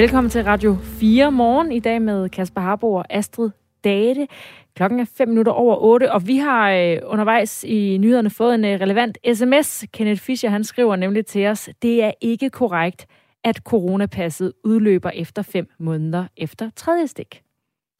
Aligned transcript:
Velkommen 0.00 0.30
til 0.30 0.44
Radio 0.44 0.76
4 0.82 1.32
morgen 1.32 1.72
i 1.72 1.78
dag 1.78 2.02
med 2.02 2.28
Kasper 2.28 2.60
Harbo 2.60 2.92
og 2.92 3.04
Astrid 3.10 3.50
Date. 3.84 4.26
Klokken 4.76 5.00
er 5.00 5.04
5 5.16 5.28
minutter 5.28 5.52
over 5.52 5.76
8, 5.76 6.12
og 6.12 6.26
vi 6.26 6.36
har 6.36 6.70
øh, 6.70 6.98
undervejs 7.04 7.64
i 7.64 7.98
nyhederne 7.98 8.30
fået 8.30 8.54
en 8.54 8.64
øh, 8.64 8.80
relevant 8.80 9.18
sms. 9.34 9.84
Kenneth 9.92 10.20
Fischer 10.20 10.50
han 10.50 10.64
skriver 10.64 10.96
nemlig 10.96 11.26
til 11.26 11.46
os, 11.46 11.68
det 11.82 12.04
er 12.04 12.12
ikke 12.20 12.50
korrekt, 12.50 13.06
at 13.44 13.56
coronapasset 13.56 14.52
udløber 14.64 15.10
efter 15.10 15.42
5 15.42 15.68
måneder 15.78 16.26
efter 16.36 16.70
tredje 16.76 17.06
stik. 17.06 17.42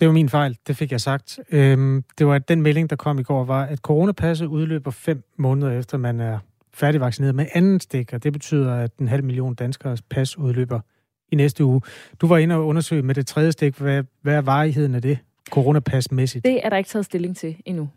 Det 0.01 0.09
var 0.09 0.15
min 0.15 0.29
fejl, 0.29 0.57
det 0.67 0.77
fik 0.77 0.93
jeg 0.93 1.01
sagt. 1.01 1.39
Øhm, 1.53 2.05
det 2.19 2.27
var 2.27 2.39
den 2.39 2.63
melding, 2.63 2.91
der 2.91 2.97
kom 2.97 3.19
i 3.19 3.23
går, 3.23 3.45
var, 3.45 3.65
at 3.65 3.79
coronapasset 3.79 4.47
udløber 4.47 4.91
5 4.91 5.23
måneder 5.37 5.79
efter, 5.79 5.99
man 5.99 6.21
er 6.21 6.39
færdigvaccineret 6.75 7.35
med 7.35 7.47
anden 7.55 7.81
stik, 7.81 8.13
og 8.13 8.23
det 8.23 8.33
betyder, 8.33 8.75
at 8.75 8.91
en 9.01 9.09
halv 9.09 9.25
million 9.25 9.55
danskers 9.55 10.03
pas 10.03 10.39
udløber 10.39 10.81
i 11.33 11.37
næste 11.37 11.65
uge. 11.65 11.81
Du 12.21 12.27
var 12.27 12.39
inde 12.39 12.55
og 12.55 12.67
undersøge 12.67 13.03
med 13.03 13.15
det 13.15 13.27
tredje 13.27 13.53
stik. 13.53 13.77
Hvad, 13.77 14.05
hvad 14.23 14.35
er 14.35 14.41
varigheden 14.41 14.95
af 14.95 15.03
det, 15.03 15.19
coronapasmæssigt? 15.51 16.45
Det 16.45 16.61
er 16.65 16.69
der 16.69 16.77
ikke 16.77 16.91
taget 16.91 17.05
stilling 17.05 17.37
til 17.37 17.57
endnu. 17.65 17.89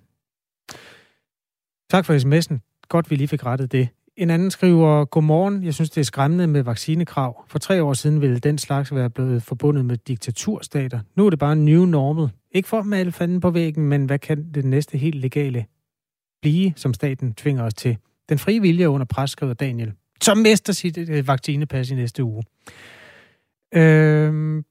Tak 1.90 2.06
for 2.06 2.14
sms'en. 2.14 2.86
Godt, 2.90 3.12
vi 3.12 3.16
lige 3.16 3.28
fik 3.28 3.46
rettet 3.46 3.72
det. 3.72 3.88
En 4.18 4.30
anden 4.30 4.52
skriver, 4.52 5.06
Godmorgen, 5.06 5.64
jeg 5.64 5.74
synes, 5.74 5.90
det 5.90 6.02
er 6.02 6.06
skræmmende 6.06 6.48
med 6.48 6.64
vaccinekrav. 6.64 7.46
For 7.48 7.60
tre 7.60 7.84
år 7.84 7.94
siden 7.94 8.22
ville 8.22 8.40
den 8.40 8.58
slags 8.58 8.96
være 8.96 9.10
blevet 9.10 9.44
forbundet 9.44 9.86
med 9.86 9.98
diktaturstater. 9.98 11.00
Nu 11.16 11.26
er 11.26 11.30
det 11.30 11.40
bare 11.40 11.56
new 11.56 11.86
normal. 11.86 12.30
Ikke 12.52 12.70
for 12.70 12.80
at 12.80 12.86
male 12.86 13.12
fanden 13.12 13.40
på 13.40 13.52
væggen, 13.52 13.86
men 13.86 14.06
hvad 14.06 14.20
kan 14.20 14.52
det 14.54 14.66
næste 14.66 14.98
helt 14.98 15.16
legale 15.16 15.66
blive, 16.42 16.74
som 16.76 16.94
staten 16.94 17.34
tvinger 17.34 17.64
os 17.64 17.74
til? 17.74 17.98
Den 18.30 18.40
frie 18.40 18.62
vilje 18.62 18.90
under 18.90 19.06
pres, 19.06 19.32
skriver 19.32 19.54
Daniel, 19.54 19.92
som 20.22 20.38
mister 20.38 20.74
sit 20.74 20.98
øh, 20.98 21.28
vaccinepas 21.28 21.92
i 21.92 21.96
næste 21.96 22.24
uge. 22.24 22.44
Øh, 23.76 24.64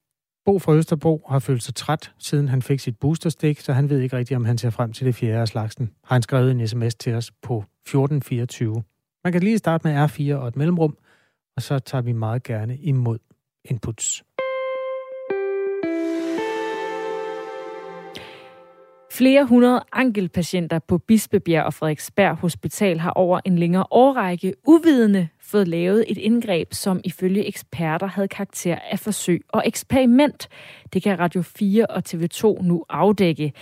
Bo 0.44 0.58
fra 0.58 0.74
Østerbro 0.74 1.26
har 1.28 1.38
følt 1.38 1.62
sig 1.62 1.74
træt, 1.74 2.12
siden 2.18 2.48
han 2.48 2.62
fik 2.62 2.80
sit 2.80 2.98
boosterstik, 2.98 3.60
så 3.60 3.72
han 3.72 3.90
ved 3.90 4.00
ikke 4.00 4.16
rigtigt, 4.16 4.36
om 4.36 4.44
han 4.44 4.58
ser 4.58 4.70
frem 4.70 4.92
til 4.92 5.06
det 5.06 5.14
fjerde 5.14 5.40
af 5.40 5.48
slagsen. 5.48 5.90
Har 6.04 6.14
han 6.14 6.22
skrevet 6.22 6.50
en 6.50 6.68
sms 6.68 6.94
til 6.94 7.14
os 7.14 7.30
på 7.30 7.58
1424. 7.58 8.82
Man 9.24 9.32
kan 9.32 9.42
lige 9.42 9.58
starte 9.58 9.88
med 9.88 10.04
R4 10.04 10.34
og 10.34 10.48
et 10.48 10.56
mellemrum, 10.56 10.96
og 11.56 11.62
så 11.62 11.78
tager 11.78 12.02
vi 12.02 12.12
meget 12.12 12.42
gerne 12.42 12.76
imod 12.76 13.18
inputs. 13.64 14.24
Flere 19.12 19.44
hundrede 19.44 19.82
ankelpatienter 19.92 20.78
på 20.78 20.98
Bispebjerg 20.98 21.64
og 21.64 21.74
Frederiksberg 21.74 22.36
Hospital 22.36 22.98
har 22.98 23.10
over 23.10 23.40
en 23.44 23.58
længere 23.58 23.84
årrække 23.90 24.54
uvidende 24.66 25.28
fået 25.40 25.68
lavet 25.68 26.04
et 26.08 26.18
indgreb, 26.18 26.74
som 26.74 27.00
ifølge 27.04 27.46
eksperter 27.46 28.06
havde 28.06 28.28
karakter 28.28 28.78
af 28.90 28.98
forsøg 28.98 29.42
og 29.48 29.62
eksperiment. 29.66 30.48
Det 30.92 31.02
kan 31.02 31.18
Radio 31.18 31.42
4 31.42 31.86
og 31.86 32.02
TV2 32.08 32.62
nu 32.62 32.84
afdække. 32.88 33.52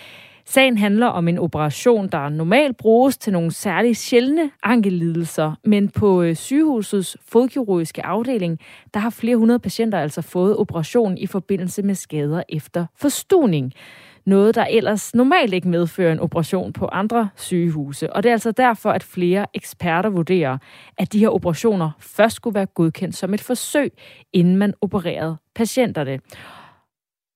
Sagen 0.44 0.78
handler 0.78 1.06
om 1.06 1.28
en 1.28 1.38
operation, 1.38 2.08
der 2.08 2.28
normalt 2.28 2.76
bruges 2.76 3.18
til 3.18 3.32
nogle 3.32 3.52
særligt 3.52 3.98
sjældne 3.98 4.50
ankellidelser, 4.62 5.52
men 5.64 5.88
på 5.88 6.22
øh, 6.22 6.36
sygehusets 6.36 7.16
fodkirurgiske 7.28 8.06
afdeling, 8.06 8.58
der 8.94 9.00
har 9.00 9.10
flere 9.10 9.36
hundrede 9.36 9.58
patienter 9.58 9.98
altså 9.98 10.22
fået 10.22 10.56
operation 10.56 11.18
i 11.18 11.26
forbindelse 11.26 11.82
med 11.82 11.94
skader 11.94 12.42
efter 12.48 12.86
forstuning. 12.96 13.72
Noget, 14.30 14.54
der 14.54 14.64
ellers 14.64 15.14
normalt 15.14 15.54
ikke 15.54 15.68
medfører 15.68 16.12
en 16.12 16.20
operation 16.20 16.72
på 16.72 16.86
andre 16.86 17.28
sygehuse. 17.36 18.12
Og 18.12 18.22
det 18.22 18.28
er 18.28 18.32
altså 18.32 18.52
derfor, 18.52 18.90
at 18.90 19.02
flere 19.02 19.46
eksperter 19.54 20.10
vurderer, 20.10 20.58
at 20.98 21.12
de 21.12 21.18
her 21.18 21.28
operationer 21.28 21.90
først 22.00 22.36
skulle 22.36 22.54
være 22.54 22.66
godkendt 22.66 23.16
som 23.16 23.34
et 23.34 23.40
forsøg, 23.40 23.92
inden 24.32 24.56
man 24.56 24.74
opererede 24.80 25.36
patienterne. 25.54 26.18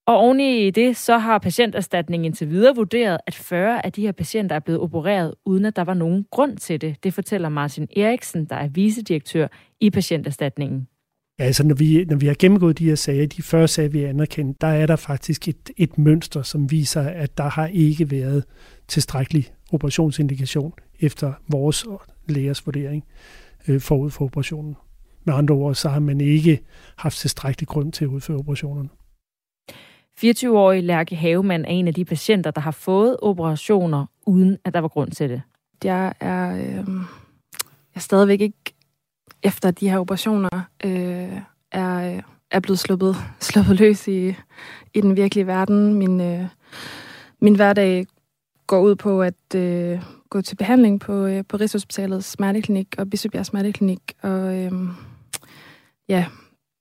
Og 0.07 0.17
oven 0.17 0.39
i 0.39 0.71
det, 0.71 0.97
så 0.97 1.17
har 1.17 1.37
patienterstatningen 1.37 2.25
indtil 2.25 2.49
videre 2.49 2.75
vurderet, 2.75 3.17
at 3.27 3.35
40 3.35 3.85
af 3.85 3.91
de 3.91 4.01
her 4.01 4.11
patienter 4.11 4.55
er 4.55 4.59
blevet 4.59 4.81
opereret, 4.81 5.33
uden 5.45 5.65
at 5.65 5.75
der 5.75 5.83
var 5.83 5.93
nogen 5.93 6.25
grund 6.31 6.57
til 6.57 6.81
det. 6.81 7.03
Det 7.03 7.13
fortæller 7.13 7.49
Martin 7.49 7.87
Eriksen, 7.97 8.45
der 8.45 8.55
er 8.55 8.67
vicedirektør 8.67 9.47
i 9.79 9.89
patienterstatningen. 9.89 10.87
Ja, 11.39 11.43
altså 11.43 11.63
når 11.63 11.75
vi, 11.75 12.05
når 12.05 12.15
vi 12.15 12.27
har 12.27 12.35
gennemgået 12.39 12.79
de 12.79 12.85
her 12.85 12.95
sager, 12.95 13.27
de 13.27 13.41
40 13.41 13.67
sager, 13.67 13.89
vi 13.89 14.01
har 14.01 14.09
anerkendt, 14.09 14.61
der 14.61 14.67
er 14.67 14.85
der 14.85 14.95
faktisk 14.95 15.47
et, 15.47 15.71
et 15.77 15.97
mønster, 15.97 16.41
som 16.41 16.71
viser, 16.71 17.01
at 17.01 17.37
der 17.37 17.49
har 17.49 17.67
ikke 17.67 18.11
været 18.11 18.43
tilstrækkelig 18.87 19.53
operationsindikation 19.71 20.73
efter 20.99 21.33
vores 21.47 21.85
lægers 22.27 22.65
vurdering 22.65 23.03
øh, 23.67 23.81
forud 23.81 24.09
for 24.09 24.25
operationen. 24.25 24.75
Med 25.23 25.33
andre 25.33 25.55
ord, 25.55 25.75
så 25.75 25.89
har 25.89 25.99
man 25.99 26.21
ikke 26.21 26.59
haft 26.97 27.17
tilstrækkelig 27.17 27.67
grund 27.67 27.91
til 27.91 28.05
at 28.05 28.09
udføre 28.09 28.37
operationerne. 28.37 28.89
24-årig 30.23 30.83
Lærke 30.83 31.15
Havemann 31.15 31.65
er 31.65 31.69
en 31.69 31.87
af 31.87 31.93
de 31.93 32.05
patienter, 32.05 32.51
der 32.51 32.61
har 32.61 32.71
fået 32.71 33.17
operationer, 33.21 34.05
uden 34.25 34.57
at 34.63 34.73
der 34.73 34.79
var 34.79 34.87
grund 34.87 35.11
til 35.11 35.29
det. 35.29 35.41
Jeg 35.83 36.13
er, 36.19 36.55
øh, 36.55 36.61
jeg 36.71 37.95
er 37.95 37.99
stadigvæk 37.99 38.41
ikke 38.41 38.74
efter 39.45 39.71
de 39.71 39.89
her 39.89 39.99
operationer 39.99 40.61
øh, 40.83 41.39
er, 41.71 42.21
er 42.51 42.59
blevet 42.59 42.79
sluppet, 42.79 43.15
sluppet 43.49 43.79
løs 43.79 44.07
i, 44.07 44.35
i 44.93 45.01
den 45.01 45.15
virkelige 45.15 45.47
verden. 45.47 45.93
Min, 45.93 46.21
øh, 46.21 46.47
min 47.41 47.55
hverdag 47.55 48.05
går 48.67 48.81
ud 48.81 48.95
på 48.95 49.21
at 49.21 49.55
øh, 49.55 50.01
gå 50.29 50.41
til 50.41 50.55
behandling 50.55 50.99
på, 50.99 51.25
øh, 51.25 51.43
på 51.49 51.57
Rigshospitalets 51.57 52.31
smerteklinik 52.31 52.95
og 52.97 53.09
Bispebjerg 53.09 53.45
Smerteklinik, 53.45 54.13
og 54.21 54.57
øh, 54.57 54.71
ja, 56.09 56.25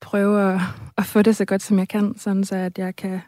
prøve 0.00 0.54
at, 0.54 0.60
at 0.98 1.04
få 1.04 1.22
det 1.22 1.36
så 1.36 1.44
godt, 1.44 1.62
som 1.62 1.78
jeg 1.78 1.88
kan, 1.88 2.19
sådan 2.19 2.44
så 2.44 2.56
at 2.56 2.78
jeg 2.78 2.97
kan 2.97 3.20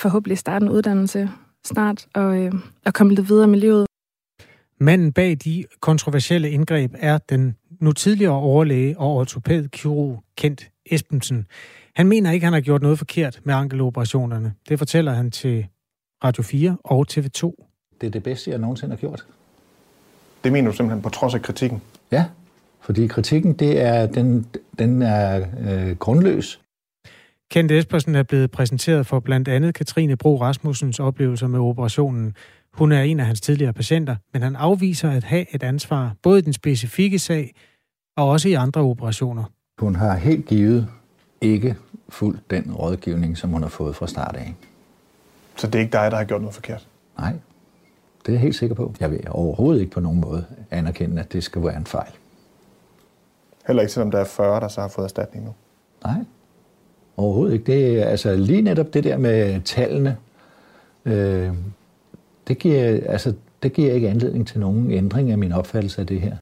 forhåbentlig 0.00 0.38
starte 0.38 0.64
en 0.64 0.70
uddannelse 0.72 1.30
snart 1.64 2.06
og, 2.14 2.38
øh, 2.38 2.52
og 2.86 2.94
komme 2.94 3.14
lidt 3.14 3.28
videre 3.28 3.46
med 3.46 3.58
livet. 3.58 3.86
Manden 4.80 5.12
bag 5.12 5.36
de 5.44 5.64
kontroversielle 5.80 6.50
indgreb 6.50 6.94
er 6.98 7.18
den 7.18 7.56
nu 7.80 7.92
tidligere 7.92 8.32
overlæge 8.32 8.98
og 8.98 9.16
ortopædkirurg 9.16 10.22
Kent 10.36 10.70
Esbensen. 10.86 11.46
Han 11.96 12.06
mener 12.06 12.30
ikke, 12.30 12.44
han 12.44 12.52
har 12.52 12.60
gjort 12.60 12.82
noget 12.82 12.98
forkert 12.98 13.40
med 13.44 13.54
ankeloperationerne. 13.54 14.54
Det 14.68 14.78
fortæller 14.78 15.12
han 15.12 15.30
til 15.30 15.66
Radio 16.24 16.42
4 16.42 16.76
og 16.84 17.06
TV2. 17.10 17.52
Det 18.00 18.06
er 18.06 18.10
det 18.10 18.22
bedste, 18.22 18.50
jeg 18.50 18.58
nogensinde 18.58 18.92
har 18.92 19.00
gjort. 19.00 19.26
Det 20.44 20.52
mener 20.52 20.70
du 20.70 20.76
simpelthen 20.76 21.02
på 21.02 21.08
trods 21.08 21.34
af 21.34 21.42
kritikken? 21.42 21.82
Ja, 22.12 22.24
fordi 22.80 23.06
kritikken, 23.06 23.52
det 23.52 23.80
er, 23.80 24.06
den, 24.06 24.46
den 24.78 25.02
er 25.02 25.46
øh, 25.60 25.96
grundløs. 25.96 26.60
Kent 27.50 27.70
Espersen 27.70 28.14
er 28.14 28.22
blevet 28.22 28.50
præsenteret 28.50 29.06
for 29.06 29.20
blandt 29.20 29.48
andet 29.48 29.74
Katrine 29.74 30.16
Bro 30.16 30.40
Rasmussens 30.40 31.00
oplevelser 31.00 31.46
med 31.46 31.58
operationen. 31.58 32.34
Hun 32.78 32.92
er 32.92 33.02
en 33.02 33.20
af 33.20 33.26
hans 33.26 33.40
tidligere 33.40 33.72
patienter, 33.72 34.16
men 34.32 34.42
han 34.42 34.56
afviser 34.56 35.10
at 35.10 35.24
have 35.24 35.54
et 35.54 35.62
ansvar, 35.62 36.14
både 36.22 36.38
i 36.38 36.42
den 36.42 36.52
specifikke 36.52 37.18
sag 37.18 37.54
og 38.16 38.28
også 38.28 38.48
i 38.48 38.52
andre 38.52 38.80
operationer. 38.80 39.44
Hun 39.78 39.94
har 39.96 40.16
helt 40.16 40.46
givet 40.46 40.88
ikke 41.40 41.76
fuldt 42.08 42.50
den 42.50 42.72
rådgivning, 42.72 43.38
som 43.38 43.50
hun 43.50 43.62
har 43.62 43.68
fået 43.68 43.96
fra 43.96 44.06
start 44.06 44.36
af. 44.36 44.54
Så 45.56 45.66
det 45.66 45.74
er 45.74 45.78
ikke 45.78 45.92
dig, 45.92 46.10
der 46.10 46.16
har 46.16 46.24
gjort 46.24 46.40
noget 46.40 46.54
forkert? 46.54 46.88
Nej, 47.18 47.32
det 48.20 48.28
er 48.28 48.32
jeg 48.32 48.40
helt 48.40 48.54
sikker 48.54 48.74
på. 48.74 48.94
Jeg 49.00 49.10
vil 49.10 49.20
overhovedet 49.30 49.80
ikke 49.80 49.92
på 49.92 50.00
nogen 50.00 50.20
måde 50.20 50.44
anerkende, 50.70 51.22
at 51.22 51.32
det 51.32 51.44
skal 51.44 51.62
være 51.62 51.76
en 51.76 51.86
fejl. 51.86 52.12
Heller 53.66 53.82
ikke 53.82 53.92
selvom 53.92 54.10
der 54.10 54.18
er 54.18 54.24
40, 54.24 54.60
der 54.60 54.68
så 54.68 54.80
har 54.80 54.88
fået 54.88 55.04
erstatning 55.04 55.44
nu? 55.44 55.54
Nej, 56.04 56.24
overhovedet 57.16 57.52
ikke. 57.52 57.72
Det 57.72 58.02
er 58.02 58.04
altså 58.04 58.36
lige 58.36 58.62
netop 58.62 58.94
det 58.94 59.04
der 59.04 59.16
med 59.16 59.60
tallene. 59.60 60.16
Øh, 61.04 61.52
det 62.48 62.58
giver, 62.58 63.00
altså, 63.06 63.34
det 63.62 63.72
giver 63.72 63.92
ikke 63.92 64.08
anledning 64.08 64.46
til 64.46 64.60
nogen 64.60 64.90
ændring 64.90 65.30
af 65.30 65.38
min 65.38 65.52
opfattelse 65.52 66.00
af 66.00 66.06
det 66.06 66.20
her. 66.20 66.36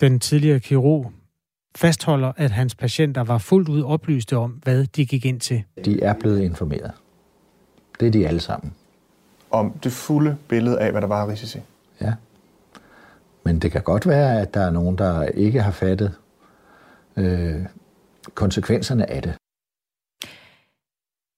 Den 0.00 0.20
tidligere 0.20 0.60
kirurg 0.60 1.12
fastholder, 1.76 2.32
at 2.36 2.50
hans 2.50 2.74
patienter 2.74 3.24
var 3.24 3.38
fuldt 3.38 3.68
ud 3.68 3.82
oplyste 3.82 4.36
om, 4.36 4.50
hvad 4.50 4.86
de 4.86 5.06
gik 5.06 5.24
ind 5.24 5.40
til. 5.40 5.62
De 5.84 6.02
er 6.02 6.14
blevet 6.20 6.40
informeret. 6.40 6.92
Det 8.00 8.08
er 8.08 8.12
de 8.12 8.28
alle 8.28 8.40
sammen. 8.40 8.74
Om 9.50 9.72
det 9.84 9.92
fulde 9.92 10.36
billede 10.48 10.80
af, 10.80 10.90
hvad 10.90 11.00
der 11.00 11.06
var 11.06 11.22
af 11.22 11.28
risici? 11.28 11.58
Ja. 12.00 12.14
Men 13.44 13.58
det 13.58 13.72
kan 13.72 13.82
godt 13.82 14.06
være, 14.06 14.40
at 14.40 14.54
der 14.54 14.60
er 14.60 14.70
nogen, 14.70 14.98
der 14.98 15.22
ikke 15.22 15.62
har 15.62 15.70
fattet 15.70 16.14
øh, 17.16 17.66
konsekvenserne 18.34 19.10
af 19.10 19.22
det. 19.22 19.34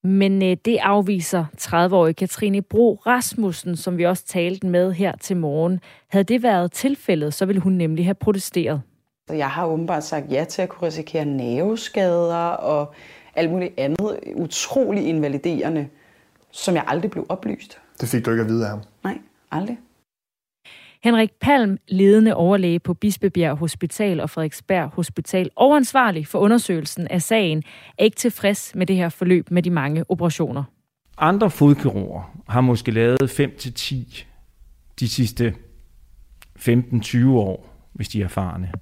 Men 0.06 0.42
øh, 0.42 0.56
det 0.64 0.78
afviser 0.82 1.44
30-årige 1.60 2.14
Katrine 2.14 2.62
Bro 2.62 2.94
Rasmussen, 3.06 3.76
som 3.76 3.98
vi 3.98 4.06
også 4.06 4.24
talte 4.26 4.66
med 4.66 4.92
her 4.92 5.12
til 5.20 5.36
morgen. 5.36 5.80
Havde 6.08 6.24
det 6.24 6.42
været 6.42 6.72
tilfældet, 6.72 7.34
så 7.34 7.46
ville 7.46 7.60
hun 7.60 7.72
nemlig 7.72 8.04
have 8.04 8.14
protesteret. 8.14 8.82
Jeg 9.28 9.50
har 9.50 9.66
åbenbart 9.66 10.04
sagt 10.04 10.32
ja 10.32 10.44
til 10.44 10.62
at 10.62 10.68
kunne 10.68 10.86
risikere 10.86 11.24
nerveskader 11.24 12.48
og 12.48 12.94
alt 13.34 13.50
muligt 13.50 13.74
andet 13.76 14.18
utrolig 14.34 15.06
invaliderende, 15.06 15.88
som 16.50 16.74
jeg 16.74 16.84
aldrig 16.86 17.10
blev 17.10 17.26
oplyst. 17.28 17.78
Det 18.00 18.08
fik 18.08 18.26
du 18.26 18.30
ikke 18.30 18.42
at 18.42 18.48
vide 18.48 18.64
af 18.64 18.70
ham? 18.70 18.80
Nej, 19.04 19.18
aldrig. 19.50 19.78
Henrik 21.06 21.30
Palm, 21.40 21.78
ledende 21.88 22.34
overlæge 22.34 22.78
på 22.78 22.94
Bispebjerg 22.94 23.56
Hospital 23.56 24.20
og 24.20 24.30
Frederiksberg 24.30 24.88
Hospital, 24.88 25.50
overansvarlig 25.56 26.26
for 26.26 26.38
undersøgelsen 26.38 27.08
af 27.08 27.22
sagen, 27.22 27.62
er 27.98 28.04
ikke 28.04 28.16
tilfreds 28.16 28.72
med 28.74 28.86
det 28.86 28.96
her 28.96 29.08
forløb 29.08 29.50
med 29.50 29.62
de 29.62 29.70
mange 29.70 30.04
operationer. 30.08 30.64
Andre 31.18 31.50
fodkirurger 31.50 32.42
har 32.48 32.60
måske 32.60 32.90
lavet 32.90 33.40
5-10 33.40 34.24
de 35.00 35.08
sidste 35.08 35.54
15-20 36.58 37.28
år, 37.28 37.88
hvis 37.92 38.08
de 38.08 38.20
er 38.20 38.24
erfarne. 38.24 38.72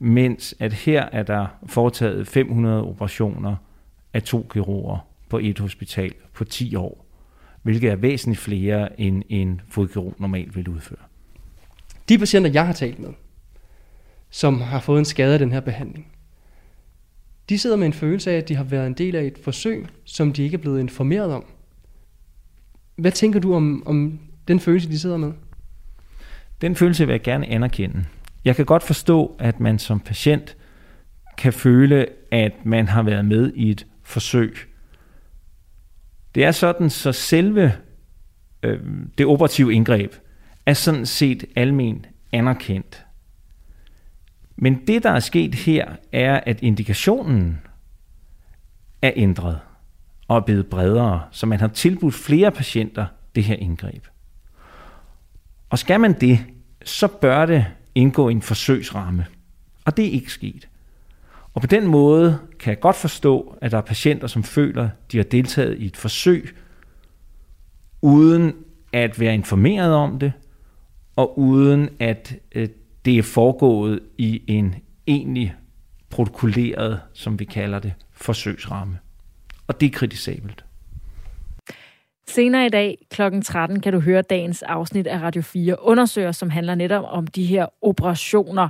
Mens 0.00 0.54
at 0.58 0.72
her 0.72 1.08
er 1.12 1.22
der 1.22 1.46
foretaget 1.66 2.26
500 2.26 2.84
operationer 2.84 3.56
af 4.14 4.22
to 4.22 4.46
kirurger 4.52 4.98
på 5.28 5.38
et 5.38 5.58
hospital 5.58 6.12
på 6.34 6.44
10 6.44 6.74
år, 6.74 7.06
hvilket 7.62 7.90
er 7.90 7.96
væsentligt 7.96 8.40
flere, 8.40 9.00
end 9.00 9.22
en 9.28 9.60
fodkirurg 9.68 10.14
normalt 10.18 10.56
vil 10.56 10.68
udføre. 10.68 11.09
De 12.10 12.18
patienter, 12.18 12.50
jeg 12.50 12.66
har 12.66 12.72
talt 12.72 12.98
med, 12.98 13.08
som 14.30 14.60
har 14.60 14.80
fået 14.80 14.98
en 14.98 15.04
skade 15.04 15.32
af 15.32 15.38
den 15.38 15.52
her 15.52 15.60
behandling, 15.60 16.12
de 17.48 17.58
sidder 17.58 17.76
med 17.76 17.86
en 17.86 17.92
følelse 17.92 18.30
af, 18.30 18.36
at 18.36 18.48
de 18.48 18.54
har 18.54 18.64
været 18.64 18.86
en 18.86 18.94
del 18.94 19.16
af 19.16 19.24
et 19.24 19.38
forsøg, 19.44 19.86
som 20.04 20.32
de 20.32 20.42
ikke 20.42 20.54
er 20.54 20.58
blevet 20.58 20.80
informeret 20.80 21.32
om. 21.32 21.44
Hvad 22.96 23.12
tænker 23.12 23.40
du 23.40 23.54
om, 23.54 23.82
om 23.86 24.20
den 24.48 24.60
følelse, 24.60 24.88
de 24.88 24.98
sidder 24.98 25.16
med? 25.16 25.32
Den 26.60 26.76
følelse 26.76 27.06
vil 27.06 27.12
jeg 27.12 27.22
gerne 27.22 27.46
anerkende. 27.46 28.04
Jeg 28.44 28.56
kan 28.56 28.64
godt 28.64 28.82
forstå, 28.82 29.36
at 29.38 29.60
man 29.60 29.78
som 29.78 30.00
patient 30.00 30.56
kan 31.38 31.52
føle, 31.52 32.06
at 32.30 32.52
man 32.64 32.88
har 32.88 33.02
været 33.02 33.24
med 33.24 33.52
i 33.54 33.70
et 33.70 33.86
forsøg. 34.02 34.56
Det 36.34 36.44
er 36.44 36.52
sådan, 36.52 36.90
så 36.90 37.12
selve 37.12 37.72
øh, 38.62 38.80
det 39.18 39.26
operative 39.26 39.74
indgreb 39.74 40.12
er 40.66 40.74
sådan 40.74 41.06
set 41.06 41.44
almen 41.56 42.06
anerkendt. 42.32 43.04
Men 44.56 44.86
det, 44.86 45.02
der 45.02 45.10
er 45.10 45.20
sket 45.20 45.54
her, 45.54 45.92
er, 46.12 46.40
at 46.46 46.62
indikationen 46.62 47.60
er 49.02 49.12
ændret 49.16 49.60
og 50.28 50.36
er 50.36 50.40
blevet 50.40 50.66
bredere, 50.66 51.22
så 51.30 51.46
man 51.46 51.60
har 51.60 51.68
tilbudt 51.68 52.14
flere 52.14 52.50
patienter 52.50 53.06
det 53.34 53.44
her 53.44 53.56
indgreb. 53.56 54.06
Og 55.70 55.78
skal 55.78 56.00
man 56.00 56.20
det, 56.20 56.38
så 56.84 57.08
bør 57.08 57.46
det 57.46 57.66
indgå 57.94 58.28
i 58.28 58.32
en 58.32 58.42
forsøgsramme. 58.42 59.26
Og 59.84 59.96
det 59.96 60.06
er 60.06 60.10
ikke 60.10 60.32
sket. 60.32 60.68
Og 61.54 61.60
på 61.60 61.66
den 61.66 61.86
måde 61.86 62.38
kan 62.58 62.70
jeg 62.70 62.80
godt 62.80 62.96
forstå, 62.96 63.58
at 63.60 63.70
der 63.70 63.78
er 63.78 63.82
patienter, 63.82 64.26
som 64.26 64.44
føler, 64.44 64.88
de 65.12 65.16
har 65.16 65.24
deltaget 65.24 65.78
i 65.78 65.86
et 65.86 65.96
forsøg, 65.96 66.56
uden 68.02 68.54
at 68.92 69.20
være 69.20 69.34
informeret 69.34 69.94
om 69.94 70.18
det, 70.18 70.32
og 71.20 71.38
uden 71.38 71.88
at 71.98 72.34
øh, 72.54 72.68
det 73.04 73.18
er 73.18 73.22
foregået 73.22 74.00
i 74.18 74.42
en 74.46 74.74
egentlig 75.06 75.54
protokolleret, 76.10 77.00
som 77.12 77.38
vi 77.38 77.44
kalder 77.44 77.78
det, 77.78 77.92
forsøgsramme. 78.12 78.98
Og 79.66 79.80
det 79.80 79.86
er 79.86 79.90
kritisabelt. 79.90 80.64
Senere 82.28 82.66
i 82.66 82.68
dag 82.68 82.98
kl. 83.10 83.22
13 83.44 83.80
kan 83.80 83.92
du 83.92 84.00
høre 84.00 84.22
dagens 84.22 84.62
afsnit 84.62 85.06
af 85.06 85.20
Radio 85.22 85.42
4 85.42 85.82
undersøger, 85.82 86.32
som 86.32 86.50
handler 86.50 86.74
netop 86.74 87.04
om 87.06 87.26
de 87.26 87.44
her 87.44 87.66
operationer. 87.82 88.68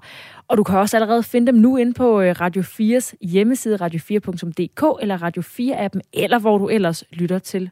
Og 0.48 0.56
du 0.56 0.62
kan 0.62 0.78
også 0.78 0.96
allerede 0.96 1.22
finde 1.22 1.46
dem 1.46 1.54
nu 1.54 1.76
ind 1.76 1.94
på 1.94 2.20
øh, 2.20 2.34
Radio 2.40 2.62
4's 2.62 3.12
hjemmeside, 3.20 3.76
radio4.dk 3.76 5.02
eller 5.02 5.22
Radio 5.22 5.42
4-appen, 5.42 6.00
eller 6.12 6.38
hvor 6.38 6.58
du 6.58 6.68
ellers 6.68 7.04
lytter 7.12 7.38
til 7.38 7.70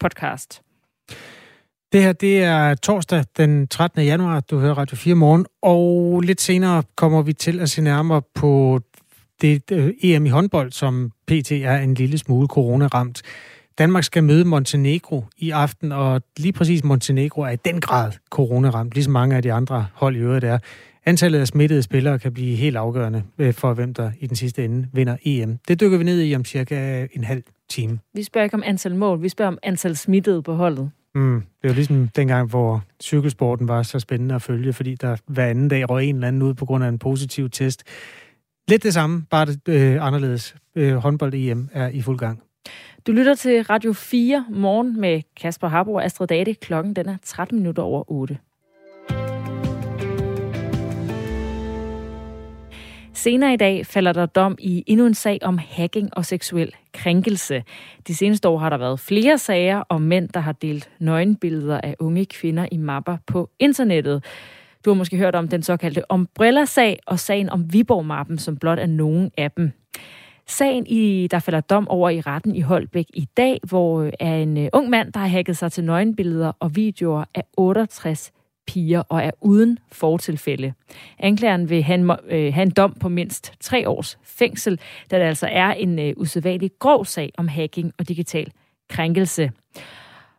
podcast. 0.00 0.62
Det 1.92 2.02
her, 2.02 2.12
det 2.12 2.42
er 2.42 2.74
torsdag 2.74 3.24
den 3.36 3.68
13. 3.68 4.02
januar, 4.02 4.40
du 4.40 4.58
hører 4.58 4.74
Radio 4.74 4.96
4 4.96 5.14
morgen, 5.14 5.46
og 5.62 6.20
lidt 6.20 6.40
senere 6.40 6.82
kommer 6.96 7.22
vi 7.22 7.32
til 7.32 7.60
at 7.60 7.70
se 7.70 7.82
nærmere 7.82 8.22
på 8.34 8.80
det 9.40 9.62
øh, 9.72 9.92
EM 10.02 10.26
i 10.26 10.28
håndbold, 10.28 10.72
som 10.72 11.12
PT 11.26 11.52
er 11.52 11.76
en 11.76 11.94
lille 11.94 12.18
smule 12.18 12.48
corona-ramt. 12.48 13.22
Danmark 13.78 14.04
skal 14.04 14.24
møde 14.24 14.44
Montenegro 14.44 15.24
i 15.38 15.50
aften, 15.50 15.92
og 15.92 16.22
lige 16.38 16.52
præcis 16.52 16.84
Montenegro 16.84 17.42
er 17.42 17.50
i 17.50 17.56
den 17.56 17.80
grad 17.80 18.12
coronaramt, 18.30 18.94
ligesom 18.94 19.12
mange 19.12 19.36
af 19.36 19.42
de 19.42 19.52
andre 19.52 19.86
hold 19.94 20.16
i 20.16 20.18
øvrigt 20.18 20.44
er. 20.44 20.58
Antallet 21.06 21.40
af 21.40 21.46
smittede 21.46 21.82
spillere 21.82 22.18
kan 22.18 22.32
blive 22.32 22.56
helt 22.56 22.76
afgørende 22.76 23.22
øh, 23.38 23.54
for, 23.54 23.74
hvem 23.74 23.94
der 23.94 24.10
i 24.20 24.26
den 24.26 24.36
sidste 24.36 24.64
ende 24.64 24.88
vinder 24.92 25.16
EM. 25.24 25.58
Det 25.68 25.80
dykker 25.80 25.98
vi 25.98 26.04
ned 26.04 26.22
i 26.22 26.34
om 26.34 26.44
cirka 26.44 27.06
en 27.12 27.24
halv 27.24 27.42
time. 27.68 27.98
Vi 28.14 28.22
spørger 28.22 28.44
ikke 28.44 28.54
om 28.54 28.62
antal 28.66 28.94
mål, 28.94 29.22
vi 29.22 29.28
spørger 29.28 29.52
om 29.52 29.58
antal 29.62 29.96
smittede 29.96 30.42
på 30.42 30.54
holdet. 30.54 30.90
Mm, 31.18 31.42
det 31.62 31.68
var 31.68 31.74
ligesom 31.74 32.08
dengang, 32.08 32.48
hvor 32.48 32.84
cykelsporten 33.02 33.68
var 33.68 33.82
så 33.82 33.98
spændende 33.98 34.34
at 34.34 34.42
følge, 34.42 34.72
fordi 34.72 34.94
der 34.94 35.16
hver 35.26 35.46
anden 35.46 35.68
dag 35.68 35.90
røg 35.90 36.04
en 36.04 36.14
eller 36.14 36.28
anden 36.28 36.42
ud 36.42 36.54
på 36.54 36.66
grund 36.66 36.84
af 36.84 36.88
en 36.88 36.98
positiv 36.98 37.50
test. 37.50 37.84
Lidt 38.68 38.82
det 38.82 38.94
samme, 38.94 39.24
bare 39.30 39.46
det 39.46 39.60
øh, 39.68 40.06
anderledes. 40.06 40.56
Øh, 40.74 40.94
håndbold-EM 40.94 41.68
er 41.72 41.88
i 41.88 42.02
fuld 42.02 42.18
gang. 42.18 42.42
Du 43.06 43.12
lytter 43.12 43.34
til 43.34 43.62
Radio 43.62 43.92
4 43.92 44.44
morgen 44.50 45.00
med 45.00 45.22
Kasper 45.36 45.68
Harbo 45.68 45.94
og 45.94 46.04
Astrid 46.04 46.26
Date. 46.26 46.54
Klokken 46.54 46.96
den 46.96 47.08
er 47.08 47.16
13 47.24 47.58
minutter 47.58 47.82
over 47.82 48.10
8. 48.10 48.38
Senere 53.18 53.54
i 53.54 53.56
dag 53.56 53.86
falder 53.86 54.12
der 54.12 54.26
dom 54.26 54.56
i 54.58 54.84
endnu 54.86 55.06
en 55.06 55.14
sag 55.14 55.38
om 55.42 55.58
hacking 55.58 56.16
og 56.16 56.24
seksuel 56.24 56.72
krænkelse. 56.94 57.62
De 58.08 58.14
seneste 58.14 58.48
år 58.48 58.58
har 58.58 58.70
der 58.70 58.76
været 58.76 59.00
flere 59.00 59.38
sager 59.38 59.82
om 59.88 60.02
mænd, 60.02 60.28
der 60.28 60.40
har 60.40 60.52
delt 60.52 60.90
nøgenbilleder 61.00 61.80
af 61.80 61.96
unge 61.98 62.26
kvinder 62.26 62.66
i 62.72 62.76
mapper 62.76 63.16
på 63.26 63.50
internettet. 63.58 64.24
Du 64.84 64.90
har 64.90 64.94
måske 64.94 65.16
hørt 65.16 65.34
om 65.34 65.48
den 65.48 65.62
såkaldte 65.62 66.02
Umbrella-sag 66.10 66.98
og 67.06 67.18
sagen 67.18 67.50
om 67.50 67.72
Viborg-mappen, 67.72 68.38
som 68.38 68.56
blot 68.56 68.78
er 68.78 68.86
nogen 68.86 69.30
af 69.36 69.50
dem. 69.50 69.72
Sagen, 70.46 70.86
i, 70.86 71.28
der 71.30 71.38
falder 71.38 71.60
dom 71.60 71.88
over 71.88 72.10
i 72.10 72.20
retten 72.20 72.54
i 72.54 72.60
Holbæk 72.60 73.06
i 73.14 73.28
dag, 73.36 73.60
hvor 73.68 74.02
øh, 74.02 74.12
er 74.20 74.34
en 74.34 74.56
øh, 74.58 74.68
ung 74.72 74.90
mand, 74.90 75.12
der 75.12 75.20
har 75.20 75.28
hacket 75.28 75.56
sig 75.56 75.72
til 75.72 75.84
nøgenbilleder 75.84 76.52
og 76.60 76.76
videoer 76.76 77.24
af 77.34 77.42
68 77.56 78.32
piger 78.68 79.02
og 79.08 79.24
er 79.24 79.30
uden 79.40 79.78
fortilfælde. 79.92 80.72
Anklageren 81.18 81.70
vil 81.70 81.82
have 81.82 81.94
en, 81.94 82.10
øh, 82.10 82.54
have 82.54 82.62
en 82.62 82.70
dom 82.70 82.94
på 83.00 83.08
mindst 83.08 83.52
tre 83.60 83.88
års 83.88 84.18
fængsel, 84.22 84.80
da 85.10 85.18
det 85.18 85.24
altså 85.24 85.46
er 85.50 85.72
en 85.72 85.98
øh, 85.98 86.14
usædvanlig 86.16 86.70
grov 86.78 87.04
sag 87.04 87.32
om 87.36 87.48
hacking 87.48 87.92
og 87.98 88.08
digital 88.08 88.52
krænkelse. 88.88 89.50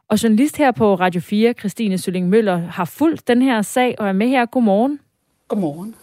Og 0.07 0.23
journalist 0.23 0.57
her 0.57 0.71
på 0.71 0.95
Radio 0.95 1.21
4, 1.21 1.53
Christine 1.53 1.97
Sølling 1.97 2.29
Møller, 2.29 2.57
har 2.57 2.85
fulgt 2.85 3.27
den 3.27 3.41
her 3.41 3.61
sag 3.61 3.95
og 3.99 4.07
er 4.07 4.13
med 4.13 4.27
her. 4.27 4.45
Godmorgen. 4.45 4.99
Godmorgen. 5.47 5.95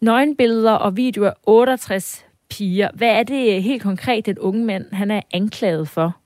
Nøgenbilleder 0.00 0.72
og 0.72 0.96
videoer 0.96 1.32
68 1.46 2.24
piger. 2.50 2.88
Hvad 2.94 3.08
er 3.08 3.22
det 3.22 3.62
helt 3.62 3.82
konkret, 3.82 4.26
den 4.26 4.38
unge 4.38 4.64
mand 4.64 4.92
han 4.92 5.10
er 5.10 5.20
anklaget 5.32 5.88
for? 5.88 6.19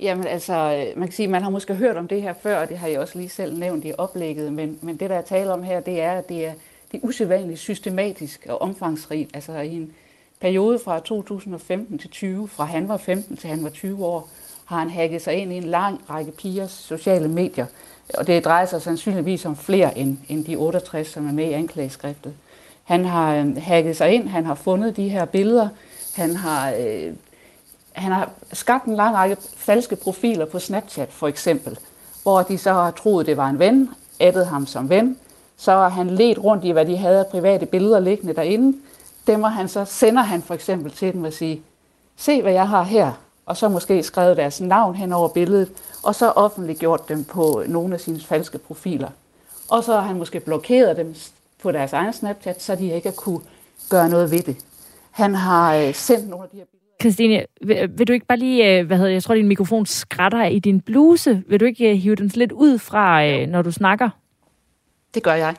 Jamen 0.00 0.26
altså, 0.26 0.52
øh, 0.52 0.98
man 0.98 1.08
kan 1.08 1.14
sige, 1.14 1.28
man 1.28 1.42
har 1.42 1.50
måske 1.50 1.74
hørt 1.74 1.96
om 1.96 2.08
det 2.08 2.22
her 2.22 2.34
før, 2.42 2.60
og 2.60 2.68
det 2.68 2.78
har 2.78 2.88
jeg 2.88 3.00
også 3.00 3.18
lige 3.18 3.28
selv 3.28 3.58
nævnt 3.58 3.84
i 3.84 3.92
oplægget, 3.98 4.52
men, 4.52 4.78
men 4.82 4.96
det, 4.96 5.10
der 5.10 5.16
er 5.16 5.22
tale 5.22 5.52
om 5.52 5.62
her, 5.62 5.80
det 5.80 6.00
er, 6.00 6.12
at 6.12 6.28
det 6.28 6.46
er, 6.46 6.52
det 6.92 7.00
er 7.02 7.06
usædvanligt 7.06 7.60
systematisk 7.60 8.46
og 8.48 8.62
omfangsrigt. 8.62 9.30
Altså 9.34 9.52
i 9.52 9.74
en 9.74 9.92
periode 10.40 10.78
fra 10.78 11.00
2015 11.00 11.98
til 11.98 12.10
20, 12.10 12.48
fra 12.48 12.64
han 12.64 12.88
var 12.88 12.96
15 12.96 13.36
til 13.36 13.50
han 13.50 13.64
var 13.64 13.70
20 13.70 14.06
år, 14.06 14.28
har 14.64 14.78
han 14.78 14.90
hacket 14.90 15.22
sig 15.22 15.34
ind 15.34 15.52
i 15.52 15.56
en 15.56 15.62
lang 15.62 16.00
række 16.10 16.32
pigers 16.32 16.70
sociale 16.70 17.28
medier. 17.28 17.66
Og 18.14 18.26
det 18.26 18.44
drejer 18.44 18.66
sig 18.66 18.82
sandsynligvis 18.82 19.44
om 19.44 19.56
flere 19.56 19.98
end, 19.98 20.18
end 20.28 20.44
de 20.44 20.56
68, 20.56 21.08
som 21.08 21.28
er 21.28 21.32
med 21.32 21.44
i 21.44 21.52
anklageskriftet. 21.52 22.34
Han 22.84 23.04
har 23.04 23.36
øh, 23.36 23.62
hacket 23.62 23.96
sig 23.96 24.10
ind, 24.10 24.28
han 24.28 24.44
har 24.44 24.54
fundet 24.54 24.96
de 24.96 25.08
her 25.08 25.24
billeder, 25.24 25.68
han 26.14 26.36
har, 26.36 26.74
øh, 26.78 27.12
han 27.96 28.12
har 28.12 28.30
skabt 28.52 28.84
en 28.84 28.96
lang 28.96 29.14
række 29.14 29.36
falske 29.56 29.96
profiler 29.96 30.46
på 30.46 30.58
Snapchat 30.58 31.12
for 31.12 31.28
eksempel, 31.28 31.78
hvor 32.22 32.42
de 32.42 32.58
så 32.58 32.72
har 32.72 32.90
troet, 32.90 33.26
det 33.26 33.36
var 33.36 33.48
en 33.48 33.58
ven, 33.58 33.90
addet 34.20 34.46
ham 34.46 34.66
som 34.66 34.88
ven, 34.88 35.18
så 35.56 35.72
har 35.72 35.88
han 35.88 36.10
let 36.10 36.44
rundt 36.44 36.64
i, 36.64 36.70
hvad 36.70 36.86
de 36.86 36.96
havde 36.96 37.18
af 37.18 37.26
private 37.26 37.66
billeder 37.66 38.00
liggende 38.00 38.34
derinde. 38.34 38.78
Dem 39.26 39.42
var 39.42 39.48
han 39.48 39.68
så 39.68 39.84
sender 39.84 40.22
han 40.22 40.42
for 40.42 40.54
eksempel 40.54 40.92
til 40.92 41.12
dem 41.12 41.24
og 41.24 41.32
siger, 41.32 41.56
se 42.16 42.42
hvad 42.42 42.52
jeg 42.52 42.68
har 42.68 42.82
her, 42.82 43.12
og 43.46 43.56
så 43.56 43.68
måske 43.68 44.02
skrevet 44.02 44.36
deres 44.36 44.60
navn 44.60 44.94
hen 44.94 45.12
over 45.12 45.28
billedet, 45.28 45.72
og 46.02 46.14
så 46.14 46.30
offentliggjort 46.30 47.08
dem 47.08 47.24
på 47.24 47.62
nogle 47.66 47.94
af 47.94 48.00
sine 48.00 48.20
falske 48.20 48.58
profiler. 48.58 49.08
Og 49.68 49.84
så 49.84 49.92
har 49.92 50.00
han 50.00 50.18
måske 50.18 50.40
blokeret 50.40 50.96
dem 50.96 51.14
på 51.62 51.72
deres 51.72 51.92
egen 51.92 52.12
Snapchat, 52.12 52.62
så 52.62 52.74
de 52.74 52.92
ikke 52.92 53.08
har 53.08 53.14
kunne 53.14 53.40
gøre 53.90 54.08
noget 54.08 54.30
ved 54.30 54.42
det. 54.42 54.56
Han 55.10 55.34
har 55.34 55.74
øh, 55.74 55.94
sendt 55.94 56.28
nogle 56.28 56.44
af 56.44 56.50
de 56.50 56.56
her. 56.56 56.64
Christine, 57.06 57.44
vil, 57.62 57.90
vil 57.98 58.08
du 58.08 58.12
ikke 58.12 58.26
bare 58.26 58.38
lige, 58.38 58.78
øh, 58.78 58.86
hvad 58.86 58.96
hedder 58.96 59.10
jeg 59.10 59.22
tror, 59.22 59.34
din 59.34 59.48
mikrofon 59.48 59.86
skrætter 59.86 60.44
i 60.44 60.58
din 60.58 60.80
bluse. 60.80 61.42
Vil 61.48 61.60
du 61.60 61.64
ikke 61.64 61.90
øh, 61.90 61.96
hive 61.96 62.14
den 62.14 62.30
lidt 62.34 62.52
ud 62.52 62.78
fra, 62.78 63.46
når 63.46 63.62
du 63.62 63.72
snakker? 63.72 64.08
Det 65.14 65.22
gør 65.22 65.34
jeg. 65.34 65.54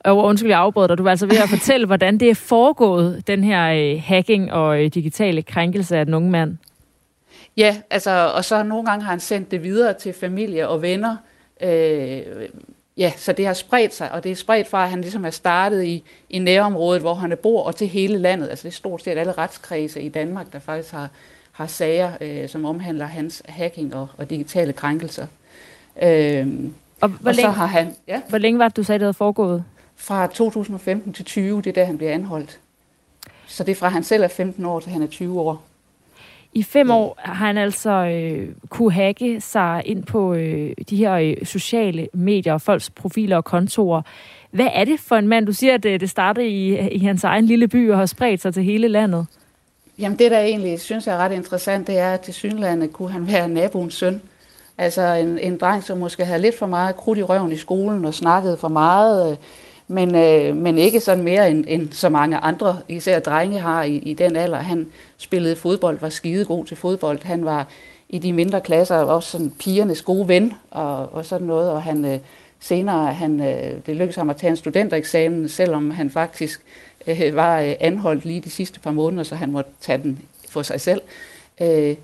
Og 0.00 0.24
undskyld, 0.24 0.50
jeg 0.50 0.58
afbrød 0.58 0.88
dig. 0.88 0.98
Du 0.98 1.02
var 1.02 1.10
altså 1.10 1.26
ved 1.26 1.36
at 1.36 1.48
fortælle, 1.58 1.86
hvordan 1.86 2.18
det 2.18 2.30
er 2.30 2.34
foregået, 2.34 3.26
den 3.26 3.44
her 3.44 3.98
hacking 4.00 4.52
og 4.52 4.78
digitale 4.78 5.42
krænkelse 5.42 5.96
af 5.96 6.04
den 6.04 6.14
unge 6.14 6.30
mand. 6.30 6.56
Ja, 7.56 7.76
altså, 7.90 8.32
og 8.36 8.44
så 8.44 8.62
nogle 8.62 8.86
gange 8.86 9.04
har 9.04 9.10
han 9.10 9.20
sendt 9.20 9.50
det 9.50 9.62
videre 9.62 9.92
til 9.92 10.12
familie 10.12 10.68
og 10.68 10.82
venner, 10.82 11.16
Øh, 11.62 12.22
ja, 12.96 13.12
så 13.16 13.32
det 13.32 13.46
har 13.46 13.54
spredt 13.54 13.94
sig, 13.94 14.12
og 14.12 14.24
det 14.24 14.32
er 14.32 14.36
spredt 14.36 14.68
fra, 14.68 14.84
at 14.84 14.90
han 14.90 15.00
ligesom 15.00 15.24
er 15.24 15.30
startet 15.30 15.84
i, 15.84 16.04
i 16.30 16.38
nærområdet, 16.38 17.02
hvor 17.02 17.14
han 17.14 17.36
bor, 17.42 17.62
og 17.62 17.76
til 17.76 17.88
hele 17.88 18.18
landet. 18.18 18.48
Altså 18.48 18.62
det 18.62 18.68
er 18.68 18.76
stort 18.76 19.02
set 19.02 19.18
alle 19.18 19.32
retskredse 19.32 20.02
i 20.02 20.08
Danmark, 20.08 20.52
der 20.52 20.58
faktisk 20.58 20.92
har, 20.92 21.08
har 21.52 21.66
sager, 21.66 22.12
øh, 22.20 22.48
som 22.48 22.64
omhandler 22.64 23.06
hans 23.06 23.42
hacking 23.48 23.94
og, 23.94 24.08
og 24.16 24.30
digitale 24.30 24.72
krænkelser. 24.72 25.26
Øh, 26.02 26.46
og 27.00 27.08
hvor, 27.08 27.30
og 27.30 27.34
længe, 27.34 27.48
så 27.48 27.50
har 27.50 27.66
han, 27.66 27.96
ja, 28.08 28.20
hvor 28.28 28.38
længe 28.38 28.58
var 28.58 28.68
det, 28.68 28.76
du 28.76 28.82
sagde, 28.82 28.98
det 28.98 29.04
havde 29.04 29.14
foregået? 29.14 29.64
fra 29.96 30.26
2015 30.26 31.12
til 31.12 31.24
20, 31.24 31.56
det 31.56 31.66
er 31.66 31.72
der, 31.72 31.84
han 31.84 31.96
bliver 31.96 32.12
anholdt. 32.12 32.60
Så 33.46 33.64
det 33.64 33.72
er 33.72 33.76
fra, 33.76 33.88
han 33.88 34.04
selv 34.04 34.22
er 34.22 34.28
15 34.28 34.64
år, 34.64 34.80
til 34.80 34.92
han 34.92 35.02
er 35.02 35.06
20 35.06 35.40
år. 35.40 35.62
I 36.56 36.62
fem 36.62 36.90
år 36.90 37.18
har 37.18 37.46
han 37.46 37.58
altså 37.58 37.90
øh, 37.90 38.48
kunne 38.68 38.92
hacke 38.92 39.40
sig 39.40 39.82
ind 39.84 40.04
på 40.04 40.34
øh, 40.34 40.72
de 40.90 40.96
her 40.96 41.14
øh, 41.14 41.36
sociale 41.44 42.08
medier 42.12 42.52
og 42.52 42.60
folks 42.60 42.90
profiler 42.90 43.36
og 43.36 43.44
kontorer. 43.44 44.02
Hvad 44.50 44.68
er 44.72 44.84
det 44.84 45.00
for 45.00 45.16
en 45.16 45.28
mand? 45.28 45.46
Du 45.46 45.52
siger, 45.52 45.74
at 45.74 45.82
det, 45.82 46.00
det 46.00 46.10
startede 46.10 46.48
i, 46.48 46.88
i 46.88 46.98
hans 46.98 47.24
egen 47.24 47.46
lille 47.46 47.68
by 47.68 47.90
og 47.90 47.98
har 47.98 48.06
spredt 48.06 48.42
sig 48.42 48.54
til 48.54 48.62
hele 48.62 48.88
landet. 48.88 49.26
Jamen 49.98 50.18
det, 50.18 50.30
der 50.30 50.40
egentlig 50.40 50.80
synes 50.80 51.06
jeg 51.06 51.14
er 51.14 51.18
ret 51.18 51.32
interessant, 51.32 51.86
det 51.86 51.98
er, 51.98 52.12
at 52.12 52.20
til 52.20 52.34
synlandet 52.34 52.92
kunne 52.92 53.10
han 53.10 53.26
være 53.26 53.48
naboens 53.48 53.94
søn. 53.94 54.22
Altså 54.78 55.02
en, 55.02 55.38
en 55.38 55.56
dreng, 55.58 55.82
som 55.82 55.98
måske 55.98 56.24
havde 56.24 56.42
lidt 56.42 56.58
for 56.58 56.66
meget 56.66 56.96
krudt 56.96 57.18
i 57.18 57.22
røven 57.22 57.52
i 57.52 57.56
skolen 57.56 58.04
og 58.04 58.14
snakkede 58.14 58.56
for 58.56 58.68
meget, 58.68 59.30
øh, 59.30 59.36
men, 59.88 60.14
øh, 60.14 60.56
men 60.56 60.78
ikke 60.78 61.00
sådan 61.00 61.24
mere 61.24 61.50
end, 61.50 61.64
end 61.68 61.92
så 61.92 62.08
mange 62.08 62.36
andre, 62.36 62.78
især 62.88 63.18
drenge 63.18 63.58
har 63.58 63.82
i, 63.82 63.96
i 63.96 64.14
den 64.14 64.36
alder. 64.36 64.58
Han 64.58 64.86
spillede 65.16 65.56
fodbold, 65.56 65.98
var 65.98 66.08
skide 66.08 66.44
god 66.44 66.64
til 66.64 66.76
fodbold. 66.76 67.22
Han 67.22 67.44
var 67.44 67.66
i 68.08 68.18
de 68.18 68.32
mindre 68.32 68.60
klasser 68.60 68.96
også 68.96 69.30
sådan 69.30 69.50
pigernes 69.50 70.02
gode 70.02 70.28
ven 70.28 70.52
og, 70.70 71.12
og 71.12 71.24
sådan 71.24 71.46
noget, 71.46 71.70
og 71.70 71.82
han 71.82 72.04
øh, 72.04 72.18
senere, 72.60 73.12
han, 73.12 73.40
øh, 73.40 73.72
det 73.86 73.96
lykkedes 73.96 74.16
ham 74.16 74.30
at 74.30 74.36
tage 74.36 74.50
en 74.50 74.56
studentereksamen, 74.56 75.48
selvom 75.48 75.90
han 75.90 76.10
faktisk 76.10 76.60
øh, 77.06 77.36
var 77.36 77.60
øh, 77.60 77.74
anholdt 77.80 78.24
lige 78.24 78.40
de 78.40 78.50
sidste 78.50 78.80
par 78.80 78.90
måneder, 78.90 79.22
så 79.22 79.34
han 79.34 79.52
måtte 79.52 79.70
tage 79.80 80.02
den 80.02 80.18
for 80.48 80.62
sig 80.62 80.80
selv. 80.80 81.00
Øh, 81.60 81.96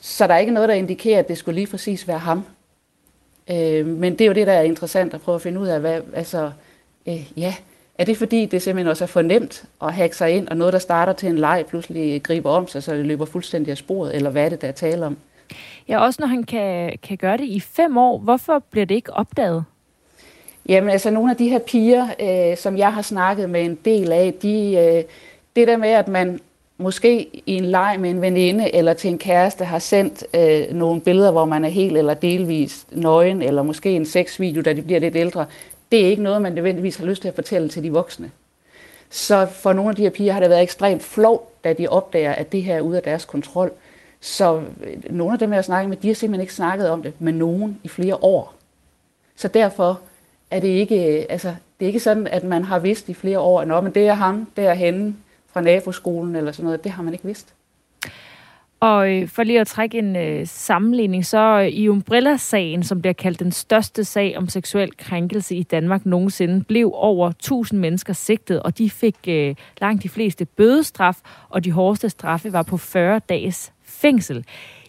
så 0.00 0.26
der 0.26 0.34
er 0.34 0.38
ikke 0.38 0.52
noget, 0.52 0.68
der 0.68 0.74
indikerer, 0.74 1.18
at 1.18 1.28
det 1.28 1.38
skulle 1.38 1.54
lige 1.54 1.66
præcis 1.66 2.08
være 2.08 2.18
ham. 2.18 2.44
Øh, 3.50 3.86
men 3.86 4.12
det 4.12 4.20
er 4.20 4.26
jo 4.26 4.32
det, 4.32 4.46
der 4.46 4.52
er 4.52 4.62
interessant 4.62 5.14
at 5.14 5.20
prøve 5.20 5.34
at 5.34 5.42
finde 5.42 5.60
ud 5.60 5.66
af, 5.66 5.80
hvad, 5.80 6.00
altså, 6.14 6.50
øh, 7.08 7.32
ja, 7.36 7.54
er 7.98 8.04
det 8.04 8.16
fordi, 8.16 8.46
det 8.46 8.62
simpelthen 8.62 8.90
også 8.90 9.04
er 9.04 9.08
for 9.08 9.22
nemt 9.22 9.64
at 9.82 9.94
hacke 9.94 10.16
sig 10.16 10.30
ind, 10.30 10.48
og 10.48 10.56
noget, 10.56 10.72
der 10.72 10.78
starter 10.78 11.12
til 11.12 11.28
en 11.28 11.38
leg, 11.38 11.64
pludselig 11.68 12.22
griber 12.22 12.50
om 12.50 12.68
sig, 12.68 12.82
så 12.82 12.94
det 12.94 13.06
løber 13.06 13.24
fuldstændig 13.24 13.70
af 13.70 13.78
sporet, 13.78 14.16
eller 14.16 14.30
hvad 14.30 14.44
er 14.44 14.48
det, 14.48 14.60
der 14.60 14.68
er 14.68 14.72
tale 14.72 15.06
om? 15.06 15.16
Ja, 15.88 15.98
også 15.98 16.16
når 16.20 16.26
han 16.26 16.44
kan, 16.44 16.98
kan 17.02 17.16
gøre 17.16 17.36
det 17.36 17.44
i 17.44 17.60
fem 17.60 17.96
år, 17.96 18.18
hvorfor 18.18 18.58
bliver 18.70 18.86
det 18.86 18.94
ikke 18.94 19.12
opdaget? 19.12 19.64
Jamen 20.68 20.90
altså 20.90 21.10
nogle 21.10 21.30
af 21.30 21.36
de 21.36 21.48
her 21.48 21.58
piger, 21.58 22.08
øh, 22.20 22.56
som 22.56 22.76
jeg 22.76 22.92
har 22.92 23.02
snakket 23.02 23.50
med 23.50 23.64
en 23.64 23.78
del 23.84 24.12
af, 24.12 24.34
de, 24.42 24.74
øh, 24.74 25.04
det 25.56 25.68
der 25.68 25.76
med, 25.76 25.88
at 25.88 26.08
man 26.08 26.40
måske 26.78 27.42
i 27.46 27.56
en 27.56 27.64
leg 27.64 27.96
med 28.00 28.10
en 28.10 28.20
veninde 28.20 28.74
eller 28.74 28.94
til 28.94 29.10
en 29.10 29.18
kæreste 29.18 29.64
har 29.64 29.78
sendt 29.78 30.24
øh, 30.34 30.76
nogle 30.76 31.00
billeder, 31.00 31.30
hvor 31.30 31.44
man 31.44 31.64
er 31.64 31.68
helt 31.68 31.96
eller 31.96 32.14
delvis 32.14 32.86
nøgen, 32.92 33.42
eller 33.42 33.62
måske 33.62 33.90
en 33.90 34.06
sexvideo, 34.06 34.62
da 34.62 34.72
de 34.72 34.82
bliver 34.82 35.00
lidt 35.00 35.16
ældre, 35.16 35.46
det 35.94 36.04
er 36.04 36.10
ikke 36.10 36.22
noget, 36.22 36.42
man 36.42 36.52
nødvendigvis 36.52 36.96
har 36.96 37.06
lyst 37.06 37.22
til 37.22 37.28
at 37.28 37.34
fortælle 37.34 37.68
til 37.68 37.82
de 37.82 37.92
voksne. 37.92 38.30
Så 39.10 39.46
for 39.46 39.72
nogle 39.72 39.90
af 39.90 39.96
de 39.96 40.02
her 40.02 40.10
piger 40.10 40.32
har 40.32 40.40
det 40.40 40.50
været 40.50 40.62
ekstremt 40.62 41.02
flov, 41.02 41.52
da 41.64 41.72
de 41.72 41.88
opdager, 41.88 42.32
at 42.32 42.52
det 42.52 42.62
her 42.62 42.76
er 42.76 42.80
ude 42.80 42.96
af 42.96 43.02
deres 43.02 43.24
kontrol. 43.24 43.72
Så 44.20 44.62
øh, 44.82 45.16
nogle 45.16 45.32
af 45.32 45.38
dem, 45.38 45.50
jeg 45.50 45.56
har 45.56 45.62
snakket 45.62 45.88
med, 45.88 45.96
de 45.96 46.06
har 46.06 46.14
simpelthen 46.14 46.40
ikke 46.40 46.54
snakket 46.54 46.90
om 46.90 47.02
det 47.02 47.12
med 47.18 47.32
nogen 47.32 47.80
i 47.82 47.88
flere 47.88 48.16
år. 48.16 48.54
Så 49.36 49.48
derfor 49.48 50.00
er 50.50 50.60
det 50.60 50.68
ikke, 50.68 51.18
øh, 51.18 51.26
altså, 51.28 51.54
det 51.80 51.86
er 51.86 51.88
ikke 51.88 52.00
sådan, 52.00 52.26
at 52.26 52.44
man 52.44 52.64
har 52.64 52.78
vidst 52.78 53.08
i 53.08 53.14
flere 53.14 53.38
år, 53.38 53.60
at 53.60 53.84
men 53.84 53.94
det 53.94 54.08
er 54.08 54.14
ham 54.14 54.48
det 54.56 54.66
er 54.66 54.74
hende 54.74 55.14
fra 55.46 55.60
naboskolen 55.60 56.36
eller 56.36 56.52
sådan 56.52 56.64
noget. 56.64 56.84
Det 56.84 56.92
har 56.92 57.02
man 57.02 57.12
ikke 57.12 57.26
vidst. 57.26 57.54
Og 58.80 59.12
øh, 59.12 59.28
for 59.28 59.42
lige 59.42 59.60
at 59.60 59.66
trække 59.66 59.98
en 59.98 60.16
øh, 60.16 60.46
sammenligning, 60.46 61.26
så 61.26 61.60
øh, 61.60 61.68
i 61.68 61.88
Umbrella-sagen, 61.88 62.82
som 62.82 63.00
bliver 63.00 63.12
kaldt 63.12 63.40
den 63.40 63.52
største 63.52 64.04
sag 64.04 64.38
om 64.38 64.48
seksuel 64.48 64.96
krænkelse 64.96 65.56
i 65.56 65.62
Danmark 65.62 66.06
nogensinde, 66.06 66.64
blev 66.64 66.90
over 66.94 67.28
1000 67.28 67.80
mennesker 67.80 68.12
sigtet, 68.12 68.62
og 68.62 68.78
de 68.78 68.90
fik 68.90 69.16
øh, 69.28 69.54
langt 69.80 70.02
de 70.02 70.08
fleste 70.08 70.44
bødestraf, 70.44 71.16
og 71.48 71.64
de 71.64 71.72
hårdeste 71.72 72.10
straffe 72.10 72.52
var 72.52 72.62
på 72.62 72.76
40 72.76 73.20
dages 73.28 73.72
fængsel. 73.82 74.44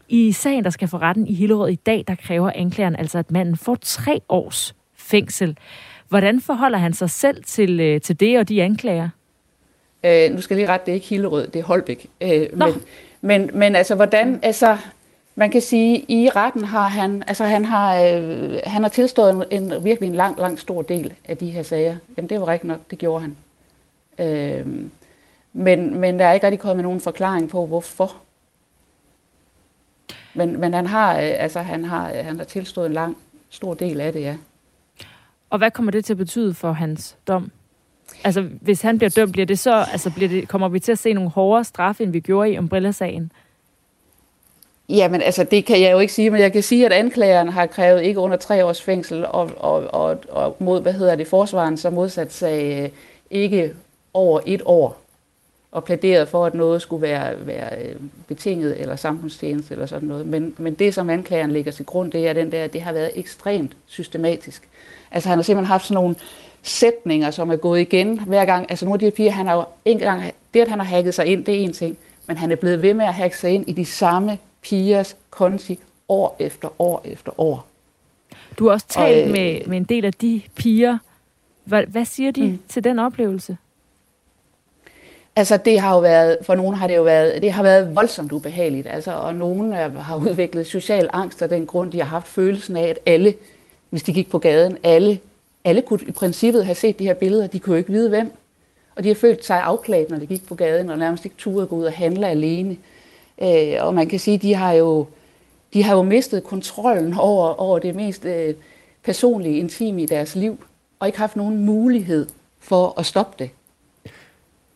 I 0.10 0.32
sagen, 0.32 0.64
der 0.64 0.70
skal 0.70 0.88
for 0.88 1.02
retten 1.02 1.28
i 1.28 1.34
Hillerød 1.34 1.70
i 1.70 1.76
dag, 1.76 2.04
der 2.08 2.16
kræver 2.16 2.52
anklageren 2.56 2.96
altså, 2.96 3.18
at 3.18 3.32
manden 3.32 3.58
får 3.58 3.76
tre 3.82 4.22
års 4.30 4.76
fængsel. 4.96 5.58
Hvordan 6.10 6.42
forholder 6.42 6.78
han 6.78 6.94
sig 6.94 7.10
selv 7.10 7.44
til, 7.44 7.80
øh, 7.80 8.02
til 8.02 8.20
det 8.20 8.40
og 8.40 8.50
de 8.50 8.64
anklager? 8.64 9.10
Øh, 10.06 10.32
nu 10.32 10.42
skal 10.42 10.56
jeg 10.56 10.62
lige 10.62 10.74
rette, 10.74 10.86
det 10.86 10.92
er 10.92 10.96
ikke 10.96 11.08
Hillerød, 11.08 11.48
det 11.48 11.60
er 11.60 11.64
Holbæk. 11.64 12.08
Øh, 12.22 12.48
men, 12.54 12.74
men, 13.26 13.50
men 13.54 13.76
altså, 13.76 13.96
hvordan, 13.96 14.40
altså, 14.44 14.78
man 15.36 15.52
kan 15.52 15.62
sige, 15.62 16.06
i 16.08 16.30
retten 16.30 16.64
har 16.64 16.88
han, 16.88 17.24
altså 17.28 17.44
han 17.44 17.66
har, 17.66 17.96
øh, 17.96 18.60
han 18.64 18.82
har 18.82 18.90
tilstået 18.90 19.46
en, 19.52 19.64
en, 19.64 19.84
virkelig 19.84 20.08
en 20.08 20.16
lang, 20.16 20.40
lang 20.40 20.60
stor 20.60 20.82
del 20.82 21.14
af 21.26 21.38
de 21.38 21.52
her 21.52 21.64
sager. 21.64 21.98
Jamen 22.18 22.30
det 22.30 22.42
var 22.42 22.48
rigtigt 22.48 22.68
nok, 22.68 22.80
det 22.92 23.00
gjorde 23.00 23.22
han. 23.22 23.38
Øh, 24.20 24.68
men, 25.54 26.00
men 26.00 26.20
der 26.20 26.26
er 26.26 26.34
ikke 26.34 26.46
rigtig 26.46 26.60
kommet 26.60 26.84
nogen 26.84 27.02
forklaring 27.02 27.50
på, 27.50 27.66
hvorfor. 27.66 28.16
Men, 30.34 30.60
men 30.60 30.74
han 30.74 30.88
har, 30.88 31.14
øh, 31.14 31.34
altså 31.38 31.60
han 31.60 31.86
har, 31.86 32.24
han 32.24 32.38
har 32.38 32.46
tilstået 32.46 32.86
en 32.86 32.94
lang, 32.94 33.18
stor 33.50 33.74
del 33.74 34.02
af 34.02 34.14
det, 34.14 34.22
ja. 34.22 34.38
Og 35.50 35.58
hvad 35.58 35.72
kommer 35.72 35.92
det 35.92 36.06
til 36.06 36.14
at 36.14 36.18
betyde 36.18 36.54
for 36.54 36.72
hans 36.72 37.18
dom? 37.28 37.52
Altså, 38.26 38.42
hvis 38.62 38.82
han 38.82 38.98
bliver 38.98 39.10
dømt, 39.10 39.32
bliver 39.32 39.46
det 39.46 39.60
så, 39.60 39.86
altså, 39.92 40.12
bliver 40.16 40.30
det, 40.30 40.48
kommer 40.48 40.70
vi 40.70 40.80
til 40.80 40.92
at 40.92 41.00
se 41.00 41.14
nogle 41.14 41.30
hårdere 41.30 41.64
straffe, 41.64 42.04
end 42.04 42.12
vi 42.12 42.20
gjorde 42.20 42.52
i 42.52 42.58
Umbrella-sagen? 42.58 43.32
Jamen, 44.90 45.22
altså, 45.22 45.44
det 45.44 45.66
kan 45.66 45.82
jeg 45.82 45.92
jo 45.92 46.00
ikke 46.00 46.14
sige, 46.14 46.30
men 46.30 46.42
jeg 46.42 46.52
kan 46.52 46.64
sige, 46.64 46.86
at 46.86 46.92
anklageren 46.92 47.50
har 47.50 47.66
krævet 47.66 48.04
ikke 48.04 48.20
under 48.20 48.38
tre 48.38 48.66
års 48.66 48.82
fængsel, 48.82 49.26
og, 49.26 49.52
og, 49.58 49.94
og, 49.94 50.20
og 50.30 50.56
mod, 50.60 50.82
hvad 50.82 50.94
hedder 50.94 51.16
det, 51.16 51.28
forsvaren 51.28 51.78
så 51.78 51.90
modsat 51.90 52.34
sig 52.34 52.84
øh, 52.84 52.90
ikke 53.32 53.74
over 54.14 54.40
et 54.46 54.62
år, 54.66 55.02
og 55.72 55.84
plæderet 55.84 56.28
for, 56.28 56.46
at 56.46 56.54
noget 56.54 56.82
skulle 56.82 57.02
være, 57.02 57.48
være 57.48 57.82
øh, 57.82 57.96
betinget 58.28 58.82
eller 58.82 58.96
samfundstjeneste 58.96 59.74
eller 59.74 59.86
sådan 59.86 60.08
noget. 60.08 60.28
Men, 60.28 60.56
men 60.58 60.74
det, 60.74 60.94
som 60.94 61.10
anklageren 61.10 61.52
lægger 61.52 61.72
til 61.72 61.86
grund, 61.86 62.12
det 62.12 62.28
er 62.28 62.34
den 62.34 62.52
der, 62.52 62.64
at 62.64 62.74
det 62.74 62.82
har 62.82 62.94
været 62.94 63.12
ekstremt 63.16 63.78
systematisk. 63.86 64.68
Altså, 65.12 65.30
han 65.30 65.38
har 65.38 65.44
simpelthen 65.44 65.72
haft 65.72 65.86
sådan 65.86 66.04
nogle 66.04 66.16
sætninger, 66.66 67.32
som 67.32 67.50
er 67.50 67.56
gået 67.56 67.82
igen 67.82 68.20
hver 68.20 68.46
gang. 68.46 68.66
Altså 68.70 68.86
nogle 68.86 68.96
af 68.96 69.00
de 69.00 69.06
her 69.06 69.12
piger, 69.12 69.32
han 69.32 69.46
har 69.46 69.56
jo 69.56 69.66
en 69.86 70.00
gang, 70.00 70.24
det 70.54 70.62
at 70.62 70.68
han 70.68 70.80
har 70.80 70.86
hacket 70.86 71.14
sig 71.14 71.26
ind, 71.26 71.46
det 71.46 71.56
er 71.56 71.60
en 71.60 71.74
ting, 71.74 71.98
men 72.28 72.38
han 72.38 72.52
er 72.52 72.56
blevet 72.56 72.82
ved 72.82 72.94
med 72.94 73.06
at 73.06 73.14
hacke 73.14 73.38
sig 73.38 73.52
ind 73.52 73.70
i 73.70 73.74
de 73.74 73.86
samme 73.86 74.38
pigers 74.62 75.16
konti 75.30 75.80
år 76.10 76.36
efter 76.40 76.82
år 76.82 77.02
efter 77.06 77.40
år. 77.40 77.68
Du 78.60 78.66
har 78.66 78.72
også 78.72 78.88
talt 78.88 79.24
og, 79.24 79.28
øh, 79.28 79.32
med, 79.32 79.66
med 79.68 79.78
en 79.78 79.84
del 79.84 80.06
af 80.06 80.14
de 80.14 80.42
piger. 80.56 80.98
Hvad, 81.64 81.84
hvad 81.84 82.06
siger 82.06 82.32
de 82.32 82.44
mm. 82.44 82.60
til 82.70 82.84
den 82.84 83.00
oplevelse? 83.00 83.58
Altså 85.36 85.58
det 85.58 85.80
har 85.80 85.94
jo 85.94 86.00
været, 86.00 86.38
for 86.42 86.56
nogle 86.56 86.78
har 86.78 86.88
det 86.88 86.96
jo 86.96 87.04
været, 87.04 87.42
det 87.42 87.52
har 87.52 87.64
været 87.64 87.96
voldsomt 87.96 88.32
ubehageligt, 88.32 88.88
altså, 88.88 89.12
og 89.12 89.36
nogle 89.36 89.76
har 89.76 90.16
udviklet 90.16 90.68
social 90.68 91.10
angst 91.14 91.42
af 91.42 91.50
den 91.50 91.66
grund, 91.66 91.92
de 91.92 91.98
har 91.98 92.06
haft 92.06 92.28
følelsen 92.28 92.78
af, 92.78 92.88
at 92.88 93.00
alle, 93.06 93.34
hvis 93.90 94.04
de 94.04 94.14
gik 94.14 94.30
på 94.30 94.40
gaden, 94.40 94.78
alle 94.84 95.20
alle 95.66 95.82
kunne 95.82 96.00
i 96.08 96.12
princippet 96.12 96.66
have 96.66 96.76
set 96.76 97.00
de 97.00 97.04
her 97.04 97.14
billeder, 97.14 97.48
de 97.48 97.60
kunne 97.60 97.74
jo 97.74 97.78
ikke 97.78 97.92
vide 97.92 98.10
hvem. 98.10 98.32
Og 98.96 99.04
de 99.04 99.08
har 99.08 99.16
følt 99.16 99.46
sig 99.46 99.62
afklædt, 99.62 100.10
når 100.10 100.18
de 100.18 100.26
gik 100.26 100.48
på 100.48 100.56
gaden, 100.56 100.90
og 100.90 100.98
nærmest 100.98 101.26
ikke 101.26 101.38
turde 101.38 101.68
gå 101.68 101.76
ud 101.76 101.86
og 101.86 101.94
handle 101.94 102.28
alene. 102.28 102.78
Øh, 103.42 103.74
og 103.80 103.94
man 103.94 104.08
kan 104.08 104.20
sige, 104.20 104.38
de 104.38 104.56
har 104.56 104.74
jo, 104.74 105.08
de 105.74 105.84
har 105.84 105.96
jo 105.96 106.04
mistet 106.04 106.44
kontrollen 106.44 107.14
over, 107.14 107.62
over 107.62 107.80
det 107.80 107.96
mest 107.96 108.26
øh, 108.26 108.54
personlige, 109.04 109.58
intime 109.58 110.04
i 110.04 110.06
deres 110.06 110.36
liv, 110.36 110.66
og 111.00 111.08
ikke 111.08 111.20
haft 111.20 111.36
nogen 111.36 111.66
mulighed 111.66 112.28
for 112.60 113.00
at 113.00 113.06
stoppe 113.06 113.44
det. 113.44 113.50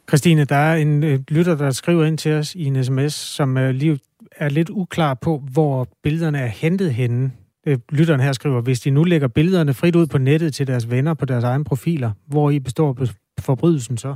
Christine, 0.09 0.45
der 0.45 0.55
er 0.55 0.75
en 0.75 1.03
øh, 1.03 1.19
lytter, 1.27 1.55
der 1.55 1.71
skriver 1.71 2.05
ind 2.05 2.17
til 2.17 2.31
os 2.31 2.55
i 2.55 2.65
en 2.65 2.83
sms, 2.83 3.13
som 3.13 3.57
øh, 3.57 3.69
lige, 3.69 3.99
er 4.31 4.49
lidt 4.49 4.69
uklar 4.69 5.13
på, 5.13 5.43
hvor 5.51 5.87
billederne 6.03 6.39
er 6.39 6.47
hentet 6.47 6.93
henne. 6.93 7.31
Øh, 7.65 7.77
lytteren 7.89 8.21
her 8.21 8.33
skriver, 8.33 8.61
hvis 8.61 8.79
de 8.79 8.89
nu 8.89 9.03
lægger 9.03 9.27
billederne 9.27 9.73
frit 9.73 9.95
ud 9.95 10.07
på 10.07 10.17
nettet 10.17 10.53
til 10.53 10.67
deres 10.67 10.89
venner 10.89 11.13
på 11.13 11.25
deres 11.25 11.43
egne 11.43 11.63
profiler, 11.63 12.11
hvor 12.25 12.49
i 12.49 12.59
består 12.59 12.97
forbrydelsen 13.39 13.97
så? 13.97 14.15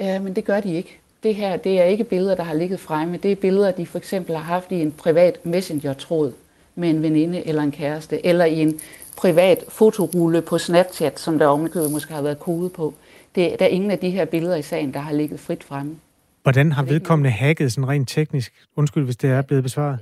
Ja, 0.00 0.20
men 0.20 0.36
det 0.36 0.44
gør 0.44 0.60
de 0.60 0.74
ikke. 0.74 0.98
Det 1.22 1.34
her, 1.34 1.56
det 1.56 1.80
er 1.80 1.84
ikke 1.84 2.04
billeder, 2.04 2.34
der 2.34 2.42
har 2.42 2.54
ligget 2.54 2.80
fremme. 2.80 3.16
Det 3.16 3.32
er 3.32 3.36
billeder, 3.36 3.70
de 3.70 3.86
for 3.86 3.98
eksempel 3.98 4.36
har 4.36 4.42
haft 4.42 4.72
i 4.72 4.74
en 4.74 4.92
privat 4.92 5.46
messenger-tråd 5.46 6.32
med 6.74 6.90
en 6.90 7.02
veninde 7.02 7.46
eller 7.46 7.62
en 7.62 7.72
kæreste, 7.72 8.26
eller 8.26 8.44
i 8.44 8.60
en 8.60 8.80
privat 9.16 9.64
fotorulle 9.68 10.42
på 10.42 10.58
Snapchat, 10.58 11.20
som 11.20 11.38
der 11.38 11.46
ovenikøbet 11.46 11.90
måske 11.90 12.12
har 12.12 12.22
været 12.22 12.38
kode 12.38 12.70
på. 12.70 12.94
Det, 13.34 13.56
der 13.58 13.64
er 13.64 13.68
ingen 13.68 13.90
af 13.90 13.98
de 13.98 14.10
her 14.10 14.24
billeder 14.24 14.56
i 14.56 14.62
sagen, 14.62 14.94
der 14.94 15.00
har 15.00 15.12
ligget 15.12 15.40
frit 15.40 15.64
fremme. 15.64 15.96
Hvordan 16.42 16.72
har 16.72 16.82
vedkommende 16.82 17.30
hacket 17.30 17.72
sådan 17.72 17.88
rent 17.88 18.08
teknisk? 18.08 18.52
Undskyld, 18.76 19.04
hvis 19.04 19.16
det 19.16 19.30
er 19.30 19.42
blevet 19.42 19.62
besvaret. 19.62 19.98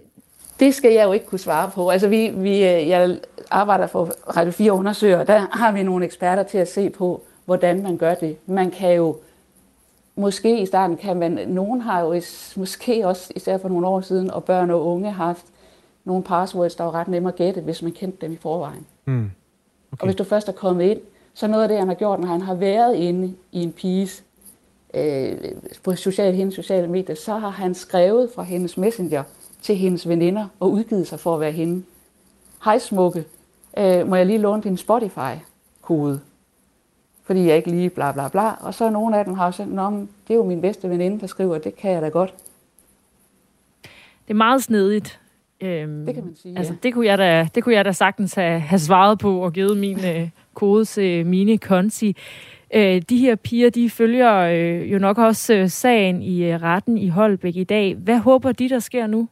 Det 0.65 0.75
skal 0.75 0.93
jeg 0.93 1.05
jo 1.05 1.13
ikke 1.13 1.27
kunne 1.27 1.39
svare 1.39 1.71
på. 1.71 1.89
Altså, 1.89 2.09
vi, 2.09 2.29
vi, 2.29 2.51
øh, 2.51 2.89
jeg 2.89 3.19
arbejder 3.51 3.87
for 3.87 4.05
Radio 4.37 4.53
4 4.53 4.73
undersøger, 4.73 5.19
og 5.19 5.27
der 5.27 5.47
har 5.53 5.73
vi 5.73 5.83
nogle 5.83 6.05
eksperter 6.05 6.43
til 6.43 6.59
at 6.59 6.69
se 6.69 6.91
på, 6.91 7.23
hvordan 7.45 7.83
man 7.83 7.97
gør 7.97 8.15
det. 8.15 8.37
Man 8.47 8.71
kan 8.71 8.95
jo, 8.95 9.17
måske 10.17 10.61
i 10.61 10.67
starten 10.67 10.97
kan 10.97 11.17
man, 11.17 11.33
nogen 11.49 11.81
har 11.81 12.01
jo 12.01 12.23
måske 12.57 13.07
også, 13.07 13.33
især 13.37 13.59
for 13.59 13.69
nogle 13.69 13.87
år 13.87 14.01
siden, 14.01 14.31
og 14.31 14.45
børn 14.45 14.71
og 14.71 14.87
unge 14.87 15.11
har 15.13 15.25
haft 15.25 15.45
nogle 16.05 16.23
passwords, 16.23 16.75
der 16.75 16.85
var 16.85 16.95
ret 16.95 17.09
nemme 17.09 17.29
at 17.29 17.37
gætte, 17.37 17.61
hvis 17.61 17.83
man 17.83 17.93
kendte 17.93 18.27
dem 18.27 18.33
i 18.33 18.37
forvejen. 18.37 18.87
Mm. 19.05 19.31
Okay. 19.93 20.01
Og 20.01 20.07
hvis 20.07 20.17
du 20.17 20.25
først 20.25 20.49
er 20.49 20.53
kommet 20.53 20.85
ind, 20.85 21.01
så 21.35 21.47
noget 21.47 21.63
af 21.63 21.69
det, 21.69 21.79
han 21.79 21.89
har 21.89 21.95
gjort, 21.95 22.21
når 22.21 22.27
han 22.29 22.41
har 22.41 22.55
været 22.55 22.95
inde 22.95 23.35
i 23.53 23.63
en 23.63 23.73
piges 23.73 24.25
øh, 24.95 25.37
på 25.83 25.97
social, 25.97 26.35
hendes 26.35 26.55
sociale 26.55 26.89
medier, 26.89 27.17
så 27.17 27.35
har 27.37 27.51
han 27.51 27.75
skrevet 27.75 28.31
fra 28.35 28.43
hendes 28.43 28.77
messenger 28.77 29.23
til 29.65 29.77
hendes 29.77 30.09
veninder 30.09 30.47
og 30.61 30.73
udgivet 30.73 31.07
sig 31.07 31.21
for 31.21 31.35
at 31.35 31.41
være 31.41 31.53
hende. 31.53 31.85
Hej 32.65 32.79
smukke, 32.79 33.25
øh, 33.79 34.09
må 34.09 34.17
jeg 34.17 34.27
lige 34.27 34.39
låne 34.39 34.63
din 34.63 34.77
Spotify-kode? 34.77 36.21
Fordi 37.23 37.47
jeg 37.47 37.57
ikke 37.57 37.71
lige 37.71 37.91
bla 37.91 38.13
bla 38.13 38.29
bla. 38.29 38.51
Og 38.61 38.75
så 38.75 38.91
nogle 38.91 39.19
af 39.19 39.25
dem 39.25 39.35
har 39.35 39.51
sagt, 39.51 39.73
Nå, 39.73 39.91
det 39.91 40.31
er 40.31 40.35
jo 40.35 40.45
min 40.45 40.61
bedste 40.61 40.91
veninde, 40.91 41.21
der 41.21 41.27
skriver, 41.27 41.59
det 41.59 41.77
kan 41.77 41.91
jeg 41.91 42.03
da 42.03 42.09
godt. 42.09 42.35
Det 44.27 44.31
er 44.31 44.35
meget 44.35 44.63
snedigt. 44.63 45.21
Øhm, 45.61 46.07
det 46.07 46.15
kan 46.15 46.25
man 46.25 46.37
sige, 46.37 46.59
altså, 46.59 46.73
ja. 46.73 46.79
det, 46.83 46.95
kunne 46.95 47.07
jeg 47.07 47.19
da, 47.19 47.49
det 47.55 47.65
kunne 47.65 47.75
jeg 47.75 47.85
da 47.85 47.93
sagtens 47.93 48.35
have, 48.35 48.61
have 48.61 48.79
svaret 48.79 49.19
på 49.19 49.41
og 49.41 49.53
givet 49.53 49.77
min 49.77 50.05
øh, 50.05 50.29
kode 50.55 50.85
til 50.85 51.27
mine 51.27 51.59
konti. 51.59 52.17
Øh, 52.75 53.03
de 53.09 53.19
her 53.19 53.35
piger, 53.35 53.71
de 53.71 53.91
følger 53.91 54.37
øh, 54.37 54.93
jo 54.93 54.99
nok 54.99 55.19
også 55.19 55.55
øh, 55.55 55.69
sagen 55.69 56.23
i 56.23 56.45
øh, 56.45 56.63
retten 56.63 56.99
i 56.99 57.09
Holbæk 57.09 57.57
i 57.57 57.65
dag. 57.65 57.95
Hvad 57.95 58.19
håber 58.19 58.53
de, 58.53 58.69
der 58.69 58.79
sker 58.79 59.07
nu? 59.07 59.29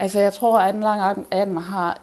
Altså, 0.00 0.20
jeg 0.20 0.32
tror, 0.32 0.58
at 0.58 0.74
en 0.74 0.80
lang 0.80 1.26
af 1.30 1.46
dem 1.46 1.56
har, 1.56 2.00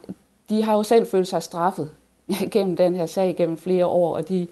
de 0.49 0.63
har 0.63 0.73
jo 0.73 0.83
selv 0.83 1.07
følt 1.07 1.27
sig 1.27 1.43
straffet 1.43 1.89
gennem 2.51 2.77
den 2.77 2.95
her 2.95 3.05
sag 3.05 3.35
gennem 3.35 3.57
flere 3.57 3.85
år, 3.85 4.15
og 4.15 4.29
de, 4.29 4.47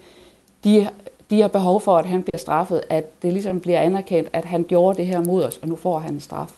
de, 0.64 0.88
de 1.30 1.40
har 1.40 1.48
behov 1.48 1.80
for, 1.80 1.96
at 1.98 2.06
han 2.06 2.22
bliver 2.22 2.38
straffet, 2.38 2.82
at 2.90 3.22
det 3.22 3.32
ligesom 3.32 3.60
bliver 3.60 3.80
anerkendt, 3.80 4.28
at 4.32 4.44
han 4.44 4.64
gjorde 4.64 4.98
det 4.98 5.06
her 5.06 5.24
mod 5.24 5.44
os, 5.44 5.58
og 5.62 5.68
nu 5.68 5.76
får 5.76 5.98
han 5.98 6.14
en 6.14 6.20
straf. 6.20 6.52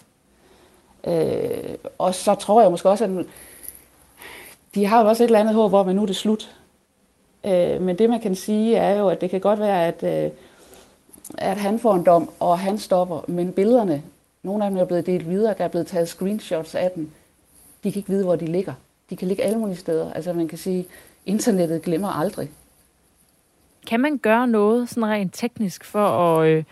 Øh, 1.04 1.75
og 1.99 2.14
så 2.14 2.35
tror 2.35 2.61
jeg 2.62 2.71
måske 2.71 2.90
også, 2.90 3.04
at 3.04 3.26
de 4.75 4.87
har 4.87 5.02
jo 5.02 5.09
også 5.09 5.25
et 5.25 5.28
eller 5.28 5.40
andet 5.40 5.54
håb 5.54 5.73
om, 5.73 5.88
at 5.88 5.97
nu 5.97 6.02
er 6.02 6.07
det 6.07 6.16
slut. 6.16 6.57
Øh, 7.45 7.83
men 7.83 7.99
det 7.99 8.11
man 8.11 8.21
kan 8.21 8.35
sige 8.35 8.76
er 8.76 8.99
jo, 8.99 9.09
at 9.09 9.21
det 9.21 9.30
kan 9.30 9.40
godt 9.40 9.59
være, 9.59 9.87
at, 9.87 10.02
øh, 10.02 10.30
at 11.38 11.57
han 11.57 11.78
får 11.78 11.95
en 11.95 12.07
dom, 12.07 12.30
og 12.40 12.59
han 12.59 12.78
stopper, 12.78 13.21
men 13.28 13.52
billederne, 13.52 14.02
nogle 14.42 14.64
af 14.64 14.71
dem 14.71 14.78
er 14.78 14.85
blevet 14.85 15.07
delt 15.07 15.28
videre, 15.28 15.54
der 15.59 15.64
er 15.64 15.68
blevet 15.68 15.87
taget 15.87 16.09
screenshots 16.09 16.75
af 16.75 16.90
dem, 16.90 17.11
de 17.85 17.92
kan 17.92 18.00
ikke 18.00 18.11
vide, 18.11 18.25
hvor 18.25 18.37
de 18.37 18.47
ligger. 18.47 18.73
De 19.11 19.16
kan 19.16 19.28
ligge 19.28 19.42
alle 19.45 19.59
mulige 19.59 19.76
steder. 19.76 20.12
Altså 20.12 20.33
man 20.33 20.49
kan 20.49 20.59
sige, 20.59 20.87
internettet 21.26 21.83
glemmer 21.83 22.09
aldrig. 22.09 22.50
Kan 23.87 24.00
man 24.00 24.18
gøre 24.18 24.49
noget 24.49 24.88
sådan 24.88 25.07
rent 25.07 25.35
teknisk 25.35 25.85
for 25.85 26.09
at 26.09 26.49
øh, 26.49 26.64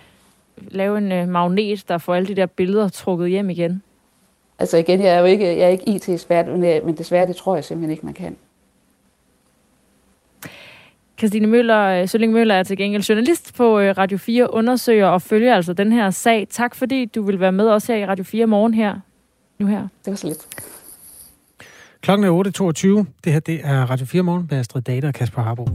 lave 0.68 0.99
en 0.99 1.12
øh, 1.12 1.28
magnet, 1.28 1.88
der 1.88 1.99
får 1.99 2.14
alle 2.14 2.28
de 2.28 2.35
der 2.35 2.46
billeder 2.46 2.88
trukket 2.88 3.30
hjem 3.30 3.50
igen? 3.50 3.82
Altså 4.58 4.76
igen, 4.76 5.00
jeg 5.00 5.14
er 5.14 5.18
jo 5.18 5.25
ikke, 5.25 5.46
jeg 5.46 5.64
er 5.64 5.68
ikke 5.68 5.88
IT-ekspert, 5.88 6.46
men, 6.46 6.61
men 6.61 6.96
desværre, 6.96 7.26
det 7.26 7.37
tror 7.37 7.54
jeg 7.54 7.64
simpelthen 7.64 7.90
ikke, 7.90 8.06
man 8.06 8.14
kan. 8.14 8.37
Christine 11.18 11.46
Møller, 11.46 12.06
Sølling 12.06 12.32
Møller 12.32 12.54
er 12.54 12.62
til 12.62 12.76
gengæld 12.76 13.02
journalist 13.02 13.54
på 13.54 13.78
Radio 13.78 14.18
4, 14.18 14.54
undersøger 14.54 15.06
og 15.06 15.23
følger 15.23 15.54
altså 15.54 15.73
den 15.73 15.92
her 15.92 16.11
sag. 16.11 16.46
Tak 16.50 16.75
fordi 16.75 17.04
du 17.04 17.23
vil 17.23 17.40
være 17.40 17.52
med 17.52 17.68
os 17.68 17.87
her 17.87 17.96
i 17.96 18.07
Radio 18.07 18.24
4 18.24 18.46
morgen 18.46 18.74
her. 18.74 18.94
Nu 19.59 19.66
her. 19.66 19.81
Det 19.81 20.11
var 20.11 20.14
så 20.14 20.26
lidt. 20.26 20.46
Klokken 22.00 22.26
er 22.26 23.02
8.22. 23.05 23.12
Det 23.24 23.33
her 23.33 23.40
det 23.40 23.61
er 23.64 23.90
Radio 23.90 24.07
4 24.07 24.22
morgen 24.22 24.46
med 24.50 24.59
Astrid 24.59 24.83
Data 24.83 25.09
og 25.09 25.14
Kasper 25.14 25.42
Harbo. 25.42 25.68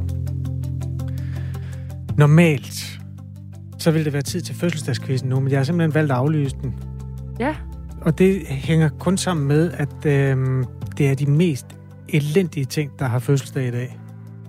Normalt, 2.18 3.00
så 3.80 3.92
vil 3.92 4.06
det 4.06 4.14
være 4.14 4.22
tid 4.22 4.42
til 4.42 4.56
fødselsdagskvisten 4.56 5.30
nu, 5.30 5.40
men 5.40 5.52
jeg 5.52 5.60
har 5.60 5.64
simpelthen 5.64 5.94
valgt 5.94 6.12
at 6.12 6.18
aflyse 6.18 6.56
den. 6.62 6.74
Ja. 7.40 7.56
Og 8.02 8.18
det 8.18 8.48
hænger 8.48 8.90
kun 8.90 9.18
sammen 9.18 9.48
med, 9.48 9.72
at 9.72 10.06
øh, 10.06 10.64
det 10.98 11.10
er 11.10 11.16
de 11.16 11.26
mest 11.26 11.66
elendige 12.10 12.66
ting, 12.66 13.00
der 13.00 13.06
har 13.06 13.20
fødselsdag 13.20 13.68
i 13.68 13.72
dag. 13.72 14.01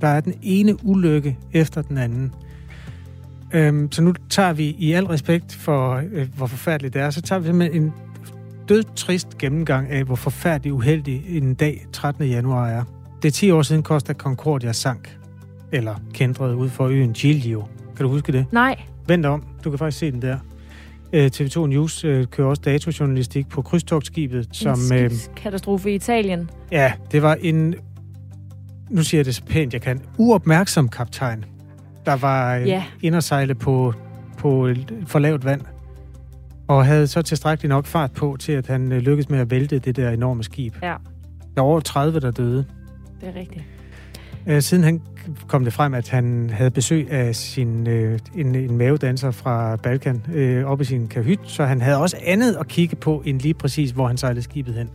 Der 0.03 0.09
er 0.09 0.21
den 0.21 0.35
ene 0.43 0.85
ulykke 0.85 1.38
efter 1.53 1.83
den 1.83 1.99
anden. 1.99 2.35
Øhm, 3.53 3.93
så 3.93 4.03
nu 4.03 4.15
tager 4.31 4.53
vi 4.53 4.77
i 4.79 4.93
al 4.93 5.05
respekt 5.05 5.55
for, 5.55 6.03
øh, 6.12 6.29
hvor 6.37 6.47
forfærdeligt 6.47 6.95
det 6.95 7.03
er, 7.03 7.11
så 7.11 7.23
tager 7.23 7.38
vi 7.38 7.47
simpelthen 7.47 7.83
en 7.83 7.93
dødtrist 8.69 9.38
gennemgang 9.38 9.91
af, 9.91 10.05
hvor 10.05 10.15
forfærdelig 10.15 10.73
uheldig 10.73 11.25
en 11.29 11.55
dag 11.55 11.87
13. 11.93 12.25
januar 12.25 12.69
er. 12.69 12.85
Det 13.23 13.29
er 13.29 13.33
10 13.33 13.51
år 13.51 13.62
siden 13.62 13.83
Costa 13.83 14.12
Concordia 14.12 14.73
sank, 14.73 15.19
eller 15.73 15.95
kendrede 16.15 16.57
ud 16.57 16.69
for 16.69 16.87
øen 16.87 17.12
Giglio. 17.12 17.65
Kan 17.97 18.07
du 18.07 18.12
huske 18.12 18.33
det? 18.33 18.47
Nej. 18.53 18.83
Vent 19.07 19.27
om, 19.27 19.45
du 19.65 19.71
kan 19.71 19.79
faktisk 19.79 19.99
se 19.99 20.11
den 20.12 20.23
der. 20.23 20.38
TV2 21.15 21.67
News 21.67 22.05
øh, 22.05 22.27
kører 22.27 22.49
også 22.49 22.62
datojournalistik 22.65 23.49
på 23.49 23.62
krydstogtskibet. 23.62 24.49
Som, 24.53 24.79
en 24.95 25.11
katastrofe 25.37 25.93
i 25.93 25.95
Italien. 25.95 26.51
Ja, 26.71 26.93
det 27.12 27.23
var 27.23 27.37
en 27.41 27.75
nu 28.90 29.03
siger 29.03 29.18
jeg 29.18 29.27
det 29.27 29.35
så 29.35 29.42
pænt, 29.45 29.73
jeg 29.73 29.83
kan, 29.83 30.01
uopmærksom 30.18 30.88
kaptajn, 30.88 31.45
der 32.07 32.16
var 32.16 32.55
ja. 32.55 32.85
ind 33.01 33.14
og 33.14 33.23
sejle 33.23 33.55
på, 33.55 33.95
på 34.38 34.68
for 35.07 35.18
lavt 35.18 35.45
vand, 35.45 35.61
og 36.68 36.87
havde 36.87 37.07
så 37.07 37.23
tilstrækkeligt 37.23 37.68
nok 37.68 37.87
fart 37.87 38.12
på, 38.12 38.37
til 38.40 38.53
at 38.53 38.66
han 38.66 38.88
lykkedes 38.88 39.29
med 39.29 39.38
at 39.38 39.51
vælte 39.51 39.79
det 39.79 39.97
der 39.97 40.11
enorme 40.11 40.45
skib. 40.45 40.75
Ja. 40.83 40.95
Der 41.55 41.62
var 41.62 41.68
over 41.68 41.81
30, 41.81 42.21
der 42.21 42.31
døde. 42.31 42.64
Det 43.21 43.29
er 43.29 43.40
rigtigt. 43.40 43.64
Siden 44.61 44.85
han 44.85 45.03
kom 45.47 45.64
det 45.64 45.73
frem, 45.73 45.95
at 45.95 46.09
han 46.09 46.51
havde 46.51 46.71
besøg 46.71 47.11
af 47.11 47.37
sin, 47.37 47.87
øh, 47.87 48.18
en, 48.37 48.55
en 48.55 48.77
mavedanser 48.77 49.31
fra 49.31 49.77
Balkan 49.77 50.23
øh, 50.35 50.64
oppe 50.64 50.83
i 50.83 50.85
sin 50.85 51.09
kahyt, 51.09 51.40
så 51.45 51.64
han 51.64 51.81
havde 51.81 51.99
også 51.99 52.16
andet 52.25 52.57
at 52.57 52.68
kigge 52.68 52.97
på, 52.97 53.23
end 53.27 53.40
lige 53.40 53.55
præcis, 53.55 53.90
hvor 53.90 54.07
han 54.07 54.16
sejlede 54.16 54.42
skibet 54.42 54.75
hen. 54.75 54.90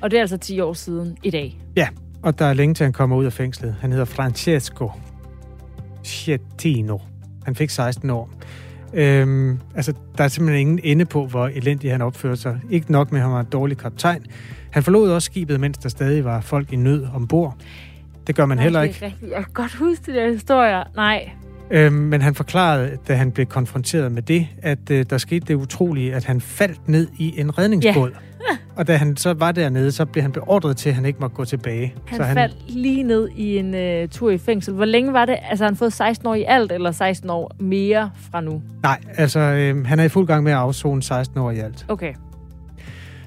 Og 0.00 0.10
det 0.10 0.16
er 0.16 0.20
altså 0.20 0.36
10 0.36 0.60
år 0.60 0.72
siden 0.72 1.16
i 1.22 1.30
dag? 1.30 1.58
Ja, 1.76 1.88
og 2.22 2.38
der 2.38 2.44
er 2.44 2.52
længe 2.52 2.74
til, 2.74 2.84
han 2.84 2.92
kommer 2.92 3.16
ud 3.16 3.24
af 3.24 3.32
fængslet. 3.32 3.76
Han 3.80 3.90
hedder 3.90 4.04
Francesco 4.04 4.90
Schettino. 6.02 6.98
Han 7.44 7.54
fik 7.54 7.70
16 7.70 8.10
år. 8.10 8.30
Øhm, 8.94 9.58
altså, 9.74 9.92
der 10.18 10.24
er 10.24 10.28
simpelthen 10.28 10.60
ingen 10.60 10.80
ende 10.82 11.04
på, 11.04 11.26
hvor 11.26 11.46
elendig 11.46 11.90
han 11.90 12.02
opførte 12.02 12.36
sig. 12.36 12.60
Ikke 12.70 12.92
nok 12.92 13.12
med, 13.12 13.20
at 13.20 13.24
han 13.24 13.34
var 13.34 13.40
en 13.40 13.46
dårlig 13.52 13.78
kaptajn. 13.78 14.24
Han 14.70 14.82
forlod 14.82 15.10
også 15.10 15.26
skibet, 15.26 15.60
mens 15.60 15.78
der 15.78 15.88
stadig 15.88 16.24
var 16.24 16.40
folk 16.40 16.72
i 16.72 16.76
nød 16.76 17.06
ombord. 17.14 17.56
Det 18.26 18.34
gør 18.34 18.46
man 18.46 18.56
Nej, 18.56 18.62
heller 18.64 18.80
det 18.80 18.88
ikke. 18.88 19.04
Rigtigt. 19.06 19.32
Jeg 19.32 19.44
kan 19.44 19.52
godt 19.54 19.74
huske 19.74 20.12
de 20.12 20.16
der 20.16 20.32
historier. 20.32 20.84
Nej. 20.96 21.30
Øhm, 21.70 21.94
men 21.94 22.22
han 22.22 22.34
forklarede, 22.34 22.96
da 23.08 23.14
han 23.14 23.32
blev 23.32 23.46
konfronteret 23.46 24.12
med 24.12 24.22
det, 24.22 24.48
at 24.62 24.90
øh, 24.90 25.06
der 25.10 25.18
skete 25.18 25.46
det 25.46 25.54
utrolige, 25.54 26.14
at 26.14 26.24
han 26.24 26.40
faldt 26.40 26.88
ned 26.88 27.08
i 27.18 27.40
en 27.40 27.58
redningsbåd. 27.58 28.10
Ja. 28.10 28.56
Og 28.76 28.86
da 28.86 28.96
han 28.96 29.16
så 29.16 29.32
var 29.32 29.52
dernede, 29.52 29.92
så 29.92 30.04
blev 30.04 30.22
han 30.22 30.32
beordret 30.32 30.76
til, 30.76 30.88
at 30.88 30.94
han 30.94 31.04
ikke 31.04 31.20
måtte 31.20 31.36
gå 31.36 31.44
tilbage. 31.44 31.94
Han, 32.06 32.16
så 32.16 32.24
han 32.24 32.36
faldt 32.36 32.56
lige 32.68 33.02
ned 33.02 33.28
i 33.36 33.58
en 33.58 33.74
uh, 33.74 34.08
tur 34.10 34.30
i 34.30 34.38
fængsel. 34.38 34.74
Hvor 34.74 34.84
længe 34.84 35.12
var 35.12 35.24
det? 35.24 35.36
Altså, 35.50 35.64
han 35.64 35.76
fået 35.76 35.92
16 35.92 36.28
år 36.28 36.34
i 36.34 36.44
alt, 36.48 36.72
eller 36.72 36.92
16 36.92 37.30
år 37.30 37.52
mere 37.58 38.10
fra 38.32 38.40
nu? 38.40 38.62
Nej, 38.82 39.00
altså, 39.16 39.40
øh, 39.40 39.86
han 39.86 40.00
er 40.00 40.04
i 40.04 40.08
fuld 40.08 40.26
gang 40.26 40.44
med 40.44 40.52
at 40.52 40.58
afzone 40.58 41.02
16 41.02 41.38
år 41.38 41.50
i 41.50 41.58
alt. 41.58 41.86
Okay. 41.88 42.14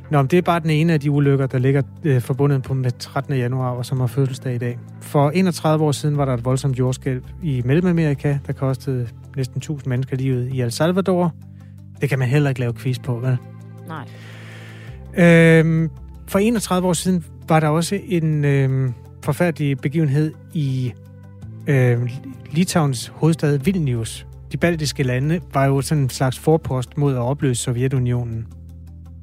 Nå, 0.10 0.22
men 0.22 0.28
det 0.28 0.38
er 0.38 0.42
bare 0.42 0.60
den 0.60 0.70
ene 0.70 0.94
af 0.94 1.00
de 1.00 1.12
ulykker, 1.12 1.48
der 1.48 1.58
ligger 1.58 1.82
øh, 2.04 2.22
forbundet 2.22 2.64
på 2.64 2.74
med 2.74 2.92
13. 2.92 3.34
januar, 3.36 3.70
og 3.70 3.86
som 3.86 4.00
har 4.00 4.08
fødselsdag 4.08 4.56
i 4.56 4.58
dag. 4.58 4.80
For 5.02 5.30
31 5.30 5.86
år 5.86 5.92
siden 5.92 6.18
var 6.18 6.26
der 6.26 6.34
et 6.34 6.46
voldsomt 6.46 6.80
jordskælv 6.80 7.24
i 7.44 7.62
Mellemamerika, 7.66 8.38
der 8.48 8.54
kostede 8.54 9.08
næsten 9.36 9.58
1000 9.58 9.90
mennesker 9.90 10.18
livet 10.18 10.54
i 10.54 10.62
El 10.62 10.72
Salvador. 10.72 11.34
Det 12.02 12.10
kan 12.10 12.20
man 12.20 12.28
heller 12.28 12.50
ikke 12.50 12.60
lave 12.60 12.74
quiz 12.74 13.00
på, 13.00 13.16
vel? 13.20 13.38
Nej. 13.88 14.06
Øhm, 15.18 15.90
for 16.28 16.40
31 16.40 16.88
år 16.88 16.94
siden 16.94 17.26
var 17.48 17.60
der 17.60 17.68
også 17.68 18.00
en 18.06 18.46
øh, 18.46 18.92
forfærdelig 19.24 19.78
begivenhed 19.78 20.34
i 20.54 20.94
øh, 21.68 22.10
Litauens 22.52 23.08
hovedstad 23.16 23.58
Vilnius. 23.58 24.28
De 24.52 24.58
baltiske 24.58 25.04
lande 25.04 25.42
var 25.54 25.66
jo 25.66 25.82
sådan 25.82 26.04
en 26.04 26.10
slags 26.10 26.40
forpost 26.40 26.98
mod 26.98 27.14
at 27.14 27.22
opløse 27.22 27.64
Sovjetunionen. 27.64 28.48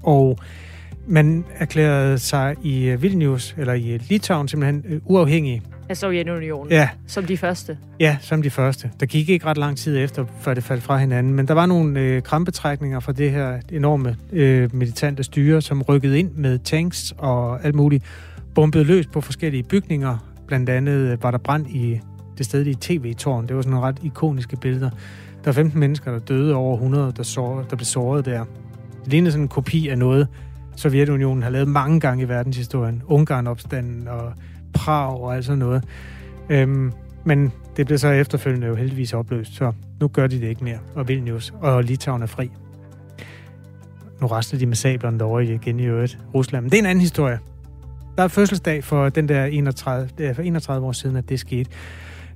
Og 0.03 0.39
man 1.07 1.45
erklærede 1.59 2.19
sig 2.19 2.57
i 2.63 2.97
Vilnius, 3.01 3.55
eller 3.59 3.73
i 3.73 3.99
Litauen 4.09 4.49
simpelthen 4.49 4.85
øh, 4.89 5.01
uafhængig. 5.05 5.63
Af 5.89 5.97
Sovjetunionen? 5.97 6.73
Ja. 6.73 6.89
Som 7.07 7.25
de 7.25 7.37
første? 7.37 7.79
Ja, 8.01 8.17
som 8.21 8.43
de 8.43 8.51
første. 8.51 8.91
Der 9.01 9.07
gik 9.07 9.29
ikke 9.29 9.47
ret 9.47 9.59
lang 9.59 9.77
tid 9.77 9.99
efter, 9.99 10.25
før 10.41 10.55
det 10.55 10.65
faldt 10.65 10.83
fra 10.83 10.99
hinanden. 10.99 11.35
Men 11.35 11.49
der 11.49 11.55
var 11.55 11.67
nogle 11.67 12.01
øh, 12.01 12.23
krampetrækninger 12.23 13.01
fra 13.01 13.13
det 13.13 13.31
her 13.31 13.61
enorme 13.73 14.17
øh, 14.33 14.75
militante 14.75 15.23
styre, 15.23 15.63
som 15.63 15.83
rykkede 15.83 16.19
ind 16.19 16.31
med 16.35 16.59
tanks 16.59 17.15
og 17.19 17.65
alt 17.65 17.75
muligt. 17.75 18.05
Bombede 18.55 18.85
løs 18.85 19.07
på 19.07 19.21
forskellige 19.21 19.63
bygninger. 19.63 20.19
Blandt 20.47 20.69
andet 20.69 21.23
var 21.23 21.31
der 21.31 21.39
brand 21.39 21.67
i 21.71 22.01
det 22.39 22.47
stedlige 22.47 22.77
tv-tårn. 22.81 23.47
Det 23.47 23.57
var 23.57 23.63
sådan 23.63 23.71
nogle 23.71 23.87
ret 23.87 23.99
ikoniske 24.03 24.57
billeder. 24.57 24.91
Der 25.45 25.45
var 25.45 25.53
15 25.53 25.81
mennesker, 25.81 26.13
der 26.13 26.19
døde 26.19 26.55
over 26.55 26.75
100, 26.75 27.13
der, 27.17 27.23
sår, 27.23 27.67
der 27.71 27.77
blev 27.77 27.85
såret 27.85 28.25
der. 28.25 28.45
Det 29.05 29.13
lignede 29.13 29.33
sådan 29.33 29.45
en 29.45 29.49
kopi 29.49 29.89
af 29.89 29.99
noget, 29.99 30.29
Sovjetunionen 30.77 31.43
har 31.43 31.51
lavet 31.51 31.69
mange 31.69 32.01
gange 32.01 32.25
i 32.25 32.29
verdenshistorien. 32.29 33.03
Ungarn-opstanden 33.07 34.09
og 34.09 34.33
Prag 34.75 35.21
og 35.21 35.37
alt 35.37 35.45
sådan 35.45 35.59
noget. 35.59 35.85
Øhm, 36.49 36.93
men 37.25 37.53
det 37.77 37.87
blev 37.87 37.99
så 37.99 38.09
efterfølgende 38.09 38.67
jo 38.67 38.75
heldigvis 38.75 39.13
opløst, 39.13 39.55
så 39.55 39.73
nu 40.01 40.09
gør 40.09 40.27
de 40.27 40.41
det 40.41 40.49
ikke 40.49 40.65
mere. 40.65 40.79
Og 40.95 41.09
Vilnius 41.09 41.55
og 41.61 41.85
Litauen 41.85 42.23
er 42.23 42.27
fri. 42.27 42.51
Nu 44.21 44.27
rester 44.27 44.59
de 44.59 44.67
med 44.67 44.77
sablerne 44.77 45.19
derovre 45.19 45.45
igen 45.45 45.81
i 45.81 45.85
øvrigt. 45.85 46.19
Rusland. 46.35 46.65
Men 46.65 46.71
det 46.71 46.77
er 46.77 46.83
en 46.83 46.87
anden 46.87 47.01
historie. 47.01 47.39
Der 48.17 48.23
er 48.23 48.29
fødselsdag 48.29 48.85
for 48.85 49.09
den 49.09 49.29
der 49.29 49.45
31, 49.45 50.35
for 50.35 50.43
31 50.43 50.87
år 50.87 50.93
siden, 50.93 51.17
at 51.17 51.29
det 51.29 51.41
skete. 51.41 51.71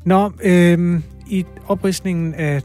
Nå, 0.05 0.33
øhm, 0.44 1.03
i 1.27 1.46
opristningen 1.68 2.35
af 2.35 2.62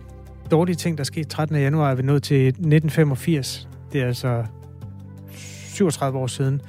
dårlige 0.51 0.75
ting, 0.75 0.97
der 0.97 1.03
skete 1.03 1.29
13. 1.29 1.55
januar, 1.55 1.91
er 1.91 1.95
vi 1.95 2.01
nået 2.01 2.23
til 2.23 2.47
1985. 2.47 3.69
Det 3.93 4.01
er 4.01 4.07
altså 4.07 4.43
37 5.71 6.19
år 6.19 6.27
siden, 6.27 6.61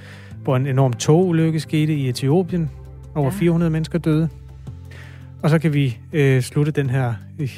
hvor 0.42 0.56
en 0.56 0.66
enorm 0.66 0.92
togulykke 0.92 1.60
skete 1.60 1.94
i 1.94 2.08
Etiopien. 2.08 2.70
Over 3.14 3.30
ja. 3.32 3.38
400 3.38 3.70
mennesker 3.70 3.98
døde. 3.98 4.28
Og 5.42 5.50
så 5.50 5.58
kan 5.58 5.74
vi 5.74 5.98
øh, 6.12 6.42
slutte 6.42 6.72
den 6.72 6.90
her 6.90 7.14
øh, 7.38 7.50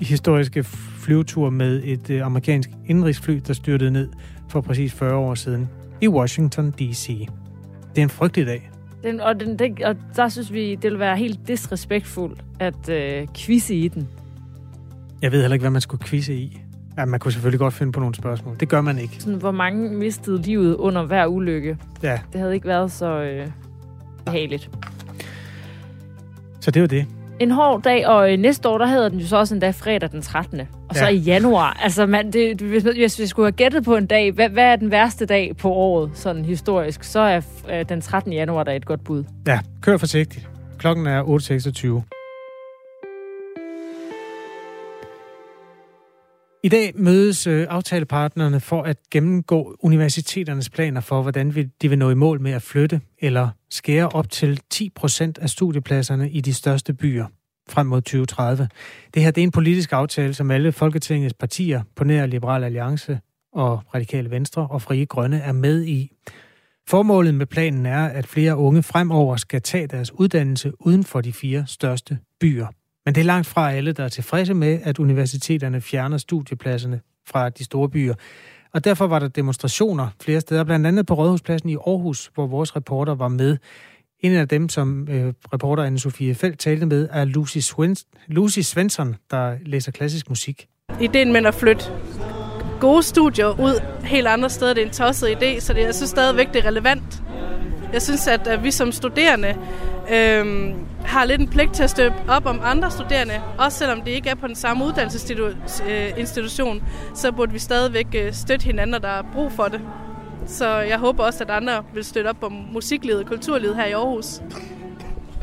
historiske 0.00 0.64
flyvetur 0.64 1.50
med 1.50 1.82
et 1.84 2.10
øh, 2.10 2.26
amerikansk 2.26 2.70
indrigsfly, 2.86 3.40
der 3.46 3.52
styrtede 3.52 3.90
ned 3.90 4.08
for 4.48 4.60
præcis 4.60 4.92
40 4.92 5.14
år 5.14 5.34
siden 5.34 5.68
i 6.00 6.08
Washington 6.08 6.70
D.C. 6.70 7.28
Det 7.94 7.98
er 7.98 8.02
en 8.02 8.10
frygtelig 8.10 8.46
dag. 8.46 8.70
Den, 9.02 9.20
og, 9.20 9.40
den, 9.40 9.58
den, 9.58 9.84
og 9.84 9.96
der 10.16 10.28
synes 10.28 10.52
vi, 10.52 10.74
det 10.74 10.90
vil 10.90 10.98
være 10.98 11.16
helt 11.16 11.48
disrespektfuldt 11.48 12.44
at 12.60 12.88
øh, 12.88 13.26
quizze 13.36 13.74
i 13.74 13.88
den. 13.88 14.08
Jeg 15.22 15.32
ved 15.32 15.40
heller 15.40 15.54
ikke, 15.54 15.62
hvad 15.62 15.70
man 15.70 15.80
skulle 15.80 16.04
quizze 16.04 16.34
i. 16.34 16.61
Ja, 16.98 17.04
man 17.04 17.20
kunne 17.20 17.32
selvfølgelig 17.32 17.58
godt 17.58 17.74
finde 17.74 17.92
på 17.92 18.00
nogle 18.00 18.14
spørgsmål. 18.14 18.56
Det 18.60 18.68
gør 18.68 18.80
man 18.80 18.98
ikke. 18.98 19.16
Sådan, 19.18 19.38
hvor 19.38 19.50
mange 19.50 19.90
mistede 19.90 20.42
livet 20.42 20.74
under 20.74 21.02
hver 21.02 21.26
ulykke. 21.26 21.76
Ja. 22.02 22.18
Det 22.32 22.40
havde 22.40 22.54
ikke 22.54 22.66
været 22.68 22.92
så 22.92 23.22
øh, 23.22 23.46
behageligt. 24.24 24.70
Så 26.60 26.70
det 26.70 26.82
var 26.82 26.88
det. 26.88 27.06
En 27.40 27.50
hård 27.50 27.82
dag, 27.82 28.06
og 28.06 28.32
øh, 28.32 28.38
næste 28.38 28.68
år, 28.68 28.78
der 28.78 28.86
hedder 28.86 29.08
den 29.08 29.18
jo 29.18 29.26
så 29.26 29.36
også 29.36 29.54
en 29.54 29.60
dag 29.60 29.74
fredag 29.74 30.10
den 30.10 30.22
13. 30.22 30.60
Og 30.60 30.66
ja. 30.94 31.00
så 31.00 31.08
i 31.08 31.16
januar. 31.16 31.80
Altså, 31.82 32.06
man, 32.06 32.32
det, 32.32 32.60
hvis, 32.60 32.82
hvis 32.82 33.18
vi 33.18 33.26
skulle 33.26 33.46
have 33.46 33.52
gættet 33.52 33.84
på 33.84 33.96
en 33.96 34.06
dag, 34.06 34.32
hvad, 34.32 34.48
hvad 34.48 34.64
er 34.64 34.76
den 34.76 34.90
værste 34.90 35.26
dag 35.26 35.56
på 35.56 35.72
året, 35.72 36.10
sådan 36.14 36.44
historisk, 36.44 37.04
så 37.04 37.20
er 37.20 37.40
øh, 37.70 37.88
den 37.88 38.00
13. 38.00 38.32
januar 38.32 38.64
der 38.64 38.72
et 38.72 38.86
godt 38.86 39.04
bud. 39.04 39.24
Ja, 39.46 39.60
kør 39.80 39.96
forsigtigt. 39.96 40.48
Klokken 40.78 41.06
er 41.06 41.22
8.26. 41.22 42.21
I 46.64 46.68
dag 46.68 46.92
mødes 46.94 47.46
øh, 47.46 47.66
aftalepartnerne 47.70 48.60
for 48.60 48.82
at 48.82 48.96
gennemgå 49.10 49.76
universiteternes 49.80 50.70
planer 50.70 51.00
for, 51.00 51.22
hvordan 51.22 51.70
de 51.82 51.88
vil 51.88 51.98
nå 51.98 52.10
i 52.10 52.14
mål 52.14 52.40
med 52.40 52.52
at 52.52 52.62
flytte 52.62 53.00
eller 53.18 53.48
skære 53.70 54.08
op 54.08 54.30
til 54.30 54.60
10 54.70 54.90
procent 54.94 55.38
af 55.38 55.50
studiepladserne 55.50 56.30
i 56.30 56.40
de 56.40 56.54
største 56.54 56.94
byer 56.94 57.26
frem 57.68 57.86
mod 57.86 58.00
2030. 58.00 58.68
Det 59.14 59.22
her 59.22 59.30
det 59.30 59.40
er 59.40 59.42
en 59.42 59.50
politisk 59.50 59.92
aftale, 59.92 60.34
som 60.34 60.50
alle 60.50 60.72
Folketingets 60.72 61.34
partier 61.34 61.82
på 61.96 62.04
nær 62.04 62.26
Liberal 62.26 62.64
Alliance 62.64 63.20
og 63.52 63.82
Radikale 63.94 64.30
Venstre 64.30 64.66
og 64.70 64.82
Frie 64.82 65.06
Grønne 65.06 65.38
er 65.40 65.52
med 65.52 65.84
i. 65.84 66.12
Formålet 66.88 67.34
med 67.34 67.46
planen 67.46 67.86
er, 67.86 68.04
at 68.04 68.26
flere 68.26 68.56
unge 68.56 68.82
fremover 68.82 69.36
skal 69.36 69.62
tage 69.62 69.86
deres 69.86 70.12
uddannelse 70.12 70.72
uden 70.80 71.04
for 71.04 71.20
de 71.20 71.32
fire 71.32 71.64
største 71.66 72.18
byer. 72.40 72.66
Men 73.04 73.14
det 73.14 73.20
er 73.20 73.24
langt 73.24 73.46
fra 73.46 73.72
alle, 73.72 73.92
der 73.92 74.04
er 74.04 74.08
tilfredse 74.08 74.54
med, 74.54 74.80
at 74.82 74.98
universiteterne 74.98 75.80
fjerner 75.80 76.18
studiepladserne 76.18 77.00
fra 77.28 77.48
de 77.48 77.64
store 77.64 77.88
byer. 77.88 78.14
Og 78.74 78.84
derfor 78.84 79.06
var 79.06 79.18
der 79.18 79.28
demonstrationer 79.28 80.08
flere 80.20 80.40
steder, 80.40 80.64
blandt 80.64 80.86
andet 80.86 81.06
på 81.06 81.14
Rådhuspladsen 81.14 81.68
i 81.68 81.74
Aarhus, 81.74 82.30
hvor 82.34 82.46
vores 82.46 82.76
reporter 82.76 83.14
var 83.14 83.28
med. 83.28 83.56
En 84.20 84.32
af 84.32 84.48
dem, 84.48 84.68
som 84.68 85.08
øh, 85.10 85.32
reporter 85.52 85.90
Anne-Sophie 85.90 86.32
Felt 86.32 86.58
talte 86.58 86.86
med, 86.86 87.08
er 87.12 87.24
Lucy, 87.24 87.58
Swens- 87.58 88.06
Lucy 88.26 88.60
Svensson, 88.60 89.16
der 89.30 89.56
læser 89.66 89.92
klassisk 89.92 90.28
musik. 90.28 90.66
Ideen 91.00 91.32
med 91.32 91.46
at 91.46 91.54
flytte 91.54 91.84
gode 92.80 93.02
studier 93.02 93.46
ud 93.46 93.80
helt 94.04 94.26
andre 94.26 94.50
steder, 94.50 94.74
det 94.74 94.82
er 94.82 94.86
en 94.86 94.92
tosset 94.92 95.28
idé, 95.28 95.60
så 95.60 95.72
det, 95.72 95.82
jeg 95.82 95.94
synes 95.94 96.10
stadigvæk, 96.10 96.52
det 96.52 96.64
er 96.64 96.66
relevant. 96.66 97.22
Jeg 97.92 98.02
synes, 98.02 98.26
at, 98.26 98.46
at 98.46 98.64
vi 98.64 98.70
som 98.70 98.92
studerende 98.92 99.56
øhm, 100.10 100.74
har 101.04 101.24
lidt 101.24 101.40
en 101.40 101.48
pligt 101.48 101.74
til 101.74 101.82
at 101.82 101.90
støtte 101.90 102.16
op 102.28 102.46
om 102.46 102.60
andre 102.64 102.90
studerende, 102.90 103.34
også 103.58 103.78
selvom 103.78 104.00
det 104.00 104.10
ikke 104.10 104.30
er 104.30 104.34
på 104.34 104.46
den 104.46 104.54
samme 104.54 104.84
uddannelsesinstitution, 104.84 106.76
øh, 106.76 106.82
så 107.14 107.32
burde 107.32 107.52
vi 107.52 107.58
stadigvæk 107.58 108.06
øh, 108.14 108.32
støtte 108.32 108.64
hinanden, 108.64 109.02
der 109.02 109.08
er 109.08 109.22
brug 109.32 109.52
for 109.52 109.64
det. 109.64 109.80
Så 110.46 110.78
jeg 110.78 110.98
håber 110.98 111.24
også, 111.24 111.44
at 111.44 111.50
andre 111.50 111.84
vil 111.94 112.04
støtte 112.04 112.28
op 112.28 112.44
om 112.44 112.52
musiklivet 112.72 113.20
og 113.20 113.26
kulturlivet 113.26 113.76
her 113.76 113.84
i 113.84 113.92
Aarhus. 113.92 114.42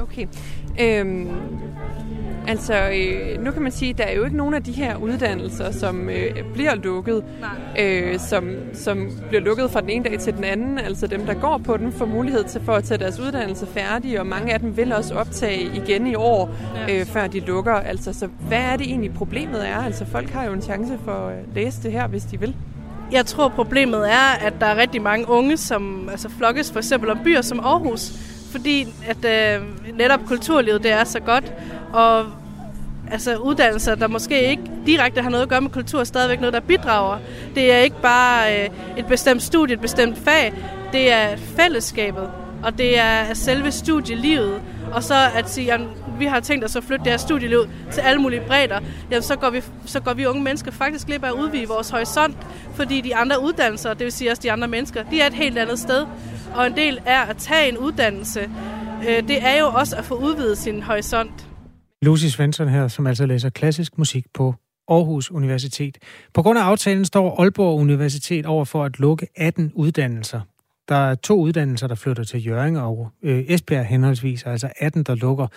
Okay. 0.02 0.28
Øhm, 0.82 1.32
altså, 2.50 2.74
øh, 2.74 3.44
nu 3.44 3.52
kan 3.52 3.62
man 3.62 3.72
sige, 3.72 3.90
at 3.90 3.98
der 3.98 4.04
er 4.04 4.16
jo 4.16 4.24
ikke 4.24 4.38
nogen 4.38 4.54
af 4.54 4.64
de 4.64 4.72
her 4.72 4.96
uddannelser, 4.96 5.72
som 5.72 6.10
øh, 6.10 6.32
bliver 6.54 6.76
lukket, 6.76 7.24
øh, 7.80 8.20
som, 8.20 8.50
som 8.74 9.10
bliver 9.28 9.42
lukket 9.42 9.72
fra 9.72 9.82
den 9.82 9.90
ene 9.90 10.04
dag 10.04 10.20
til 10.20 10.34
den 10.34 10.44
anden. 10.44 10.80
Altså 10.80 11.08
dem, 11.08 11.26
der 11.26 11.34
går 11.34 11.58
på 11.58 11.78
den, 11.78 11.92
får 11.92 12.06
mulighed 12.06 12.44
til 12.44 12.62
for 12.62 12.74
at 12.74 12.84
tage 12.84 12.98
deres 12.98 13.20
uddannelse 13.20 13.68
færdig, 13.68 14.20
og 14.20 14.28
mange 14.28 14.54
af 14.54 14.60
dem 14.60 14.78
vil 14.78 14.94
også 14.94 15.14
optage 15.14 15.62
igen 15.62 16.08
i 16.08 16.16
år, 16.16 16.50
øh, 16.90 17.06
før 17.06 17.28
de 17.28 17.40
lukker. 17.40 17.74
Altså, 17.74 18.14
så 18.14 18.28
hvad 18.48 18.62
er 18.62 18.76
det 18.78 18.88
egentlig 18.88 19.14
problemet 19.14 19.68
er? 19.70 19.78
Altså, 19.78 20.06
folk 20.06 20.30
har 20.30 20.46
jo 20.46 20.54
en 20.54 20.62
chance 20.62 21.00
for 21.06 21.28
at 21.28 21.38
læse 21.56 21.84
det 21.84 21.92
her, 21.92 22.08
hvis 22.08 22.24
de 22.24 22.40
vil. 22.40 22.56
Jeg 23.12 23.26
tror, 23.26 23.48
problemet 23.48 24.12
er, 24.12 24.46
at 24.46 24.54
der 24.60 24.66
er 24.66 24.76
rigtig 24.76 25.02
mange 25.02 25.30
unge, 25.30 25.58
som 25.58 26.10
altså, 26.12 26.30
flokkes 26.30 26.72
for 26.72 26.80
eksempel 26.80 27.10
om 27.10 27.20
byer 27.24 27.42
som 27.42 27.60
Aarhus, 27.60 28.12
fordi 28.52 28.88
at 29.08 29.26
øh, 29.26 29.62
netop 29.98 30.20
kulturlivet 30.26 30.84
det 30.84 30.92
er 30.92 31.04
så 31.04 31.20
godt, 31.20 31.54
og 31.94 32.26
altså 33.12 33.36
uddannelser, 33.36 33.96
der 33.96 34.08
måske 34.08 34.50
ikke 34.50 34.64
direkte 34.86 35.22
har 35.22 35.30
noget 35.30 35.44
at 35.44 35.50
gøre 35.50 35.62
med 35.62 35.70
kultur, 35.70 36.00
er 36.00 36.04
stadigvæk 36.04 36.40
noget, 36.40 36.54
der 36.54 36.60
bidrager. 36.60 37.18
Det 37.56 37.72
er 37.72 37.78
ikke 37.78 38.02
bare 38.02 38.64
øh, 38.64 38.70
et 38.98 39.06
bestemt 39.06 39.44
studie, 39.44 39.74
et 39.74 39.82
bestemt 39.82 40.18
fag, 40.18 40.54
det 40.92 41.12
er 41.12 41.38
fællesskabet, 41.38 42.30
og 42.64 42.78
det 42.78 43.00
er 43.00 43.34
selve 43.34 43.72
studielivet. 43.72 44.62
Og 44.94 45.04
så 45.04 45.16
at 45.36 45.50
sige, 45.50 45.74
at 45.74 45.82
vi 46.20 46.26
har 46.26 46.40
tænkt 46.40 46.66
os 46.66 46.76
at 46.76 46.84
flytte 46.84 47.04
det 47.04 47.12
her 47.12 47.18
studieliv 47.18 47.66
til 47.92 48.02
alle 48.02 48.22
mulige 48.22 48.42
bredder, 48.48 48.80
jamen 49.12 49.24
så 49.24 49.36
går, 49.36 49.50
vi, 49.50 49.62
så 49.86 50.00
går 50.00 50.14
vi 50.14 50.26
unge 50.26 50.44
mennesker 50.44 50.72
faktisk 50.72 51.08
glip 51.08 51.24
af 51.24 51.28
at 51.28 51.34
udvide 51.34 51.68
vores 51.68 51.90
horisont, 51.90 52.38
fordi 52.76 53.02
de 53.02 53.16
andre 53.16 53.44
uddannelser, 53.44 53.94
det 53.94 54.04
vil 54.04 54.12
sige 54.12 54.32
også 54.32 54.42
de 54.42 54.52
andre 54.52 54.68
mennesker, 54.68 55.04
de 55.04 55.22
er 55.22 55.28
et 55.28 55.34
helt 55.34 55.58
andet 55.58 55.80
sted. 55.80 56.06
Og 56.56 56.68
en 56.68 56.76
del 56.76 57.00
er 57.06 57.22
at 57.22 57.38
tage 57.38 57.70
en 57.70 57.78
uddannelse. 57.78 58.50
Øh, 59.10 59.28
det 59.28 59.38
er 59.46 59.60
jo 59.60 59.68
også 59.68 59.96
at 59.96 60.06
få 60.06 60.16
udvidet 60.16 60.58
sin 60.58 60.84
horisont. 60.84 61.49
Lucy 62.02 62.26
Svensson 62.26 62.68
her, 62.68 62.88
som 62.88 63.08
altså 63.08 63.26
læser 63.26 63.50
klassisk 63.50 63.98
musik 63.98 64.26
på 64.34 64.56
Aarhus 64.88 65.32
Universitet. 65.32 65.98
På 66.34 66.42
grund 66.42 66.60
af 66.60 66.64
aftalen 66.64 67.06
står 67.06 67.42
Aalborg 67.42 67.80
Universitet 67.80 68.46
over 68.46 68.66
for 68.66 68.84
at 68.84 69.00
lukke 69.00 69.28
18 69.36 69.72
uddannelser. 69.76 70.42
Der 70.90 70.96
er 70.96 71.16
to 71.16 71.40
uddannelser, 71.40 71.88
der 71.88 71.96
flytter 71.96 72.24
til 72.24 72.48
Jørgen 72.48 72.76
og 72.76 73.10
øh, 73.24 73.44
Esbjerg 73.48 73.86
henholdsvis, 73.86 74.44
altså 74.44 74.70
18, 74.80 75.04
der 75.04 75.16
lukker. 75.16 75.48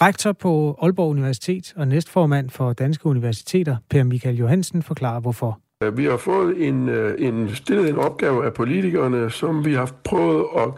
Rektor 0.00 0.32
på 0.32 0.78
Aalborg 0.82 1.10
Universitet 1.10 1.72
og 1.76 1.88
næstformand 1.88 2.50
for 2.50 2.72
Danske 2.72 3.06
Universiteter, 3.06 3.76
Per 3.90 4.02
Michael 4.02 4.36
Johansen, 4.36 4.82
forklarer 4.82 5.20
hvorfor. 5.20 5.60
Vi 5.94 6.04
har 6.04 6.16
fået 6.16 6.68
en, 6.68 6.88
øh, 6.88 7.14
en 7.18 7.50
stillet 7.54 7.88
en 7.88 7.98
opgave 7.98 8.44
af 8.44 8.54
politikerne, 8.54 9.30
som 9.30 9.64
vi 9.64 9.74
har 9.74 9.90
prøvet 10.04 10.44
at 10.56 10.68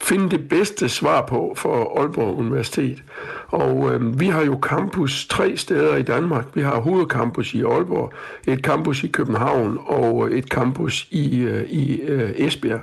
finde 0.00 0.30
det 0.30 0.48
bedste 0.48 0.88
svar 0.88 1.26
på 1.26 1.54
for 1.56 2.00
Aalborg 2.00 2.38
Universitet. 2.38 3.02
Og 3.48 3.94
øh, 3.94 4.20
vi 4.20 4.26
har 4.26 4.44
jo 4.44 4.58
campus 4.62 5.26
tre 5.26 5.56
steder 5.56 5.96
i 5.96 6.02
Danmark. 6.02 6.44
Vi 6.54 6.60
har 6.60 6.80
hovedcampus 6.80 7.54
i 7.54 7.62
Aalborg, 7.62 8.12
et 8.46 8.58
campus 8.58 9.04
i 9.04 9.08
København 9.08 9.78
og 9.86 10.28
øh, 10.28 10.38
et 10.38 10.44
campus 10.44 11.08
i, 11.10 11.40
øh, 11.40 11.70
i 11.70 12.00
øh, 12.00 12.30
Esbjerg. 12.36 12.80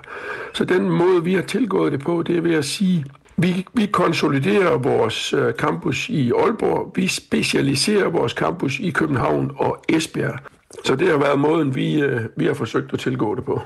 Så 0.53 0.65
den 0.65 0.89
måde, 0.89 1.23
vi 1.23 1.33
har 1.33 1.41
tilgået 1.41 1.91
det 1.91 1.99
på, 1.99 2.23
det 2.27 2.37
er 2.37 2.41
ved 2.41 2.55
at 2.55 2.65
sige, 2.65 3.05
vi, 3.37 3.65
vi 3.73 3.85
konsoliderer 3.85 4.77
vores 4.77 5.33
øh, 5.33 5.53
campus 5.53 6.09
i 6.09 6.31
Aalborg, 6.31 6.91
vi 6.95 7.07
specialiserer 7.07 8.09
vores 8.09 8.31
campus 8.31 8.79
i 8.79 8.89
København 8.89 9.51
og 9.55 9.83
Esbjerg. 9.89 10.39
Så 10.85 10.95
det 10.95 11.07
har 11.07 11.17
været 11.17 11.39
måden, 11.39 11.75
vi, 11.75 12.01
øh, 12.01 12.21
vi 12.35 12.45
har 12.45 12.53
forsøgt 12.53 12.93
at 12.93 12.99
tilgå 12.99 13.35
det 13.35 13.45
på. 13.45 13.61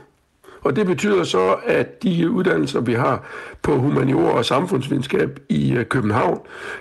Og 0.64 0.76
det 0.76 0.86
betyder 0.86 1.24
så, 1.24 1.56
at 1.66 2.04
de 2.04 2.30
uddannelser, 2.30 2.82
vi 2.82 2.94
har 2.94 3.24
på 3.62 3.78
humaniora 3.78 4.32
og 4.32 4.46
samfundsvidenskab 4.46 5.40
i 5.50 5.74
øh, 5.74 5.86
København, 5.86 6.40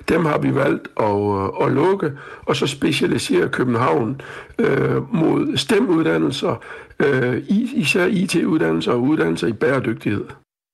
dem 0.08 0.24
har 0.24 0.38
vi 0.38 0.54
valgt 0.54 0.88
at, 1.00 1.04
øh, 1.04 1.66
at 1.66 1.72
lukke, 1.72 2.12
og 2.42 2.56
så 2.56 2.66
specialisere 2.66 3.48
København 3.48 4.20
øh, 4.58 5.14
mod 5.14 5.56
STEM-uddannelser, 5.56 6.62
øh, 7.00 7.42
især 7.74 8.06
IT-uddannelser 8.06 8.92
og 8.92 9.02
uddannelser 9.02 9.46
i 9.46 9.52
bæredygtighed. 9.52 10.24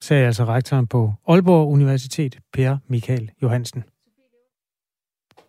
Sagde 0.02 0.26
altså 0.26 0.44
rektoren 0.44 0.86
på 0.86 1.12
Aalborg 1.28 1.68
Universitet, 1.68 2.38
Per 2.52 2.76
Michael 2.88 3.30
Johansen. 3.42 3.84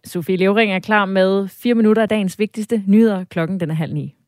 Sofie 0.05 0.37
Levering 0.37 0.71
er 0.71 0.79
klar 0.79 1.05
med 1.05 1.47
fire 1.47 1.75
minutter 1.75 2.01
af 2.01 2.09
dagens 2.09 2.39
vigtigste 2.39 2.83
nyheder. 2.87 3.23
Klokken 3.23 3.59
den 3.59 3.69
er 3.69 3.73
halv 3.73 3.93
ni. 3.93 4.18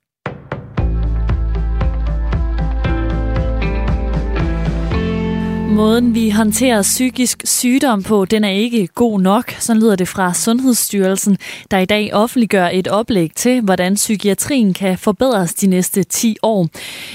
Måden 5.82 6.16
vi 6.16 6.30
håndterer 6.30 6.82
psykisk 6.82 7.42
sygdom 7.46 8.04
på, 8.04 8.26
den 8.26 8.44
er 8.44 8.50
ikke 8.50 8.88
god 8.88 9.22
nok. 9.22 9.52
Så 9.60 9.74
lyder 9.74 9.96
det 9.96 10.08
fra 10.08 10.34
Sundhedsstyrelsen, 10.34 11.38
der 11.72 11.78
i 11.78 11.86
dag 11.86 12.14
offentliggør 12.14 12.70
et 12.74 12.88
oplæg 12.88 13.32
til, 13.36 13.62
hvordan 13.62 13.96
psykiatrien 13.96 14.74
kan 14.74 14.98
forbedres 14.98 15.54
de 15.54 15.68
næste 15.68 16.04
10 16.04 16.38
år. 16.44 16.68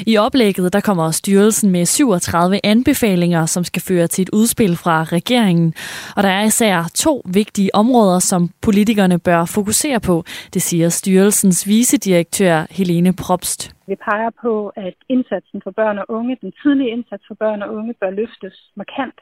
I 0.06 0.16
oplægget 0.16 0.72
der 0.72 0.80
kommer 0.80 1.10
styrelsen 1.10 1.70
med 1.70 1.86
37 1.86 2.60
anbefalinger, 2.66 3.46
som 3.46 3.64
skal 3.64 3.82
føre 3.82 4.06
til 4.06 4.22
et 4.22 4.30
udspil 4.30 4.76
fra 4.76 5.04
regeringen. 5.04 5.74
Og 6.16 6.22
der 6.22 6.28
er 6.28 6.44
især 6.44 6.90
to 6.94 7.22
vigtige 7.24 7.74
områder, 7.74 8.18
som 8.18 8.50
politikerne 8.62 9.18
bør 9.18 9.44
fokusere 9.44 10.00
på, 10.00 10.24
det 10.54 10.62
siger 10.62 10.88
styrelsens 10.88 11.66
vicedirektør 11.66 12.66
Helene 12.70 13.12
Probst. 13.12 13.75
Vi 13.86 13.96
peger 13.96 14.30
på, 14.30 14.68
at 14.68 14.94
indsatsen 15.08 15.62
for 15.62 15.70
børn 15.70 15.98
og 15.98 16.06
unge, 16.08 16.38
den 16.40 16.52
tidlige 16.62 16.90
indsats 16.90 17.24
for 17.28 17.34
børn 17.34 17.62
og 17.62 17.74
unge, 17.74 17.94
bør 17.94 18.10
løftes 18.10 18.72
markant. 18.74 19.20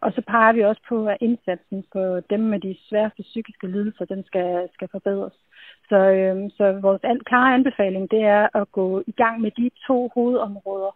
Og 0.00 0.12
så 0.12 0.22
peger 0.28 0.52
vi 0.52 0.64
også 0.64 0.82
på, 0.88 1.06
at 1.06 1.16
indsatsen 1.20 1.84
for 1.92 2.20
dem 2.30 2.40
med 2.40 2.60
de 2.60 2.76
sværeste 2.88 3.22
psykiske 3.22 3.66
lidelser, 3.66 4.04
den 4.04 4.24
skal, 4.24 4.68
skal 4.74 4.88
forbedres. 4.92 5.32
Så, 5.88 5.96
øhm, 5.96 6.50
så 6.50 6.72
vores 6.72 7.02
klare 7.26 7.54
anbefaling, 7.54 8.10
det 8.10 8.22
er 8.22 8.48
at 8.54 8.72
gå 8.72 9.02
i 9.06 9.12
gang 9.12 9.40
med 9.40 9.50
de 9.50 9.70
to 9.86 10.10
hovedområder. 10.14 10.92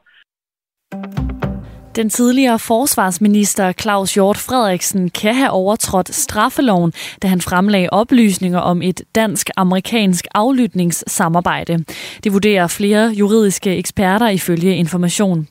Den 1.97 2.11
tidligere 2.11 2.59
forsvarsminister 2.59 3.73
Claus 3.73 4.15
Hjort 4.15 4.37
Frederiksen 4.37 5.11
kan 5.11 5.35
have 5.35 5.51
overtrådt 5.51 6.15
straffeloven, 6.15 6.93
da 7.23 7.29
han 7.29 7.41
fremlagde 7.41 7.91
oplysninger 7.91 8.59
om 8.59 8.83
et 8.83 9.03
dansk-amerikansk 9.15 10.27
aflytningssamarbejde. 10.35 11.85
Det 12.25 12.33
vurderer 12.33 12.67
flere 12.67 13.09
juridiske 13.09 13.77
eksperter 13.77 14.29
ifølge 14.29 14.77
information. 14.77 15.49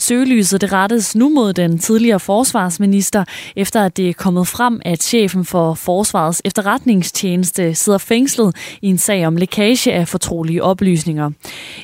Søgelyset 0.00 0.60
det 0.60 0.72
rettes 0.72 1.16
nu 1.16 1.28
mod 1.28 1.52
den 1.52 1.78
tidligere 1.78 2.20
forsvarsminister, 2.20 3.24
efter 3.56 3.84
at 3.84 3.96
det 3.96 4.08
er 4.08 4.12
kommet 4.12 4.48
frem, 4.48 4.80
at 4.84 5.02
chefen 5.02 5.44
for 5.44 5.74
Forsvarets 5.74 6.42
efterretningstjeneste 6.44 7.74
sidder 7.74 7.98
fængslet 7.98 8.56
i 8.82 8.86
en 8.86 8.98
sag 8.98 9.26
om 9.26 9.36
lækage 9.36 9.92
af 9.92 10.08
fortrolige 10.08 10.62
oplysninger. 10.62 11.30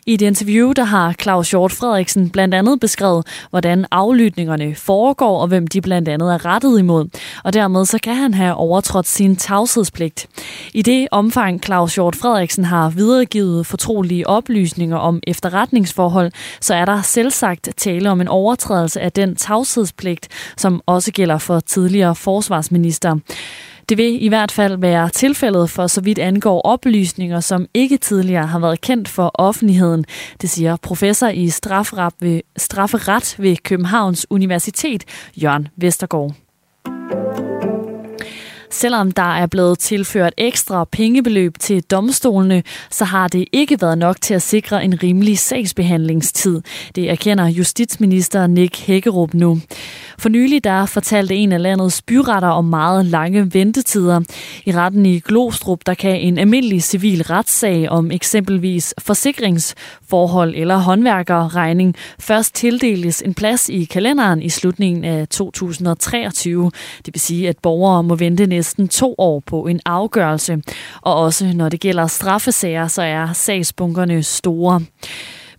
I 0.06 0.14
et 0.14 0.22
interview, 0.22 0.72
der 0.72 0.84
har 0.84 1.12
Claus 1.12 1.50
Hjort 1.50 1.72
Frederiksen 1.72 2.30
blandt 2.30 2.54
andet 2.54 2.80
beskrevet, 2.80 3.26
hvordan 3.50 3.86
aflytningerne 3.90 4.74
foregår, 4.74 5.40
og 5.40 5.48
hvem 5.48 5.66
de 5.66 5.80
blandt 5.80 6.08
andet 6.08 6.32
er 6.32 6.44
rettet 6.44 6.78
imod. 6.78 7.08
Og 7.44 7.52
dermed 7.52 7.84
så 7.84 7.98
kan 8.02 8.14
han 8.14 8.34
have 8.34 8.54
overtrådt 8.54 9.06
sin 9.06 9.36
tavshedspligt. 9.36 10.26
I 10.74 10.82
det 10.82 11.08
omfang 11.10 11.62
Claus 11.64 11.94
Hjort 11.94 12.16
Frederiksen 12.16 12.64
har 12.64 12.90
videregivet 12.90 13.66
fortrolige 13.66 14.26
oplysninger 14.26 14.96
om 14.96 15.20
efterretningsforhold, 15.26 16.32
så 16.60 16.74
er 16.74 16.84
der 16.84 17.02
selvsagt 17.02 17.68
tale 17.76 18.05
tale 18.06 18.12
om 18.12 18.20
en 18.20 18.28
overtrædelse 18.28 19.00
af 19.00 19.12
den 19.12 19.36
tavshedspligt, 19.36 20.28
som 20.56 20.80
også 20.86 21.12
gælder 21.12 21.38
for 21.38 21.60
tidligere 21.60 22.14
forsvarsminister. 22.14 23.18
Det 23.88 23.98
vil 23.98 24.24
i 24.24 24.28
hvert 24.28 24.52
fald 24.52 24.78
være 24.78 25.08
tilfældet 25.08 25.70
for 25.70 25.86
så 25.86 26.00
vidt 26.00 26.18
angår 26.18 26.60
oplysninger, 26.62 27.40
som 27.40 27.66
ikke 27.74 27.98
tidligere 27.98 28.46
har 28.46 28.58
været 28.58 28.80
kendt 28.80 29.08
for 29.08 29.30
offentligheden. 29.34 30.04
Det 30.40 30.50
siger 30.50 30.76
professor 30.76 31.28
i 31.28 31.48
strafferet 31.48 32.14
ved, 32.20 32.40
strafferet 32.56 33.36
ved 33.38 33.56
Københavns 33.56 34.26
Universitet, 34.30 35.04
Jørgen 35.36 35.68
Vestergaard. 35.76 36.45
Selvom 38.76 39.12
der 39.12 39.34
er 39.36 39.46
blevet 39.46 39.78
tilført 39.78 40.32
ekstra 40.36 40.84
pengebeløb 40.84 41.58
til 41.58 41.82
domstolene, 41.82 42.62
så 42.90 43.04
har 43.04 43.28
det 43.28 43.44
ikke 43.52 43.78
været 43.80 43.98
nok 43.98 44.20
til 44.20 44.34
at 44.34 44.42
sikre 44.42 44.84
en 44.84 45.02
rimelig 45.02 45.38
sagsbehandlingstid. 45.38 46.60
Det 46.94 47.10
erkender 47.10 47.46
justitsminister 47.46 48.46
Nick 48.46 48.78
Hækkerup 48.78 49.34
nu. 49.34 49.60
For 50.18 50.28
nylig 50.28 50.64
der 50.64 50.86
fortalte 50.86 51.34
en 51.34 51.52
af 51.52 51.62
landets 51.62 52.02
byretter 52.02 52.48
om 52.48 52.64
meget 52.64 53.06
lange 53.06 53.54
ventetider. 53.54 54.20
I 54.64 54.72
retten 54.72 55.06
i 55.06 55.18
Glostrup 55.18 55.80
der 55.86 55.94
kan 55.94 56.20
en 56.20 56.38
almindelig 56.38 56.82
civil 56.82 57.22
retssag 57.22 57.88
om 57.88 58.10
eksempelvis 58.10 58.94
forsikringsforhold 58.98 60.54
eller 60.56 60.76
håndværkerregning 60.76 61.94
først 62.18 62.54
tildeles 62.54 63.22
en 63.22 63.34
plads 63.34 63.68
i 63.68 63.84
kalenderen 63.84 64.42
i 64.42 64.48
slutningen 64.48 65.04
af 65.04 65.28
2023. 65.28 66.70
Det 67.06 67.14
vil 67.14 67.20
sige, 67.20 67.48
at 67.48 67.58
borgere 67.62 68.02
må 68.02 68.14
vente 68.14 68.46
næsten 68.46 68.65
to 68.90 69.14
år 69.18 69.42
på 69.46 69.66
en 69.66 69.80
afgørelse. 69.84 70.62
Og 71.02 71.14
også 71.14 71.52
når 71.54 71.68
det 71.68 71.80
gælder 71.80 72.06
straffesager, 72.06 72.88
så 72.88 73.02
er 73.02 73.32
sagsbunkerne 73.32 74.22
store. 74.22 74.80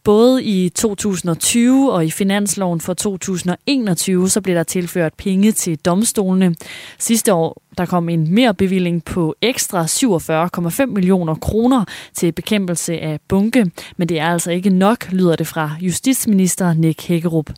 Både 0.04 0.44
i 0.44 0.70
2020 0.70 1.92
og 1.92 2.06
i 2.06 2.12
finansloven 2.12 2.82
for 2.82 2.94
2021, 2.94 4.30
så 4.30 4.42
blev 4.42 4.56
der 4.56 4.64
tilført 4.64 5.14
penge 5.14 5.52
til 5.52 5.78
domstolene. 5.78 6.56
Sidste 7.00 7.34
år 7.34 7.62
der 7.78 7.86
kom 7.86 8.10
en 8.10 8.34
mere 8.34 8.54
bevilling 8.54 9.04
på 9.04 9.36
ekstra 9.42 9.84
47,5 9.84 10.86
millioner 10.86 11.36
kroner 11.36 11.86
til 12.14 12.32
bekæmpelse 12.32 13.00
af 13.00 13.20
bunke, 13.28 13.72
men 13.98 14.10
det 14.10 14.20
er 14.20 14.28
altså 14.28 14.52
ikke 14.52 14.70
nok, 14.70 15.12
lyder 15.12 15.36
det 15.36 15.48
fra 15.48 15.72
justitsminister 15.82 16.74
Nick 16.74 17.08
Hækkerup. 17.08 17.50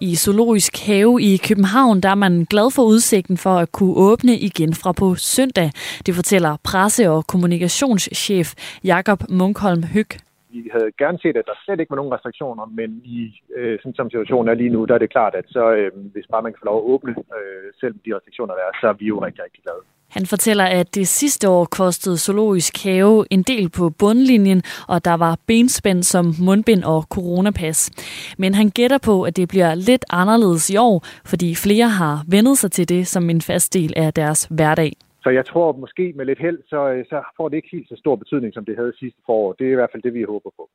I 0.00 0.14
Zoologisk 0.14 0.72
Have 0.86 1.22
i 1.22 1.36
København, 1.48 2.00
der 2.00 2.08
er 2.08 2.20
man 2.26 2.44
glad 2.52 2.68
for 2.76 2.82
udsigten 2.82 3.36
for 3.36 3.54
at 3.62 3.72
kunne 3.72 3.96
åbne 3.96 4.34
igen 4.48 4.72
fra 4.74 4.92
på 4.92 5.14
søndag. 5.14 5.70
Det 6.06 6.14
fortæller 6.14 6.52
presse- 6.64 7.10
og 7.10 7.26
kommunikationschef 7.26 8.48
Jakob 8.84 9.20
Munkholm 9.30 9.82
Høg. 9.94 10.10
Vi 10.50 10.70
havde 10.72 10.90
gerne 11.02 11.18
set, 11.22 11.36
at 11.36 11.46
der 11.46 11.56
slet 11.64 11.80
ikke 11.80 11.90
var 11.90 11.96
nogen 11.96 12.14
restriktioner, 12.16 12.64
men 12.78 12.90
i 13.04 13.18
øh, 13.56 13.78
sådan 13.78 13.94
som 13.94 14.10
situationen 14.10 14.48
er 14.48 14.54
lige 14.54 14.74
nu, 14.76 14.84
der 14.84 14.94
er 14.94 14.98
det 14.98 15.10
klart, 15.16 15.34
at 15.34 15.44
så, 15.48 15.64
øh, 15.78 15.90
hvis 16.12 16.26
bare 16.32 16.42
man 16.42 16.52
kan 16.52 16.60
få 16.62 16.68
lov 16.72 16.78
at 16.78 16.88
åbne, 16.92 17.12
øh, 17.36 17.66
selv 17.80 17.94
de 18.04 18.16
restriktioner, 18.16 18.54
der 18.54 18.62
er, 18.68 18.72
så 18.80 18.86
er 18.88 18.96
vi 19.00 19.06
jo 19.12 19.24
rigtig, 19.24 19.44
rigtig 19.44 19.62
glade. 19.62 19.82
Han 20.10 20.26
fortæller, 20.26 20.64
at 20.64 20.94
det 20.94 21.08
sidste 21.08 21.48
år 21.48 21.64
kostede 21.64 22.18
zoologisk 22.18 22.84
have 22.84 23.24
en 23.30 23.42
del 23.42 23.68
på 23.68 23.90
bundlinjen, 23.90 24.62
og 24.88 25.04
der 25.04 25.14
var 25.14 25.38
benspænd 25.46 26.02
som 26.02 26.34
mundbind 26.40 26.84
og 26.84 27.02
coronapas. 27.02 27.90
Men 28.38 28.54
han 28.54 28.68
gætter 28.70 28.98
på, 28.98 29.22
at 29.22 29.36
det 29.36 29.48
bliver 29.48 29.74
lidt 29.74 30.04
anderledes 30.10 30.70
i 30.70 30.76
år, 30.76 31.04
fordi 31.24 31.54
flere 31.54 31.88
har 31.88 32.24
vendet 32.28 32.58
sig 32.58 32.72
til 32.72 32.88
det 32.88 33.06
som 33.06 33.30
en 33.30 33.40
fast 33.40 33.74
del 33.74 33.92
af 33.96 34.14
deres 34.14 34.48
hverdag. 34.50 34.92
Så 35.22 35.30
jeg 35.30 35.46
tror 35.46 35.72
måske 35.72 36.12
med 36.16 36.24
lidt 36.26 36.38
held, 36.38 36.58
så, 36.66 37.04
så 37.08 37.18
får 37.36 37.48
det 37.48 37.56
ikke 37.56 37.68
helt 37.72 37.88
så 37.88 37.96
stor 37.98 38.16
betydning, 38.16 38.54
som 38.54 38.64
det 38.64 38.76
havde 38.76 38.92
sidste 38.98 39.20
forår. 39.26 39.52
Det 39.52 39.66
er 39.66 39.72
i 39.72 39.74
hvert 39.74 39.90
fald 39.92 40.02
det, 40.02 40.14
vi 40.14 40.22
håber 40.22 40.50
på. 40.56 40.70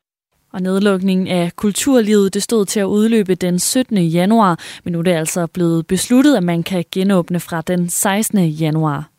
Og 0.54 0.62
nedlukningen 0.62 1.28
af 1.28 1.52
kulturlivet, 1.56 2.34
det 2.34 2.44
stod 2.44 2.65
til 2.65 2.80
at 2.80 2.86
udløbe 2.86 3.36
den 3.36 3.60
17. 3.60 3.98
januar, 3.98 4.60
men 4.84 4.94
nu 4.94 5.00
er 5.00 5.04
det 5.04 5.12
altså 5.12 5.48
blevet 5.48 5.88
besluttet, 5.88 6.36
at 6.38 6.44
man 6.44 6.63
kan 6.63 6.84
genåbne 6.91 7.39
fra 7.39 7.62
den 7.62 7.89
16. 7.89 8.39
januar. 8.39 9.12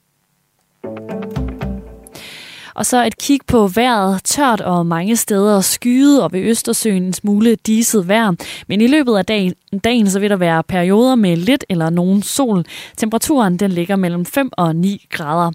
Og 2.75 2.87
så 2.87 3.05
et 3.07 3.19
kig 3.19 3.41
på 3.47 3.67
vejret. 3.67 4.21
Tørt 4.25 4.61
og 4.61 4.87
mange 4.87 5.17
steder 5.17 5.61
skyet 5.61 6.23
og 6.23 6.33
ved 6.33 6.41
Østersøen 6.41 7.03
en 7.03 7.13
smule 7.13 7.55
diset 7.55 8.09
vejr. 8.09 8.33
Men 8.69 8.81
i 8.81 8.87
løbet 8.87 9.17
af 9.17 9.25
dagen, 9.25 9.55
dagen 9.85 10.11
så 10.11 10.21
vil 10.21 10.31
der 10.31 10.37
være 10.37 10.63
perioder 10.63 11.15
med 11.15 11.37
lidt 11.37 11.65
eller 11.69 11.91
nogen 11.91 12.23
sol. 12.23 12.65
Temperaturen 12.97 13.57
den 13.57 13.71
ligger 13.71 13.97
mellem 13.97 14.27
5 14.27 14.51
og 14.53 14.77
9 14.77 15.07
grader. 15.11 15.53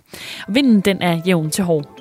Vinden 0.47 0.81
den 0.81 1.01
er 1.01 1.21
jævn 1.25 1.49
til 1.49 1.63
hård. 1.63 1.96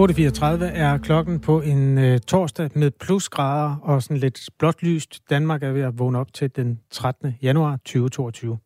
8.34 0.00 0.64
er 0.64 0.98
klokken 0.98 1.40
på 1.40 1.60
en 1.60 1.98
øh, 1.98 2.18
torsdag 2.18 2.70
med 2.74 2.90
plusgrader 2.90 3.76
og 3.82 4.02
sådan 4.02 4.16
lidt 4.16 4.48
blåt 4.58 4.82
lyst. 4.82 5.20
Danmark 5.30 5.62
er 5.62 5.72
ved 5.72 5.82
at 5.82 5.98
vågne 5.98 6.18
op 6.18 6.32
til 6.32 6.56
den 6.56 6.80
13. 6.90 7.36
januar 7.42 7.76
2022. 7.76 8.58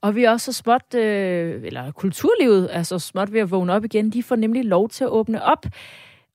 Og 0.00 0.14
vi 0.14 0.24
er 0.24 0.30
også 0.30 0.52
så 0.52 0.58
småt, 0.58 0.94
øh, 0.94 1.62
eller 1.64 1.90
kulturlivet 1.92 2.76
er 2.76 2.82
så 2.82 2.98
småt 2.98 3.32
ved 3.32 3.40
at 3.40 3.50
vågne 3.50 3.72
op 3.72 3.84
igen. 3.84 4.10
De 4.10 4.22
får 4.22 4.36
nemlig 4.36 4.64
lov 4.64 4.88
til 4.88 5.04
at 5.04 5.10
åbne 5.10 5.44
op. 5.44 5.66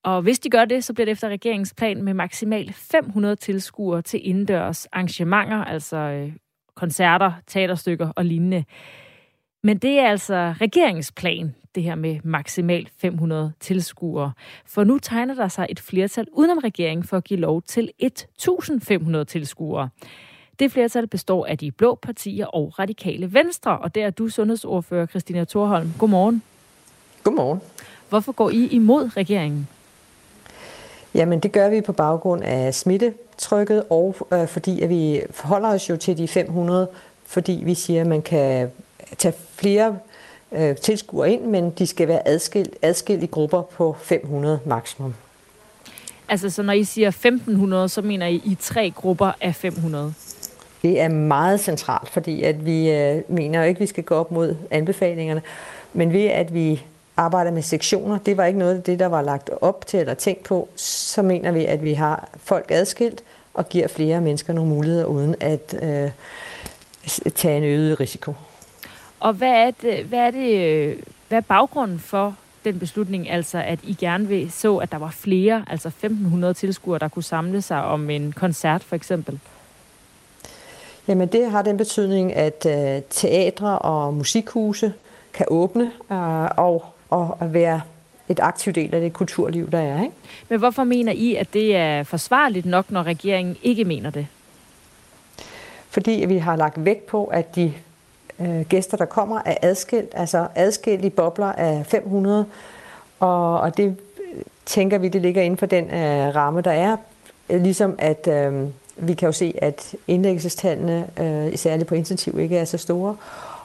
Og 0.03 0.21
hvis 0.21 0.39
de 0.39 0.49
gør 0.49 0.65
det, 0.65 0.83
så 0.83 0.93
bliver 0.93 1.05
det 1.05 1.11
efter 1.11 1.29
regeringsplan 1.29 2.03
med 2.03 2.13
maksimalt 2.13 2.75
500 2.75 3.35
tilskuere 3.35 4.01
til 4.01 4.27
indendørs 4.29 4.85
arrangementer, 4.85 5.63
altså 5.63 5.97
øh, 5.97 6.31
koncerter, 6.75 7.31
teaterstykker 7.47 8.09
og 8.15 8.25
lignende. 8.25 8.65
Men 9.65 9.77
det 9.77 9.99
er 9.99 10.09
altså 10.09 10.53
regeringsplan 10.61 11.55
det 11.75 11.83
her 11.83 11.95
med 11.95 12.19
maksimalt 12.23 12.91
500 12.97 13.53
tilskuere. 13.59 14.31
For 14.65 14.83
nu 14.83 14.99
tegner 14.99 15.33
der 15.33 15.47
sig 15.47 15.67
et 15.69 15.79
flertal 15.79 16.27
udenom 16.31 16.57
regeringen 16.57 17.03
for 17.03 17.17
at 17.17 17.23
give 17.23 17.39
lov 17.39 17.61
til 17.61 17.91
1.500 18.03 19.23
tilskuere. 19.23 19.89
Det 20.59 20.71
flertal 20.71 21.07
består 21.07 21.45
af 21.45 21.57
de 21.57 21.71
blå 21.71 21.95
partier 21.95 22.45
og 22.45 22.79
radikale 22.79 23.33
venstre, 23.33 23.77
og 23.77 23.95
der 23.95 24.05
er 24.05 24.09
du 24.09 24.29
sundhedsordfører 24.29 25.05
Christina 25.05 25.43
Thorholm. 25.43 25.93
Godmorgen. 25.99 26.43
Godmorgen. 27.23 27.59
Hvorfor 28.09 28.31
går 28.31 28.49
I 28.49 28.67
imod 28.67 29.17
regeringen? 29.17 29.67
Jamen, 31.15 31.39
det 31.39 31.51
gør 31.51 31.69
vi 31.69 31.81
på 31.81 31.93
baggrund 31.93 32.43
af 32.43 32.73
smittetrykket, 32.73 33.83
og 33.89 34.15
øh, 34.33 34.47
fordi 34.47 34.81
at 34.81 34.89
vi 34.89 35.21
forholder 35.31 35.69
os 35.69 35.89
jo 35.89 35.97
til 35.97 36.17
de 36.17 36.27
500, 36.27 36.89
fordi 37.25 37.61
vi 37.65 37.73
siger, 37.73 38.01
at 38.01 38.07
man 38.07 38.21
kan 38.21 38.71
tage 39.17 39.33
flere 39.55 39.97
øh, 40.51 40.75
tilskuere 40.75 41.31
ind, 41.31 41.41
men 41.41 41.69
de 41.69 41.87
skal 41.87 42.07
være 42.07 42.27
adskilt, 42.27 42.75
adskilt 42.81 43.23
i 43.23 43.25
grupper 43.25 43.61
på 43.61 43.95
500 44.01 44.59
maksimum. 44.65 45.15
Altså, 46.29 46.49
så 46.49 46.61
når 46.61 46.73
I 46.73 46.83
siger 46.83 47.07
1500, 47.07 47.89
så 47.89 48.01
mener 48.01 48.27
I 48.27 48.35
i 48.35 48.57
tre 48.61 48.91
grupper 48.95 49.31
af 49.41 49.55
500? 49.55 50.13
Det 50.81 51.01
er 51.01 51.07
meget 51.07 51.59
centralt, 51.59 52.09
fordi 52.09 52.43
at 52.43 52.65
vi 52.65 52.91
øh, 52.91 53.21
mener 53.27 53.59
jo 53.59 53.65
ikke, 53.65 53.77
at 53.77 53.81
vi 53.81 53.87
skal 53.87 54.03
gå 54.03 54.15
op 54.15 54.31
mod 54.31 54.55
anbefalingerne, 54.71 55.41
men 55.93 56.13
ved 56.13 56.25
at 56.25 56.53
vi 56.53 56.83
arbejder 57.17 57.51
med 57.51 57.61
sektioner, 57.61 58.17
det 58.17 58.37
var 58.37 58.45
ikke 58.45 58.59
noget 58.59 58.75
af 58.75 58.83
det, 58.83 58.99
der 58.99 59.05
var 59.05 59.21
lagt 59.21 59.49
op 59.61 59.87
til 59.87 59.99
eller 59.99 60.13
tænkt 60.13 60.43
på, 60.43 60.69
så 60.75 61.21
mener 61.21 61.51
vi, 61.51 61.65
at 61.65 61.83
vi 61.83 61.93
har 61.93 62.29
folk 62.37 62.65
adskilt 62.69 63.23
og 63.53 63.69
giver 63.69 63.87
flere 63.87 64.21
mennesker 64.21 64.53
nogle 64.53 64.69
muligheder 64.69 65.05
uden 65.05 65.35
at 65.39 65.75
øh, 65.81 66.11
tage 67.35 67.57
en 67.57 67.63
øget 67.63 67.99
risiko. 67.99 68.33
Og 69.23 69.33
hvad 69.33 69.51
er, 69.51 69.71
det, 69.71 70.05
hvad, 70.05 70.19
er 70.19 70.31
det, 70.31 70.59
øh, 70.59 70.97
hvad 71.27 71.37
er 71.37 71.41
baggrunden 71.41 71.99
for 71.99 72.35
den 72.65 72.79
beslutning, 72.79 73.29
altså 73.29 73.57
at 73.57 73.79
I 73.83 73.93
gerne 73.93 74.27
vil 74.27 74.51
så, 74.51 74.77
at 74.77 74.91
der 74.91 74.97
var 74.97 75.09
flere, 75.09 75.65
altså 75.67 75.87
1500 75.87 76.53
tilskuere, 76.53 76.99
der 76.99 77.07
kunne 77.07 77.23
samle 77.23 77.61
sig 77.61 77.83
om 77.83 78.09
en 78.09 78.31
koncert 78.31 78.83
for 78.83 78.95
eksempel? 78.95 79.39
Jamen 81.07 81.27
det 81.27 81.51
har 81.51 81.61
den 81.61 81.77
betydning, 81.77 82.33
at 82.33 82.65
øh, 82.65 83.01
teatre 83.09 83.79
og 83.79 84.13
musikhuse 84.13 84.93
kan 85.33 85.45
åbne 85.49 85.91
øh, 86.11 86.45
og, 86.57 86.85
og 87.09 87.37
være 87.41 87.81
et 88.29 88.39
aktiv 88.39 88.73
del 88.73 88.95
af 88.95 89.01
det 89.01 89.13
kulturliv, 89.13 89.71
der 89.71 89.79
er. 89.79 90.03
Ikke? 90.03 90.15
Men 90.49 90.59
hvorfor 90.59 90.83
mener 90.83 91.11
I, 91.11 91.35
at 91.35 91.53
det 91.53 91.75
er 91.75 92.03
forsvarligt 92.03 92.65
nok, 92.65 92.91
når 92.91 93.03
regeringen 93.03 93.57
ikke 93.61 93.85
mener 93.85 94.09
det? 94.09 94.27
Fordi 95.89 96.25
vi 96.27 96.37
har 96.37 96.55
lagt 96.55 96.85
vægt 96.85 97.05
på, 97.05 97.25
at 97.25 97.55
de 97.55 97.73
øh, 98.47 98.65
gæster, 98.65 98.97
der 98.97 99.05
kommer, 99.05 99.41
er 99.45 99.55
adskilt, 99.61 100.11
altså 100.13 100.47
adskilt 100.55 101.05
i 101.05 101.09
bobler 101.09 101.51
af 101.51 101.85
500, 101.85 102.45
og, 103.19 103.59
og 103.59 103.77
det 103.77 103.85
øh, 103.85 104.41
tænker 104.65 104.97
vi, 104.97 105.07
det 105.07 105.21
ligger 105.21 105.41
inden 105.41 105.57
for 105.57 105.65
den 105.65 105.85
øh, 105.85 106.35
ramme, 106.35 106.61
der 106.61 106.71
er. 106.71 106.97
Øh, 107.49 107.61
ligesom 107.61 107.95
at 107.97 108.27
øh, 108.27 108.67
vi 108.97 109.13
kan 109.13 109.25
jo 109.25 109.31
se, 109.31 109.53
at 109.61 109.95
indlæggelsestallene, 110.07 111.07
øh, 111.19 111.57
særligt 111.57 111.89
på 111.89 111.95
intensiv, 111.95 112.39
ikke 112.39 112.57
er 112.57 112.65
så 112.65 112.77
store. 112.77 113.15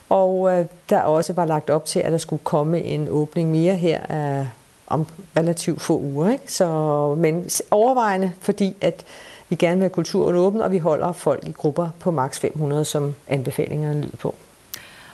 Og 0.09 0.53
øh, 0.53 0.67
der 0.91 1.01
også 1.01 1.33
var 1.33 1.45
lagt 1.45 1.71
op 1.71 1.85
til, 1.85 2.01
at 2.01 2.13
der 2.13 2.19
skulle 2.19 2.43
komme 2.45 2.83
en 2.83 3.09
åbning 3.11 3.51
mere 3.51 3.75
her 3.75 4.01
øh, 4.41 4.47
om 4.87 5.07
relativt 5.37 5.81
få 5.81 5.99
uger. 5.99 6.31
Ikke? 6.31 6.53
Så, 6.53 7.15
men 7.19 7.51
overvejende, 7.71 8.33
fordi 8.41 8.77
at 8.81 9.05
vi 9.49 9.57
gerne 9.57 9.77
vil 9.77 9.83
have 9.83 9.91
kulturen 9.91 10.37
åben, 10.37 10.61
og 10.61 10.73
vi 10.73 10.79
holder 10.79 11.13
folk 11.13 11.49
i 11.49 11.53
grupper 11.53 11.89
på 12.01 12.11
maks 12.11 12.39
500, 12.39 12.85
som 12.85 13.15
anbefalingerne 13.29 14.01
lyder 14.01 14.17
på. 14.17 14.35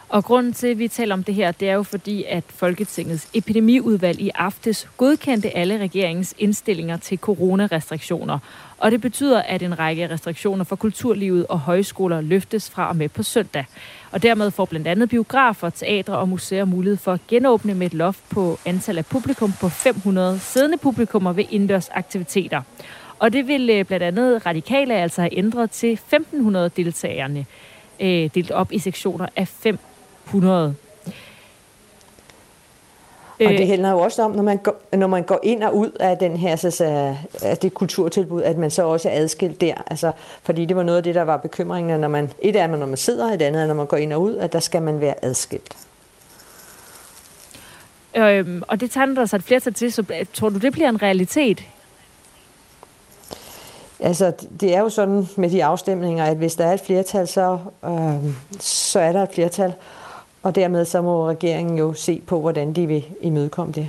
Og 0.08 0.24
grunden 0.24 0.52
til, 0.52 0.66
at 0.66 0.78
vi 0.78 0.88
taler 0.88 1.14
om 1.14 1.24
det 1.24 1.34
her, 1.34 1.52
det 1.52 1.68
er 1.68 1.74
jo 1.74 1.82
fordi, 1.82 2.24
at 2.28 2.44
Folketingets 2.48 3.28
epidemiudvalg 3.34 4.20
i 4.20 4.30
aftes 4.34 4.88
godkendte 4.96 5.56
alle 5.56 5.78
regeringens 5.78 6.34
indstillinger 6.38 6.96
til 6.96 7.18
coronarestriktioner. 7.18 8.38
Og 8.78 8.90
det 8.90 9.00
betyder, 9.00 9.42
at 9.42 9.62
en 9.62 9.78
række 9.78 10.10
restriktioner 10.10 10.64
for 10.64 10.76
kulturlivet 10.76 11.46
og 11.46 11.60
højskoler 11.60 12.20
løftes 12.20 12.70
fra 12.70 12.88
og 12.88 12.96
med 12.96 13.08
på 13.08 13.22
søndag. 13.22 13.64
Og 14.10 14.22
dermed 14.22 14.50
får 14.50 14.64
blandt 14.64 14.86
andet 14.86 15.08
biografer, 15.08 15.70
teatre 15.70 16.18
og 16.18 16.28
museer 16.28 16.64
mulighed 16.64 16.96
for 16.96 17.12
at 17.12 17.26
genåbne 17.28 17.74
med 17.74 17.86
et 17.86 17.94
loft 17.94 18.28
på 18.30 18.58
antal 18.66 18.98
af 18.98 19.06
publikum 19.06 19.52
på 19.60 19.68
500 19.68 20.38
siddende 20.38 20.78
publikummer 20.78 21.32
ved 21.32 21.44
indendørs 21.50 21.88
aktiviteter. 21.88 22.62
Og 23.18 23.32
det 23.32 23.48
vil 23.48 23.70
øh, 23.70 23.84
blandt 23.84 24.02
andet 24.02 24.46
radikale 24.46 24.94
altså 24.94 25.20
have 25.20 25.38
ændret 25.38 25.70
til 25.70 25.92
1500 25.92 26.70
deltagerne, 26.76 27.46
øh, 28.00 28.30
delt 28.34 28.50
op 28.50 28.72
i 28.72 28.78
sektioner 28.78 29.26
af 29.36 29.48
5 29.48 29.78
100. 30.26 30.74
Og 33.40 33.50
det 33.50 33.60
øh. 33.60 33.68
handler 33.68 33.90
jo 33.90 33.98
også 33.98 34.22
om, 34.22 34.30
når 34.30 34.42
man, 34.42 34.56
går, 34.56 34.96
når 34.96 35.06
man 35.06 35.22
går 35.22 35.40
ind 35.42 35.62
og 35.62 35.76
ud 35.76 35.90
af 36.00 36.18
den 36.18 36.36
her, 36.36 36.56
så, 36.56 37.14
af 37.42 37.58
det 37.58 37.74
kulturtilbud, 37.74 38.42
at 38.42 38.58
man 38.58 38.70
så 38.70 38.82
også 38.82 39.08
er 39.08 39.12
adskilt 39.14 39.60
der. 39.60 39.74
Altså, 39.86 40.12
fordi 40.42 40.64
det 40.64 40.76
var 40.76 40.82
noget 40.82 40.96
af 40.96 41.02
det, 41.02 41.14
der 41.14 41.22
var 41.22 41.36
bekymringen, 41.36 42.00
når 42.00 42.08
man, 42.08 42.30
et 42.38 42.56
er, 42.56 42.66
når 42.66 42.86
man 42.86 42.96
sidder, 42.96 43.32
et 43.32 43.42
andet 43.42 43.62
er, 43.62 43.66
når 43.66 43.74
man 43.74 43.86
går 43.86 43.96
ind 43.96 44.12
og 44.12 44.22
ud, 44.22 44.36
at 44.36 44.52
der 44.52 44.60
skal 44.60 44.82
man 44.82 45.00
være 45.00 45.24
adskilt. 45.24 45.76
Øhm, 48.16 48.62
og 48.68 48.80
det 48.80 48.90
tegner 48.90 49.14
der 49.14 49.26
sig 49.26 49.36
et 49.36 49.42
flertal 49.42 49.74
til, 49.74 49.92
så 49.92 50.04
tror 50.32 50.48
du, 50.48 50.58
det 50.58 50.72
bliver 50.72 50.88
en 50.88 51.02
realitet? 51.02 51.64
Altså, 54.00 54.32
det 54.60 54.76
er 54.76 54.80
jo 54.80 54.88
sådan 54.88 55.28
med 55.36 55.50
de 55.50 55.64
afstemninger, 55.64 56.24
at 56.24 56.36
hvis 56.36 56.54
der 56.54 56.66
er 56.66 56.72
et 56.72 56.80
flertal, 56.80 57.28
så, 57.28 57.58
øh, 57.84 58.34
så 58.60 59.00
er 59.00 59.12
der 59.12 59.22
et 59.22 59.32
flertal. 59.32 59.74
Og 60.44 60.54
dermed 60.54 60.84
så 60.84 61.02
må 61.02 61.28
regeringen 61.28 61.78
jo 61.78 61.92
se 61.92 62.20
på, 62.26 62.40
hvordan 62.40 62.72
de 62.72 62.86
vil 62.86 63.04
imødekomme 63.20 63.72
det. 63.72 63.88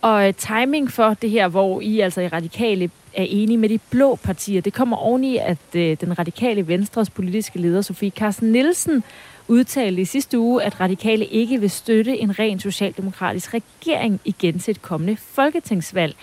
Og 0.00 0.28
øh, 0.28 0.34
timing 0.34 0.92
for 0.92 1.14
det 1.14 1.30
her, 1.30 1.48
hvor 1.48 1.80
I 1.80 2.00
altså 2.00 2.20
i 2.20 2.28
radikale 2.28 2.90
er 3.14 3.26
enige 3.28 3.58
med 3.58 3.68
de 3.68 3.78
blå 3.90 4.16
partier, 4.16 4.60
det 4.60 4.72
kommer 4.72 4.96
oveni, 4.96 5.36
at 5.36 5.58
øh, 5.74 5.96
den 6.00 6.18
radikale 6.18 6.68
Venstres 6.68 7.10
politiske 7.10 7.58
leder, 7.58 7.82
Sofie 7.82 8.10
Carsten 8.10 8.52
Nielsen, 8.52 9.04
udtalte 9.48 10.02
i 10.02 10.04
sidste 10.04 10.38
uge, 10.38 10.62
at 10.62 10.80
radikale 10.80 11.24
ikke 11.24 11.60
vil 11.60 11.70
støtte 11.70 12.18
en 12.18 12.38
ren 12.38 12.60
socialdemokratisk 12.60 13.54
regering 13.54 14.20
igen 14.24 14.58
til 14.58 14.70
et 14.70 14.82
kommende 14.82 15.16
folketingsvalg. 15.16 16.16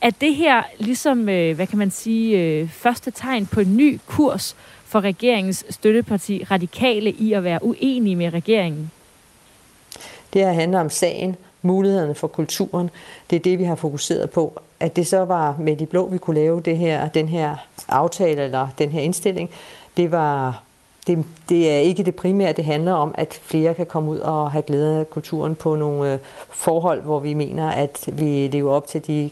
Er 0.00 0.10
det 0.10 0.34
her 0.34 0.62
ligesom, 0.78 1.28
øh, 1.28 1.56
hvad 1.56 1.66
kan 1.66 1.78
man 1.78 1.90
sige, 1.90 2.38
øh, 2.38 2.68
første 2.68 3.10
tegn 3.10 3.46
på 3.46 3.60
en 3.60 3.76
ny 3.76 3.98
kurs 4.06 4.56
for 4.88 5.00
regeringens 5.00 5.64
støtteparti 5.70 6.44
radikale 6.50 7.10
i 7.10 7.32
at 7.32 7.44
være 7.44 7.64
uenige 7.64 8.16
med 8.16 8.32
regeringen? 8.32 8.90
Det 10.32 10.44
her 10.44 10.52
handler 10.52 10.80
om 10.80 10.90
sagen, 10.90 11.36
mulighederne 11.62 12.14
for 12.14 12.28
kulturen. 12.28 12.90
Det 13.30 13.36
er 13.36 13.40
det, 13.40 13.58
vi 13.58 13.64
har 13.64 13.74
fokuseret 13.74 14.30
på. 14.30 14.60
At 14.80 14.96
det 14.96 15.06
så 15.06 15.24
var 15.24 15.56
med 15.58 15.76
de 15.76 15.86
blå, 15.86 16.08
vi 16.08 16.18
kunne 16.18 16.40
lave 16.40 16.60
det 16.60 16.78
her, 16.78 17.08
den 17.08 17.28
her 17.28 17.56
aftale 17.88 18.44
eller 18.44 18.68
den 18.78 18.90
her 18.90 19.00
indstilling, 19.00 19.50
det 19.96 20.12
var 20.12 20.62
det, 21.06 21.24
det 21.48 21.70
er 21.70 21.78
ikke 21.78 22.02
det 22.02 22.14
primære. 22.14 22.52
Det 22.52 22.64
handler 22.64 22.92
om, 22.92 23.14
at 23.18 23.40
flere 23.42 23.74
kan 23.74 23.86
komme 23.86 24.10
ud 24.10 24.18
og 24.18 24.50
have 24.50 24.62
glæde 24.62 25.00
af 25.00 25.10
kulturen 25.10 25.54
på 25.54 25.76
nogle 25.76 26.12
øh, 26.12 26.18
forhold, 26.50 27.02
hvor 27.02 27.20
vi 27.20 27.34
mener, 27.34 27.70
at 27.70 28.08
vi 28.12 28.48
lever 28.48 28.72
op 28.72 28.86
til 28.86 29.06
de 29.06 29.30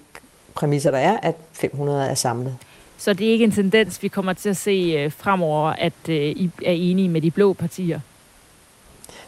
præmisser, 0.55 0.91
der 0.91 0.99
er, 0.99 1.17
at 1.23 1.35
500 1.53 2.07
er 2.07 2.15
samlet. 2.15 2.57
Så 2.99 3.13
det 3.13 3.27
er 3.27 3.33
ikke 3.33 3.45
en 3.45 3.53
tendens, 3.53 4.03
vi 4.03 4.09
kommer 4.09 4.33
til 4.33 4.49
at 4.49 4.57
se 4.57 4.95
øh, 4.99 5.13
fremover, 5.13 5.71
at 5.71 5.93
øh, 6.09 6.17
I 6.17 6.51
er 6.65 6.73
enige 6.73 7.09
med 7.09 7.21
de 7.21 7.31
blå 7.31 7.53
partier? 7.53 8.01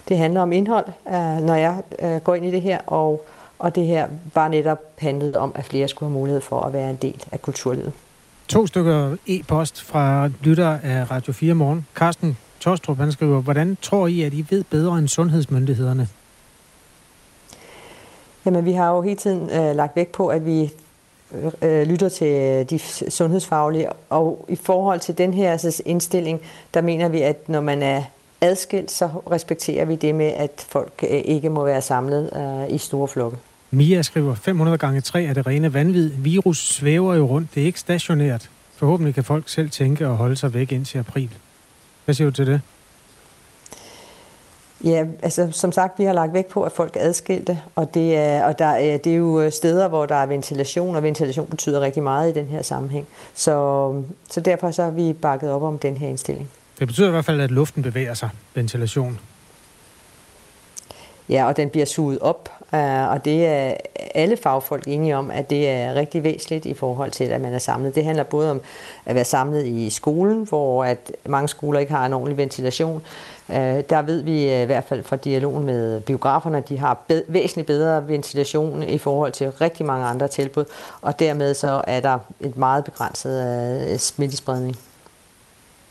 Det 0.09 0.19
handler 0.19 0.41
om 0.41 0.53
indhold, 0.53 0.87
øh, 1.09 1.47
når 1.47 1.55
jeg 1.55 1.83
går 2.25 2.35
ind 2.35 2.47
i 2.47 2.51
det 2.51 2.63
her, 2.63 2.79
og, 2.87 3.27
og 3.59 3.75
det 3.75 3.87
her 3.87 4.09
var 4.35 4.49
netop 4.49 4.79
handlet 4.99 5.37
om, 5.37 5.53
at 5.55 5.65
flere 5.65 5.89
skulle 5.89 6.11
have 6.11 6.19
mulighed 6.19 6.41
for 6.41 6.61
at 6.61 6.73
være 6.73 6.91
en 6.91 6.97
del 6.97 7.25
af 7.33 7.43
kulturlivet. 7.43 7.93
To 8.49 8.67
stykker 8.67 9.17
e-post 9.27 9.83
fra 9.83 10.31
lytter 10.41 10.79
af 10.83 11.11
Radio 11.11 11.33
4 11.33 11.55
Morgen. 11.55 11.87
Carsten 11.95 12.37
Tostrup, 12.61 12.99
han 12.99 13.13
skriver, 13.13 13.41
hvordan 13.41 13.79
tror 13.83 14.07
I, 14.07 14.23
at 14.23 14.33
I 14.33 14.47
ved 14.51 14.65
bedre 14.65 14.99
end 14.99 15.09
sundhedsmyndighederne? 15.09 16.09
Jamen, 18.47 18.65
vi 18.65 18.73
har 18.73 18.91
jo 18.91 19.03
hele 19.03 19.17
tiden 19.17 19.51
øh, 19.51 19.77
lagt 19.77 19.97
vægt 19.97 20.13
på, 20.13 20.29
at 20.29 20.47
vi 20.47 20.73
Øh, 21.35 21.53
øh, 21.63 21.87
lytter 21.87 22.09
til 22.09 22.67
de 22.71 22.79
sundhedsfaglige. 23.11 23.89
Og 24.11 24.47
i 24.49 24.57
forhold 24.57 25.01
til 25.01 25.19
den 25.19 25.35
her 25.35 25.53
altså, 25.53 25.83
indstilling, 25.87 26.41
der 26.75 26.81
mener 26.81 27.09
vi, 27.09 27.23
at 27.23 27.49
når 27.49 27.61
man 27.61 27.83
er 27.83 28.03
adskilt, 28.41 28.91
så 28.91 29.11
respekterer 29.31 29.85
vi 29.85 29.97
det 29.97 30.15
med, 30.15 30.27
at 30.27 30.67
folk 30.69 30.93
øh, 31.11 31.21
ikke 31.25 31.51
må 31.51 31.65
være 31.65 31.83
samlet 31.83 32.31
øh, 32.37 32.75
i 32.75 32.79
store 32.79 33.09
flokke. 33.09 33.37
Mia 33.71 34.03
skriver, 34.03 34.35
500 34.35 34.79
gange 34.79 35.01
3 35.01 35.25
er 35.25 35.33
det 35.35 35.47
rene 35.47 35.75
vanvid. 35.75 36.11
Virus 36.17 36.69
svæver 36.75 37.15
jo 37.15 37.27
rundt. 37.27 37.55
Det 37.55 37.63
er 37.63 37.67
ikke 37.67 37.81
stationært. 37.81 38.51
Forhåbentlig 38.77 39.15
kan 39.15 39.25
folk 39.25 39.49
selv 39.49 39.71
tænke 39.71 40.09
og 40.09 40.17
holde 40.17 40.37
sig 40.37 40.55
væk 40.55 40.73
indtil 40.73 40.99
april. 40.99 41.31
Hvad 42.05 42.15
siger 42.15 42.31
du 42.31 42.35
til 42.35 42.47
det? 42.47 42.61
Ja, 44.85 45.07
altså 45.23 45.49
som 45.53 45.73
sagt, 45.73 45.99
vi 45.99 46.05
har 46.05 46.13
lagt 46.13 46.33
vægt 46.33 46.49
på, 46.49 46.63
at 46.63 46.73
folk 46.73 46.97
er 46.97 47.01
adskilte, 47.01 47.61
og, 47.75 47.95
det 47.95 48.17
er, 48.17 48.45
og 48.45 48.59
der 48.59 48.65
er, 48.65 48.97
det 48.97 49.13
er 49.13 49.17
jo 49.17 49.51
steder, 49.51 49.89
hvor 49.89 50.07
der 50.07 50.15
er 50.15 50.27
ventilation, 50.27 50.97
og 50.97 51.03
ventilation 51.03 51.47
betyder 51.47 51.81
rigtig 51.81 52.03
meget 52.03 52.31
i 52.31 52.35
den 52.35 52.47
her 52.47 52.63
sammenhæng. 52.63 53.07
Så, 53.35 54.03
så 54.31 54.41
derfor 54.41 54.71
så 54.71 54.83
har 54.83 54.91
vi 54.91 55.13
bakket 55.13 55.51
op 55.51 55.63
om 55.63 55.79
den 55.79 55.97
her 55.97 56.09
indstilling. 56.09 56.51
Det 56.79 56.87
betyder 56.87 57.09
i 57.09 57.11
hvert 57.11 57.25
fald, 57.25 57.41
at 57.41 57.51
luften 57.51 57.83
bevæger 57.83 58.15
sig, 58.15 58.29
ventilation. 58.55 59.19
Ja, 61.29 61.47
og 61.47 61.57
den 61.57 61.71
bliver 61.71 61.87
suget 61.87 62.19
op, 62.19 62.51
øh, 62.58 62.58
Øh, 62.75 63.09
og 63.11 63.25
det 63.25 63.47
er 63.47 63.75
alle 64.15 64.37
fagfolk 64.37 64.89
enige 64.89 65.17
om, 65.17 65.31
at 65.31 65.51
det 65.51 65.69
er 65.69 65.95
rigtig 65.95 66.25
væsentligt 66.25 66.67
i 66.67 66.75
forhold 66.75 67.11
til, 67.11 67.25
at 67.25 67.41
man 67.41 67.55
er 67.55 67.59
samlet. 67.59 67.95
Det 67.95 68.05
handler 68.05 68.23
både 68.23 68.51
om 68.51 68.61
at 69.07 69.15
være 69.15 69.25
samlet 69.25 69.67
i 69.67 69.91
skolen, 69.91 70.45
hvor 70.49 70.85
at 70.85 71.13
mange 71.27 71.49
skoler 71.49 71.81
ikke 71.81 71.93
har 71.93 72.07
en 72.07 72.13
ordentlig 72.13 72.37
ventilation, 72.37 73.03
øh, 73.49 73.57
der 73.91 74.03
ved 74.03 74.23
vi 74.23 74.53
øh, 74.53 74.63
i 74.63 74.65
hvert 74.65 74.85
fald 74.85 75.05
fra 75.05 75.17
dialogen 75.17 75.67
med 75.67 76.01
biograferne, 76.01 76.59
at 76.59 76.69
de 76.69 76.79
har 76.79 76.99
væsentligt 77.29 77.67
bedre 77.67 78.09
ventilation 78.09 78.83
i 78.83 78.99
forhold 78.99 79.33
til 79.33 79.51
rigtig 79.51 79.87
mange 79.87 80.07
andre 80.07 80.29
tilbud, 80.29 80.65
og 81.01 81.19
dermed 81.19 81.55
så 81.55 81.83
er 81.87 82.01
der 82.01 82.19
et 82.41 82.57
meget 82.57 82.85
begrænset 82.85 84.01
smittespredning. 84.01 84.77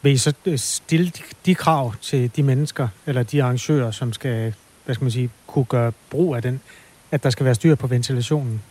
Vil 0.01 0.11
I 0.11 0.17
så 0.17 0.33
stille 0.55 1.11
de 1.45 1.55
krav 1.55 1.93
til 2.01 2.35
de 2.35 2.43
mennesker, 2.43 2.87
eller 3.05 3.23
de 3.23 3.43
arrangører, 3.43 3.91
som 3.91 4.13
skal 4.13 4.53
hvad 4.87 4.95
skal 4.95 5.05
man 5.05 5.11
sige, 5.11 5.29
kunne 5.47 5.65
gøre 5.65 5.91
brug 6.09 6.35
af 6.35 6.41
den, 6.41 6.61
at 7.11 7.23
der 7.23 7.29
skal 7.29 7.45
være 7.45 7.55
styr 7.55 7.75
på 7.75 7.87
ventilationen? 7.87 8.61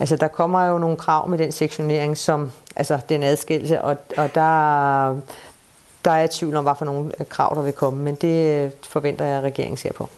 Altså, 0.00 0.16
der 0.16 0.28
kommer 0.28 0.66
jo 0.66 0.78
nogle 0.78 0.96
krav 0.96 1.28
med 1.28 1.38
den 1.38 1.52
sektionering, 1.52 2.16
som, 2.16 2.50
altså 2.76 3.00
den 3.08 3.22
adskillelse, 3.22 3.82
og, 3.82 3.96
og 4.16 4.34
der, 4.34 5.20
der 6.04 6.10
er 6.10 6.16
jeg 6.16 6.30
tvivl 6.30 6.56
om, 6.56 6.64
hvad 6.64 6.74
for 6.78 6.84
nogle 6.84 7.12
krav, 7.28 7.54
der 7.56 7.62
vil 7.62 7.72
komme, 7.72 8.02
men 8.04 8.14
det 8.14 8.72
forventer 8.82 9.24
jeg, 9.24 9.38
at 9.38 9.44
regeringen 9.44 9.76
ser 9.76 9.92
på. 9.92 10.08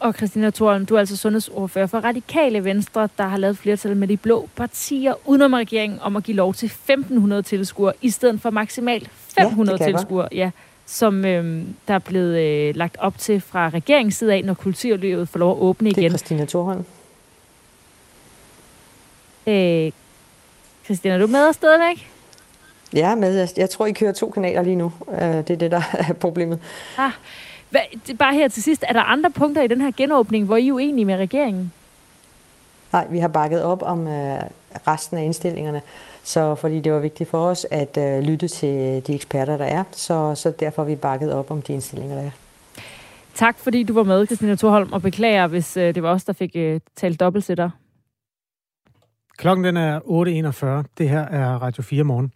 Og 0.00 0.14
Christina 0.14 0.50
Thorholm, 0.50 0.86
du 0.86 0.94
er 0.94 0.98
altså 0.98 1.16
sundhedsordfører 1.16 1.86
for 1.86 1.98
Radikale 1.98 2.64
Venstre, 2.64 3.08
der 3.18 3.24
har 3.24 3.36
lavet 3.36 3.58
flertal 3.58 3.96
med 3.96 4.08
de 4.08 4.16
blå 4.16 4.48
partier 4.56 5.14
udenom 5.24 5.52
regeringen 5.52 5.98
om 6.02 6.16
at 6.16 6.24
give 6.24 6.36
lov 6.36 6.54
til 6.54 6.72
1.500 6.90 7.40
tilskuere, 7.40 7.92
i 8.02 8.10
stedet 8.10 8.40
for 8.40 8.50
maksimalt 8.50 9.10
500 9.38 9.78
ja, 9.84 9.90
tilskuere, 9.90 10.28
ja, 10.32 10.50
som 10.88 11.24
øh, 11.24 11.62
der 11.88 11.94
er 11.94 11.98
blevet 11.98 12.38
øh, 12.38 12.76
lagt 12.76 12.96
op 13.00 13.18
til 13.18 13.40
fra 13.40 13.68
regeringens 13.68 14.14
side 14.14 14.34
af, 14.34 14.44
når 14.44 14.54
kulturlivet 14.54 15.28
får 15.28 15.38
lov 15.38 15.52
at 15.52 15.62
åbne 15.62 15.90
igen. 15.90 16.02
Det 16.02 16.04
er 16.04 16.10
Christina 16.10 16.44
Thorholm. 16.44 16.84
Øh, 19.46 19.92
Christina, 20.84 21.14
er 21.14 21.18
du 21.18 21.26
med 21.26 21.52
stadigvæk? 21.52 22.10
Ja, 22.94 23.14
med. 23.14 23.48
Jeg 23.56 23.70
tror, 23.70 23.86
I 23.86 23.92
kører 23.92 24.12
to 24.12 24.30
kanaler 24.30 24.62
lige 24.62 24.76
nu. 24.76 24.92
Øh, 25.12 25.18
det 25.20 25.50
er 25.50 25.56
det, 25.56 25.70
der 25.70 25.82
er 26.08 26.12
problemet. 26.12 26.60
Ah, 26.98 27.10
hvad, 27.70 27.80
bare 28.18 28.34
her 28.34 28.48
til 28.48 28.62
sidst. 28.62 28.84
Er 28.88 28.92
der 28.92 29.02
andre 29.02 29.30
punkter 29.30 29.62
i 29.62 29.66
den 29.66 29.80
her 29.80 29.90
genåbning, 29.96 30.44
hvor 30.44 30.56
I 30.56 30.68
er 30.68 30.72
uenige 30.72 31.04
med 31.04 31.16
regeringen? 31.16 31.72
Nej, 32.92 33.06
vi 33.10 33.18
har 33.18 33.28
bakket 33.28 33.62
op 33.62 33.82
om 33.82 34.06
øh, 34.06 34.40
resten 34.86 35.18
af 35.18 35.22
indstillingerne, 35.22 35.82
så 36.28 36.54
fordi 36.54 36.80
det 36.80 36.92
var 36.92 36.98
vigtigt 36.98 37.30
for 37.30 37.46
os 37.46 37.66
at 37.70 37.96
øh, 37.96 38.22
lytte 38.22 38.48
til 38.48 39.02
de 39.06 39.14
eksperter, 39.14 39.56
der 39.56 39.64
er, 39.64 39.84
så, 39.92 40.34
så 40.34 40.52
derfor 40.60 40.82
har 40.82 40.88
vi 40.88 40.96
bakket 40.96 41.32
op 41.32 41.50
om 41.50 41.62
de 41.62 41.72
indstillinger, 41.72 42.16
der 42.16 42.22
er. 42.22 42.30
Tak 43.34 43.58
fordi 43.58 43.82
du 43.82 43.92
var 43.92 44.02
med, 44.02 44.26
Christina 44.26 44.54
Thorholm, 44.54 44.92
og 44.92 45.02
beklager, 45.02 45.46
hvis 45.46 45.76
øh, 45.76 45.94
det 45.94 46.02
var 46.02 46.10
os, 46.10 46.24
der 46.24 46.32
fik 46.32 46.50
øh, 46.54 46.80
talt 46.96 47.20
dobbeltsætter. 47.20 47.70
Klokken 49.36 49.64
den 49.64 49.76
er 49.76 50.00
8.41. 50.00 50.88
Det 50.98 51.08
her 51.08 51.20
er 51.20 51.54
Radio 51.54 51.82
4 51.82 52.04
morgen. 52.04 52.32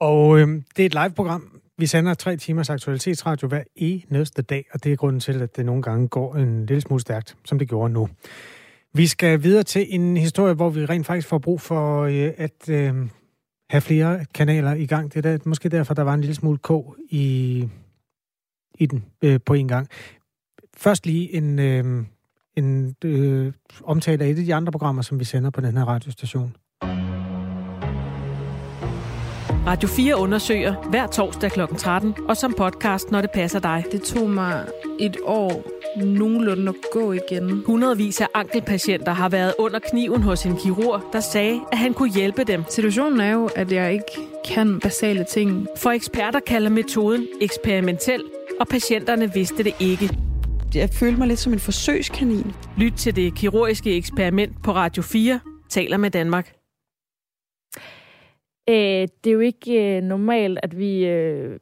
Og 0.00 0.38
øh, 0.38 0.48
det 0.76 0.82
er 0.82 0.86
et 0.86 0.94
live-program. 0.94 1.60
Vi 1.78 1.86
sender 1.86 2.14
tre 2.14 2.36
timers 2.36 2.70
aktualitetsradio 2.70 3.48
hver 3.48 3.62
eneste 3.76 4.42
dag, 4.42 4.64
og 4.72 4.84
det 4.84 4.92
er 4.92 4.96
grunden 4.96 5.20
til, 5.20 5.42
at 5.42 5.56
det 5.56 5.66
nogle 5.66 5.82
gange 5.82 6.08
går 6.08 6.34
en 6.34 6.66
lille 6.66 6.80
smule 6.80 7.00
stærkt, 7.00 7.36
som 7.44 7.58
det 7.58 7.68
gjorde 7.68 7.92
nu. 7.92 8.08
Vi 8.96 9.06
skal 9.06 9.42
videre 9.42 9.62
til 9.62 9.86
en 9.88 10.16
historie, 10.16 10.54
hvor 10.54 10.70
vi 10.70 10.84
rent 10.84 11.06
faktisk 11.06 11.28
får 11.28 11.38
brug 11.38 11.60
for 11.60 12.02
øh, 12.02 12.32
at 12.36 12.68
øh, 12.68 12.94
have 13.70 13.80
flere 13.80 14.24
kanaler 14.34 14.74
i 14.74 14.86
gang. 14.86 15.14
Det 15.14 15.26
er 15.26 15.36
der, 15.36 15.38
måske 15.44 15.68
derfor, 15.68 15.94
der 15.94 16.02
var 16.02 16.14
en 16.14 16.20
lille 16.20 16.34
smule 16.34 16.58
k 16.58 16.70
i, 17.10 17.68
i 18.78 18.86
den 18.86 19.04
øh, 19.22 19.40
på 19.46 19.54
en 19.54 19.68
gang. 19.68 19.88
Først 20.76 21.06
lige 21.06 21.34
en, 21.34 21.58
øh, 21.58 22.04
en 22.56 22.96
øh, 23.04 23.52
omtale 23.84 24.24
af 24.24 24.28
et 24.28 24.38
af 24.38 24.44
de 24.44 24.54
andre 24.54 24.72
programmer, 24.72 25.02
som 25.02 25.18
vi 25.20 25.24
sender 25.24 25.50
på 25.50 25.60
den 25.60 25.76
her 25.76 25.84
radiostation. 25.84 26.56
Radio 29.66 29.88
4 29.88 30.16
undersøger 30.16 30.74
hver 30.90 31.06
torsdag 31.06 31.50
kl. 31.50 31.60
13, 31.78 32.14
og 32.28 32.36
som 32.36 32.54
podcast, 32.58 33.10
når 33.10 33.20
det 33.20 33.30
passer 33.30 33.58
dig. 33.58 33.84
Det 33.92 34.02
tog 34.02 34.30
mig 34.30 34.66
et 35.00 35.16
år 35.24 35.62
nogenlunde 35.96 36.68
at 36.68 36.74
gå 36.92 37.12
igen. 37.12 37.62
Hundredvis 37.66 38.20
af 38.20 38.26
ankelpatienter 38.34 39.12
har 39.12 39.28
været 39.28 39.54
under 39.58 39.78
kniven 39.90 40.22
hos 40.22 40.44
en 40.46 40.56
kirurg, 40.56 41.02
der 41.12 41.20
sagde, 41.20 41.60
at 41.72 41.78
han 41.78 41.94
kunne 41.94 42.12
hjælpe 42.12 42.44
dem. 42.44 42.64
Situationen 42.68 43.20
er 43.20 43.32
jo, 43.32 43.48
at 43.56 43.72
jeg 43.72 43.92
ikke 43.92 44.28
kan 44.44 44.80
basale 44.80 45.24
ting. 45.24 45.66
For 45.76 45.90
eksperter 45.90 46.40
kalder 46.40 46.70
metoden 46.70 47.26
eksperimentel, 47.40 48.22
og 48.60 48.68
patienterne 48.68 49.32
vidste 49.34 49.64
det 49.64 49.74
ikke 49.80 50.10
jeg 50.74 50.90
følte 50.90 51.18
mig 51.18 51.28
lidt 51.28 51.40
som 51.40 51.52
en 51.52 51.58
forsøgskanin. 51.58 52.52
Lyt 52.76 52.92
til 52.92 53.16
det 53.16 53.34
kirurgiske 53.34 53.96
eksperiment 53.96 54.62
på 54.62 54.72
Radio 54.72 55.02
4, 55.02 55.40
taler 55.70 55.96
med 55.96 56.10
Danmark. 56.10 56.63
Øh, 58.68 59.08
det 59.24 59.26
er 59.26 59.32
jo 59.32 59.40
ikke 59.40 59.96
øh, 59.96 60.02
normalt, 60.02 60.58
at 60.62 60.78
vi 60.78 61.06
øh, 61.06 61.58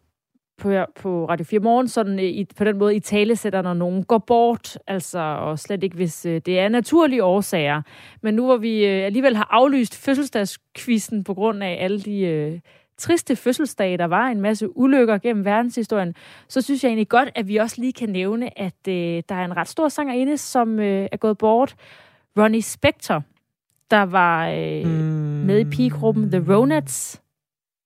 på, 0.59 0.85
på 0.97 1.27
Radio 1.29 1.45
4 1.45 1.61
Morgen 1.61 1.89
sådan, 1.89 2.19
øh, 2.19 2.25
i, 2.25 2.45
på 2.57 2.65
den 2.65 2.79
måde 2.79 2.97
i 2.97 3.01
tale 3.01 3.37
sætter, 3.37 3.63
når 3.63 3.75
nogen 3.75 4.05
går 4.05 4.19
bort, 4.19 4.79
altså, 4.87 5.19
og 5.19 5.59
slet 5.59 5.85
ikke, 5.85 5.97
hvis 5.97 6.27
øh, 6.27 6.41
det 6.47 6.59
er 6.59 6.69
naturlige 6.69 7.25
årsager. 7.25 7.83
Men 8.23 8.35
nu 8.35 8.45
hvor 8.45 8.57
vi 8.57 8.87
øh, 8.87 9.07
alligevel 9.07 9.37
har 9.37 9.49
aflyst 9.51 10.05
fødselsdagskvisten 10.05 11.25
på 11.25 11.35
grund 11.35 11.63
af 11.63 11.77
alle 11.81 12.01
de... 12.01 12.21
Øh, 12.21 12.61
triste 12.99 13.37
fødselsdag, 13.37 13.99
der 13.99 14.05
var 14.05 14.27
en 14.27 14.41
masse 14.41 14.77
ulykker 14.77 15.19
gennem 15.19 15.45
verdenshistorien, 15.45 16.15
så 16.49 16.61
synes 16.61 16.85
jeg 16.85 16.89
egentlig 16.89 17.09
godt, 17.09 17.29
at 17.35 17.49
vi 17.49 17.57
også 17.57 17.81
lige 17.81 17.93
kan 17.93 18.09
nævne, 18.09 18.59
at 18.59 18.89
øh, 18.89 19.23
der 19.29 19.35
er 19.35 19.45
en 19.45 19.57
ret 19.57 19.69
stor 19.69 19.89
sangerinde, 19.89 20.37
som 20.37 20.79
øh, 20.79 21.09
er 21.13 21.17
gået 21.17 21.39
bort. 21.39 21.75
Ronnie 22.39 22.63
Spector, 22.63 23.23
der 23.93 24.03
var 24.03 24.49
øh, 24.49 24.85
mm. 24.85 24.91
med 25.47 25.61
i 25.61 25.65
pigegruppen 25.65 26.31
The 26.31 26.55
Ronettes. 26.55 27.23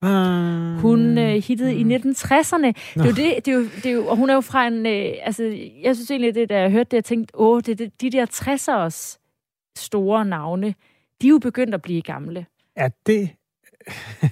Mm. 0.03 0.79
Hun 0.81 1.19
øh, 1.19 1.43
hittede 1.43 1.75
i 1.75 1.83
1960'erne. 1.83 2.73
Det 2.95 3.01
er 3.01 3.05
jo 3.05 3.11
det, 3.11 3.47
det 3.47 3.49
er 3.49 3.53
jo, 3.53 3.63
det 3.63 3.87
er 3.87 3.91
jo, 3.91 4.07
og 4.07 4.17
hun 4.17 4.31
er 4.31 4.35
jo 4.35 4.41
fra 4.41 4.67
en... 4.67 4.87
Øh, 4.87 5.13
altså, 5.23 5.43
jeg 5.83 5.97
synes 5.97 6.11
egentlig, 6.11 6.35
det, 6.35 6.49
da 6.49 6.61
jeg 6.61 6.71
hørte 6.71 6.89
det, 6.91 6.97
jeg 6.97 7.05
tænkte, 7.05 7.39
åh, 7.39 7.61
det, 7.67 7.79
det, 7.79 8.01
de 8.01 8.11
der 8.11 8.27
60'ers 8.27 9.19
store 9.77 10.25
navne, 10.25 10.75
de 11.23 11.27
er 11.27 11.31
jo 11.31 11.39
begyndt 11.39 11.75
at 11.75 11.83
blive 11.83 12.03
gamle. 12.03 12.47
Er 12.77 12.89
det... 13.07 13.31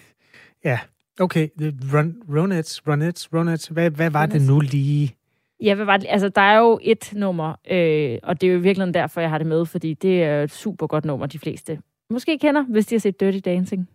Ja, 0.64 0.78
okay. 1.20 1.48
Run, 1.94 2.22
Ronettes, 2.36 2.88
Ronettes, 2.88 3.32
Ronettes. 3.34 3.66
Hvad, 3.66 3.90
hvad 3.90 4.10
var 4.10 4.26
det 4.26 4.42
nu 4.42 4.60
lige? 4.60 5.16
Ja, 5.62 5.74
hvad 5.74 5.84
var 5.84 5.96
det? 5.96 6.06
Altså, 6.10 6.28
der 6.28 6.42
er 6.42 6.58
jo 6.58 6.78
et 6.82 7.12
nummer, 7.12 7.54
øh, 7.70 8.18
og 8.22 8.40
det 8.40 8.48
er 8.48 8.52
jo 8.52 8.58
virkelig 8.58 8.94
derfor, 8.94 9.20
jeg 9.20 9.30
har 9.30 9.38
det 9.38 9.46
med, 9.46 9.66
fordi 9.66 9.94
det 9.94 10.22
er 10.22 10.42
et 10.42 10.50
super 10.50 10.86
godt 10.86 11.04
nummer, 11.04 11.26
de 11.26 11.38
fleste 11.38 11.78
måske 12.10 12.38
kender, 12.38 12.62
hvis 12.62 12.86
de 12.86 12.94
har 12.94 13.00
set 13.00 13.20
Dirty 13.20 13.38
Dancing. 13.44 13.88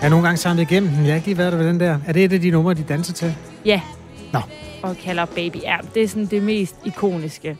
Jeg 0.00 0.06
har 0.06 0.10
nogle 0.10 0.26
gange 0.26 0.36
samlet 0.36 0.70
igennem 0.70 0.90
den. 0.90 1.04
Jeg 1.04 1.12
har 1.12 1.14
ikke 1.14 1.26
lige 1.26 1.38
været 1.38 1.52
der 1.52 1.58
ved 1.58 1.68
den 1.68 1.80
der. 1.80 1.98
Er 2.06 2.12
det 2.12 2.24
et 2.24 2.32
af 2.32 2.40
de 2.40 2.50
numre, 2.50 2.74
de 2.74 2.82
danser 2.82 3.14
til? 3.14 3.34
Ja. 3.64 3.80
Nå. 4.32 4.38
Og 4.82 4.96
kalder 4.96 5.26
Baby. 5.26 5.56
Ja, 5.62 5.78
det 5.94 6.02
er 6.02 6.08
sådan 6.08 6.26
det 6.26 6.42
mest 6.42 6.86
ikoniske. 6.86 7.56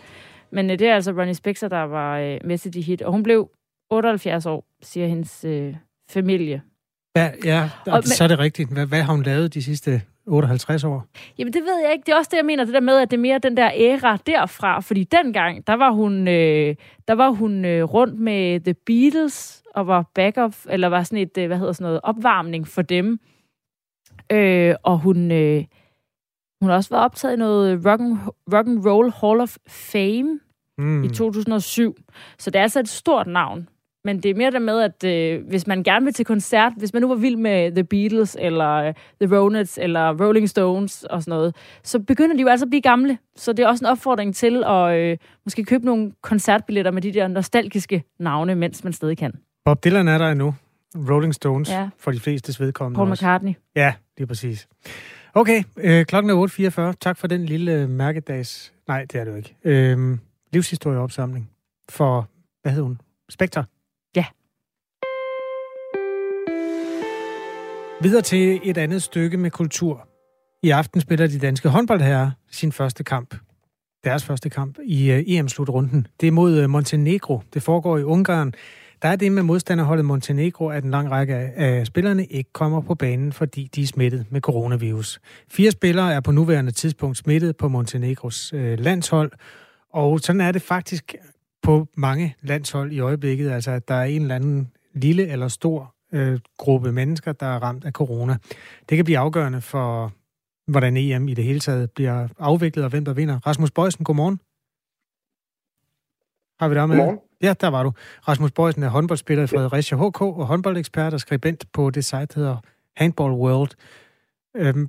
Men 0.50 0.70
øh, 0.70 0.78
det 0.78 0.88
er 0.88 0.94
altså 0.94 1.12
Ronnie 1.12 1.34
Spector, 1.34 1.68
der 1.68 1.82
var 1.82 2.18
øh, 2.18 2.38
med 2.44 2.58
til 2.58 2.74
de 2.74 2.80
hit. 2.80 3.02
Og 3.02 3.12
hun 3.12 3.22
blev 3.22 3.50
78 3.90 4.46
år, 4.46 4.64
siger 4.82 5.06
hendes 5.06 5.44
øh, 5.44 5.74
familie. 6.10 6.62
Ja, 7.16 7.30
ja 7.44 7.70
og, 7.86 7.92
og, 7.92 8.04
så 8.04 8.24
er 8.24 8.28
det 8.28 8.38
rigtigt. 8.38 8.72
Hvad, 8.72 8.86
hvad 8.86 9.02
har 9.02 9.12
hun 9.12 9.22
lavet 9.22 9.54
de 9.54 9.62
sidste 9.62 10.02
58 10.26 10.84
år? 10.84 11.06
Jamen, 11.38 11.52
det 11.52 11.62
ved 11.62 11.82
jeg 11.82 11.92
ikke. 11.92 12.06
Det 12.06 12.12
er 12.12 12.16
også 12.16 12.28
det, 12.30 12.36
jeg 12.36 12.44
mener, 12.44 12.64
det 12.64 12.74
der 12.74 12.80
med, 12.80 12.98
at 12.98 13.10
det 13.10 13.16
er 13.16 13.20
mere 13.20 13.38
den 13.38 13.56
der 13.56 13.70
æra 13.74 14.18
derfra. 14.26 14.80
Fordi 14.80 15.04
dengang, 15.04 15.66
der 15.66 15.74
var 15.74 15.90
hun, 15.90 16.28
øh, 16.28 16.76
der 17.08 17.14
var 17.14 17.30
hun 17.30 17.64
øh, 17.64 17.84
rundt 17.84 18.20
med 18.20 18.60
The 18.60 18.74
Beatles 18.74 19.62
og 19.74 19.86
var 19.86 20.10
backup, 20.14 20.54
eller 20.68 20.88
var 20.88 21.02
sådan 21.02 21.18
et, 21.18 21.38
øh, 21.38 21.46
hvad 21.46 21.58
hedder 21.58 21.72
sådan 21.72 21.84
noget, 21.84 22.00
opvarmning 22.02 22.68
for 22.68 22.82
dem. 22.82 23.20
Øh, 24.32 24.74
og 24.82 24.98
hun, 24.98 25.30
øh, 25.30 25.64
hun 26.60 26.68
har 26.70 26.76
også 26.76 26.90
været 26.90 27.04
optaget 27.04 27.34
i 27.34 27.38
noget 27.38 27.86
rock 27.86 28.00
and, 28.00 28.18
rock 28.52 28.66
and 28.68 28.86
Roll 28.86 29.12
Hall 29.20 29.40
of 29.40 29.56
Fame 29.68 30.40
mm. 30.78 31.04
i 31.04 31.08
2007. 31.08 31.96
Så 32.38 32.50
det 32.50 32.58
er 32.58 32.62
altså 32.62 32.80
et 32.80 32.88
stort 32.88 33.26
navn. 33.26 33.68
Men 34.04 34.22
det 34.22 34.30
er 34.30 34.34
mere 34.34 34.50
der 34.50 34.58
med, 34.58 34.80
at 34.80 35.04
øh, 35.04 35.48
hvis 35.48 35.66
man 35.66 35.82
gerne 35.82 36.04
vil 36.04 36.14
til 36.14 36.24
koncert, 36.24 36.72
hvis 36.76 36.92
man 36.92 37.02
nu 37.02 37.08
var 37.08 37.14
vild 37.14 37.36
med 37.36 37.72
The 37.72 37.84
Beatles, 37.84 38.36
eller 38.40 38.74
øh, 38.74 38.94
The 39.20 39.38
Ronettes, 39.38 39.78
eller 39.82 40.24
Rolling 40.24 40.48
Stones 40.48 41.04
og 41.04 41.22
sådan 41.22 41.38
noget, 41.38 41.56
så 41.82 41.98
begynder 41.98 42.36
de 42.36 42.42
jo 42.42 42.48
altså 42.48 42.66
at 42.66 42.70
blive 42.70 42.80
gamle. 42.80 43.18
Så 43.36 43.52
det 43.52 43.62
er 43.62 43.68
også 43.68 43.84
en 43.84 43.90
opfordring 43.90 44.34
til 44.34 44.64
at 44.66 44.96
øh, 44.98 45.16
måske 45.44 45.64
købe 45.64 45.86
nogle 45.86 46.12
koncertbilletter 46.22 46.90
med 46.90 47.02
de 47.02 47.12
der 47.12 47.28
nostalgiske 47.28 48.04
navne, 48.18 48.54
mens 48.54 48.84
man 48.84 48.92
stadig 48.92 49.18
kan. 49.18 49.32
Bob 49.64 49.84
Dylan 49.84 50.08
er 50.08 50.18
der 50.18 50.30
endnu. 50.30 50.54
Rolling 51.10 51.34
Stones, 51.34 51.70
ja. 51.70 51.88
for 51.98 52.10
de 52.10 52.20
fleste 52.20 52.64
vedkommende 52.64 52.96
Paul 52.96 53.10
også. 53.10 53.24
McCartney. 53.24 53.54
Ja, 53.76 53.94
lige 54.18 54.26
præcis. 54.26 54.68
Okay, 55.38 55.62
øh, 55.76 56.06
klokken 56.06 56.30
er 56.30 56.92
8.44. 56.92 56.96
Tak 57.00 57.16
for 57.16 57.26
den 57.26 57.46
lille 57.46 57.88
mærkedags... 57.88 58.72
Nej, 58.88 59.04
det 59.04 59.20
er 59.20 59.24
det 59.24 59.30
jo 59.30 59.36
ikke. 59.36 59.56
Øh, 59.64 60.18
livshistorieopsamling 60.52 61.50
for, 61.88 62.28
hvad 62.62 62.72
hedder 62.72 62.86
hun? 62.86 63.00
Spekter. 63.28 63.64
Ja. 64.16 64.24
Videre 68.02 68.22
til 68.22 68.60
et 68.64 68.78
andet 68.78 69.02
stykke 69.02 69.36
med 69.36 69.50
kultur. 69.50 70.08
I 70.62 70.70
aften 70.70 71.00
spiller 71.00 71.26
de 71.26 71.38
danske 71.38 71.68
håndboldherrer 71.68 72.30
sin 72.50 72.72
første 72.72 73.04
kamp. 73.04 73.34
Deres 74.04 74.24
første 74.24 74.50
kamp 74.50 74.78
i 74.84 75.12
uh, 75.12 75.18
EM-slutrunden. 75.26 76.06
Det 76.20 76.26
er 76.26 76.32
mod 76.32 76.64
uh, 76.64 76.70
Montenegro. 76.70 77.42
Det 77.54 77.62
foregår 77.62 77.98
i 77.98 78.02
Ungarn. 78.02 78.54
Der 79.02 79.08
er 79.08 79.16
det 79.16 79.32
med 79.32 79.42
modstanderholdet 79.42 80.04
Montenegro, 80.04 80.68
at 80.68 80.84
en 80.84 80.90
lang 80.90 81.10
række 81.10 81.34
af 81.34 81.86
spillerne 81.86 82.24
ikke 82.26 82.52
kommer 82.52 82.80
på 82.80 82.94
banen, 82.94 83.32
fordi 83.32 83.70
de 83.74 83.82
er 83.82 83.86
smittet 83.86 84.26
med 84.30 84.40
coronavirus. 84.40 85.20
Fire 85.48 85.70
spillere 85.70 86.14
er 86.14 86.20
på 86.20 86.32
nuværende 86.32 86.70
tidspunkt 86.70 87.16
smittet 87.16 87.56
på 87.56 87.68
Montenegros 87.68 88.52
øh, 88.52 88.78
landshold, 88.78 89.32
og 89.90 90.20
sådan 90.20 90.40
er 90.40 90.52
det 90.52 90.62
faktisk 90.62 91.14
på 91.62 91.86
mange 91.96 92.36
landshold 92.42 92.92
i 92.92 93.00
øjeblikket, 93.00 93.50
altså 93.50 93.70
at 93.70 93.88
der 93.88 93.94
er 93.94 94.04
en 94.04 94.22
eller 94.22 94.34
anden 94.34 94.70
lille 94.94 95.28
eller 95.28 95.48
stor 95.48 95.94
øh, 96.12 96.40
gruppe 96.58 96.92
mennesker, 96.92 97.32
der 97.32 97.46
er 97.46 97.58
ramt 97.62 97.84
af 97.84 97.92
corona. 97.92 98.36
Det 98.88 98.96
kan 98.96 99.04
blive 99.04 99.18
afgørende 99.18 99.60
for, 99.60 100.12
hvordan 100.66 100.96
EM 100.96 101.28
i 101.28 101.34
det 101.34 101.44
hele 101.44 101.60
taget 101.60 101.90
bliver 101.90 102.28
afviklet, 102.38 102.84
og 102.84 102.90
hvem 102.90 103.04
der 103.04 103.12
vinder. 103.12 103.46
Rasmus 103.46 103.70
Bøjsen, 103.70 104.04
godmorgen. 104.04 104.40
Har 106.60 106.68
vi 106.68 106.74
dig 106.74 106.88
med? 106.88 106.96
Godmorgen. 106.96 107.27
Ja, 107.42 107.54
der 107.60 107.68
var 107.68 107.82
du. 107.82 107.92
Rasmus 108.28 108.52
Bøjsen 108.52 108.82
er 108.82 108.88
håndboldspiller 108.88 109.44
i 109.44 109.46
Fredericia 109.46 109.96
HK 109.98 110.22
og 110.22 110.46
håndboldekspert 110.46 111.14
og 111.14 111.20
skribent 111.20 111.72
på 111.72 111.90
det 111.90 112.04
site, 112.04 112.26
der 112.26 112.34
hedder 112.34 112.56
Handball 112.96 113.32
World. 113.32 113.70
Øhm, 114.56 114.88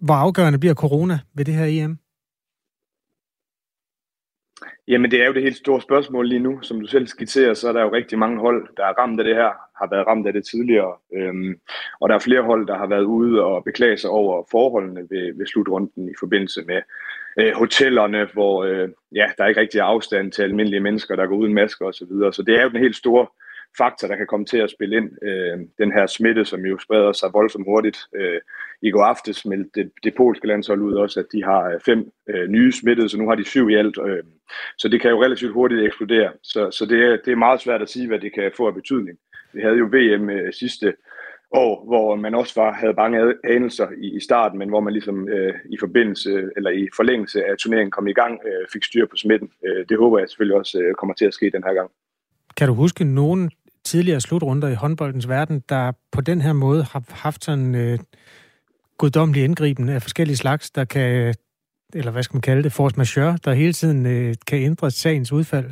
hvor 0.00 0.14
afgørende 0.14 0.58
bliver 0.58 0.74
corona 0.74 1.18
ved 1.34 1.44
det 1.44 1.54
her 1.54 1.84
EM? 1.84 1.98
Jamen, 4.88 5.10
det 5.10 5.22
er 5.22 5.26
jo 5.26 5.32
det 5.32 5.42
helt 5.42 5.56
store 5.56 5.80
spørgsmål 5.80 6.28
lige 6.28 6.40
nu. 6.40 6.62
Som 6.62 6.80
du 6.80 6.86
selv 6.86 7.06
skitserer, 7.06 7.54
så 7.54 7.68
er 7.68 7.72
der 7.72 7.82
jo 7.82 7.92
rigtig 7.92 8.18
mange 8.18 8.40
hold, 8.40 8.68
der 8.76 8.84
er 8.84 8.92
ramt 8.92 9.20
af 9.20 9.24
det 9.24 9.34
her, 9.34 9.52
har 9.78 9.88
været 9.90 10.06
ramt 10.06 10.26
af 10.26 10.32
det 10.32 10.44
tidligere. 10.46 10.92
Øhm, 11.14 11.60
og 12.00 12.08
der 12.08 12.14
er 12.14 12.18
flere 12.18 12.42
hold, 12.42 12.66
der 12.66 12.76
har 12.78 12.86
været 12.86 13.04
ude 13.04 13.44
og 13.44 13.64
beklage 13.64 13.98
sig 13.98 14.10
over 14.10 14.44
forholdene 14.50 15.00
ved, 15.00 15.38
ved 15.38 15.46
slutrunden 15.46 16.08
i 16.08 16.14
forbindelse 16.20 16.62
med 16.62 16.82
øh, 17.40 17.52
hotellerne, 17.54 18.28
hvor 18.32 18.64
øh, 18.64 18.88
ja, 19.14 19.26
der 19.38 19.44
er 19.44 19.48
ikke 19.48 19.60
rigtig 19.60 19.80
afstand 19.80 20.32
til 20.32 20.42
almindelige 20.42 20.80
mennesker, 20.80 21.16
der 21.16 21.26
går 21.26 21.36
uden 21.36 21.54
masker 21.54 21.86
osv. 21.86 21.92
Så, 21.92 22.06
videre. 22.10 22.32
så 22.32 22.42
det 22.42 22.58
er 22.58 22.62
jo 22.62 22.68
den 22.68 22.80
helt 22.80 22.96
store 22.96 23.26
faktor, 23.78 24.08
der 24.08 24.16
kan 24.16 24.26
komme 24.26 24.46
til 24.46 24.58
at 24.58 24.70
spille 24.70 24.96
ind. 24.96 25.10
Øh, 25.22 25.58
den 25.78 25.92
her 25.92 26.06
smitte, 26.06 26.44
som 26.44 26.60
jo 26.60 26.78
spreder 26.78 27.12
sig 27.12 27.30
voldsomt 27.32 27.66
hurtigt. 27.66 27.98
Øh, 28.16 28.40
I 28.82 28.90
går 28.90 29.04
aftes 29.04 29.46
meldte 29.46 29.70
det, 29.74 29.92
det 30.04 30.14
polske 30.14 30.46
landshold 30.46 30.80
ud 30.82 30.94
også, 30.94 31.20
at 31.20 31.26
de 31.32 31.44
har 31.44 31.62
øh, 31.62 31.80
fem 31.80 32.10
øh, 32.28 32.48
nye 32.48 32.72
smittede, 32.72 33.08
så 33.08 33.18
nu 33.18 33.28
har 33.28 33.34
de 33.34 33.44
syv 33.44 33.70
i 33.70 33.74
alt. 33.74 33.98
Øh, 34.06 34.22
så 34.78 34.88
det 34.88 35.00
kan 35.00 35.10
jo 35.10 35.22
relativt 35.22 35.52
hurtigt 35.52 35.82
eksplodere. 35.82 36.32
Så, 36.42 36.70
så 36.70 36.86
det, 36.86 37.04
er, 37.04 37.16
det 37.24 37.32
er 37.32 37.36
meget 37.36 37.60
svært 37.60 37.82
at 37.82 37.90
sige, 37.90 38.08
hvad 38.08 38.18
det 38.18 38.34
kan 38.34 38.52
få 38.56 38.66
af 38.66 38.74
betydning. 38.74 39.18
Vi 39.52 39.60
havde 39.60 39.76
jo 39.76 39.84
VM 39.84 40.30
øh, 40.30 40.52
sidste 40.52 40.94
år, 41.54 41.84
hvor 41.86 42.16
man 42.16 42.34
også 42.34 42.60
var, 42.60 42.72
havde 42.72 42.94
mange 42.96 43.34
anelser 43.44 43.88
i, 44.02 44.16
i 44.16 44.20
starten, 44.20 44.58
men 44.58 44.68
hvor 44.68 44.80
man 44.80 44.92
ligesom 44.92 45.28
øh, 45.28 45.54
i 45.70 45.76
forbindelse 45.80 46.30
eller 46.56 46.70
i 46.70 46.88
forlængelse 46.96 47.44
af 47.44 47.54
turneringen 47.58 47.90
kom 47.90 48.06
i 48.06 48.12
gang, 48.12 48.40
øh, 48.46 48.66
fik 48.72 48.84
styr 48.84 49.06
på 49.06 49.16
smitten. 49.16 49.50
Øh, 49.66 49.86
det 49.88 49.98
håber 49.98 50.18
jeg 50.18 50.28
selvfølgelig 50.28 50.56
også 50.56 50.78
øh, 50.78 50.94
kommer 50.94 51.14
til 51.14 51.24
at 51.24 51.34
ske 51.34 51.50
den 51.50 51.62
her 51.66 51.74
gang. 51.74 51.90
Kan 52.56 52.68
du 52.68 52.74
huske 52.74 53.04
nogen 53.04 53.50
tidligere 53.84 54.20
slutrunder 54.20 54.68
i 54.68 54.74
håndboldens 54.74 55.28
verden, 55.28 55.62
der 55.68 55.92
på 56.12 56.20
den 56.20 56.40
her 56.40 56.52
måde 56.52 56.82
har 56.92 57.02
haft 57.08 57.44
sådan 57.44 57.74
øh, 57.74 57.98
guddommelig 58.98 59.44
indgriben 59.44 59.88
af 59.88 60.02
forskellige 60.02 60.36
slags, 60.36 60.70
der 60.70 60.84
kan, 60.84 61.34
eller 61.94 62.10
hvad 62.10 62.22
skal 62.22 62.36
man 62.36 62.42
kalde 62.42 62.62
det, 62.62 62.72
force 62.72 62.96
majeure, 62.96 63.38
der 63.44 63.52
hele 63.52 63.72
tiden 63.72 64.06
øh, 64.06 64.34
kan 64.46 64.58
ændre 64.58 64.90
sagens 64.90 65.32
udfald? 65.32 65.70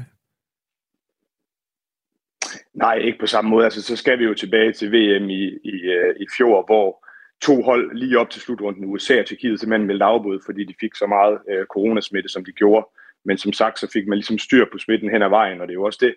Nej, 2.74 2.94
ikke 2.94 3.18
på 3.18 3.26
samme 3.26 3.50
måde. 3.50 3.64
Altså, 3.64 3.82
så 3.82 3.96
skal 3.96 4.18
vi 4.18 4.24
jo 4.24 4.34
tilbage 4.34 4.72
til 4.72 4.92
VM 4.92 5.30
i, 5.30 5.44
i, 5.64 5.82
øh, 5.82 6.14
i 6.20 6.26
fjor, 6.36 6.64
hvor 6.66 7.06
to 7.42 7.62
hold 7.62 7.96
lige 7.96 8.18
op 8.18 8.30
til 8.30 8.40
slutrunden, 8.40 8.84
USA 8.84 9.20
og 9.20 9.26
Tjekkiet, 9.26 9.60
simpelthen 9.60 9.86
meldte 9.86 10.04
afbud, 10.04 10.40
fordi 10.46 10.64
de 10.64 10.74
fik 10.80 10.94
så 10.94 11.06
meget 11.06 11.38
øh, 11.50 11.66
coronasmitte, 11.66 12.28
som 12.28 12.44
de 12.44 12.52
gjorde. 12.52 12.86
Men 13.24 13.38
som 13.38 13.52
sagt, 13.52 13.78
så 13.78 13.90
fik 13.92 14.06
man 14.08 14.18
ligesom 14.18 14.38
styr 14.38 14.64
på 14.72 14.78
smitten 14.78 15.10
hen 15.10 15.22
ad 15.22 15.28
vejen, 15.28 15.60
og 15.60 15.66
det 15.66 15.72
er 15.72 15.80
jo 15.80 15.84
også 15.84 15.98
det, 16.02 16.14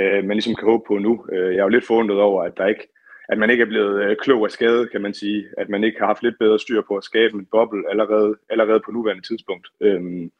øh, 0.00 0.24
man 0.24 0.36
ligesom 0.36 0.54
kan 0.54 0.68
håbe 0.68 0.84
på 0.88 0.98
nu. 0.98 1.26
Øh, 1.32 1.52
jeg 1.54 1.58
er 1.58 1.62
jo 1.62 1.68
lidt 1.68 1.86
forundret 1.86 2.20
over, 2.20 2.42
at 2.42 2.56
der 2.56 2.66
ikke 2.66 2.88
at 3.28 3.38
man 3.38 3.50
ikke 3.50 3.62
er 3.62 3.66
blevet 3.66 4.04
øh, 4.04 4.16
klog 4.16 4.44
af 4.44 4.50
skade, 4.50 4.88
kan 4.88 5.00
man 5.00 5.14
sige. 5.14 5.46
At 5.58 5.68
man 5.68 5.84
ikke 5.84 5.98
har 5.98 6.06
haft 6.06 6.22
lidt 6.22 6.38
bedre 6.38 6.58
styr 6.58 6.82
på 6.88 6.96
at 6.96 7.04
skabe 7.04 7.34
en 7.34 7.46
boble 7.46 7.90
allerede, 7.90 8.36
allerede 8.50 8.80
på 8.84 8.90
nuværende 8.90 9.26
tidspunkt. 9.26 9.68
Øhm, 9.80 10.30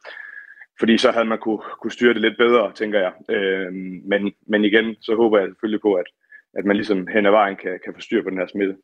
fordi 0.79 0.97
så 0.97 1.11
havde 1.11 1.25
man 1.25 1.39
kunne, 1.39 1.59
kunne 1.81 1.91
styre 1.91 2.13
det 2.13 2.21
lidt 2.21 2.37
bedre, 2.37 2.71
tænker 2.73 2.99
jeg. 2.99 3.13
Øh, 3.35 3.73
men, 4.11 4.31
men 4.47 4.65
igen, 4.65 4.95
så 5.01 5.15
håber 5.15 5.39
jeg 5.39 5.47
selvfølgelig 5.47 5.81
på, 5.81 5.93
at, 5.93 6.05
at 6.53 6.65
man 6.65 6.75
ligesom 6.75 7.07
hen 7.13 7.25
ad 7.25 7.31
vejen 7.31 7.55
kan, 7.55 7.79
kan 7.85 7.93
få 7.93 8.01
styr 8.01 8.23
på 8.23 8.29
den 8.29 8.37
her 8.37 8.47
smitte. 8.47 8.75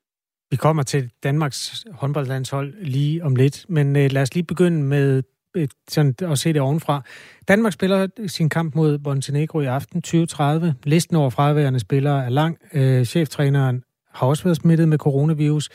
Vi 0.51 0.57
kommer 0.57 0.83
til 0.83 1.11
Danmarks 1.23 1.85
håndboldlandshold 1.91 2.73
lige 2.79 3.23
om 3.23 3.35
lidt, 3.35 3.65
men 3.69 3.95
øh, 3.95 4.11
lad 4.11 4.21
os 4.21 4.33
lige 4.33 4.45
begynde 4.45 4.83
med 4.83 5.23
et, 5.55 5.71
sådan, 5.89 6.15
at 6.21 6.39
se 6.39 6.53
det 6.53 6.61
ovenfra. 6.61 7.01
Danmark 7.47 7.73
spiller 7.73 8.07
sin 8.27 8.49
kamp 8.49 8.75
mod 8.75 8.99
Montenegro 8.99 9.59
i 9.59 9.65
aften 9.65 10.01
2030. 10.01 10.75
Listen 10.83 11.15
over 11.15 11.29
fraværende 11.29 11.79
spillere 11.79 12.25
er 12.25 12.29
lang. 12.29 12.57
Øh, 12.73 13.05
cheftræneren 13.05 13.83
har 14.13 14.27
også 14.27 14.43
været 14.43 14.57
smittet 14.57 14.89
med 14.89 14.97
coronavirus. 14.97 15.69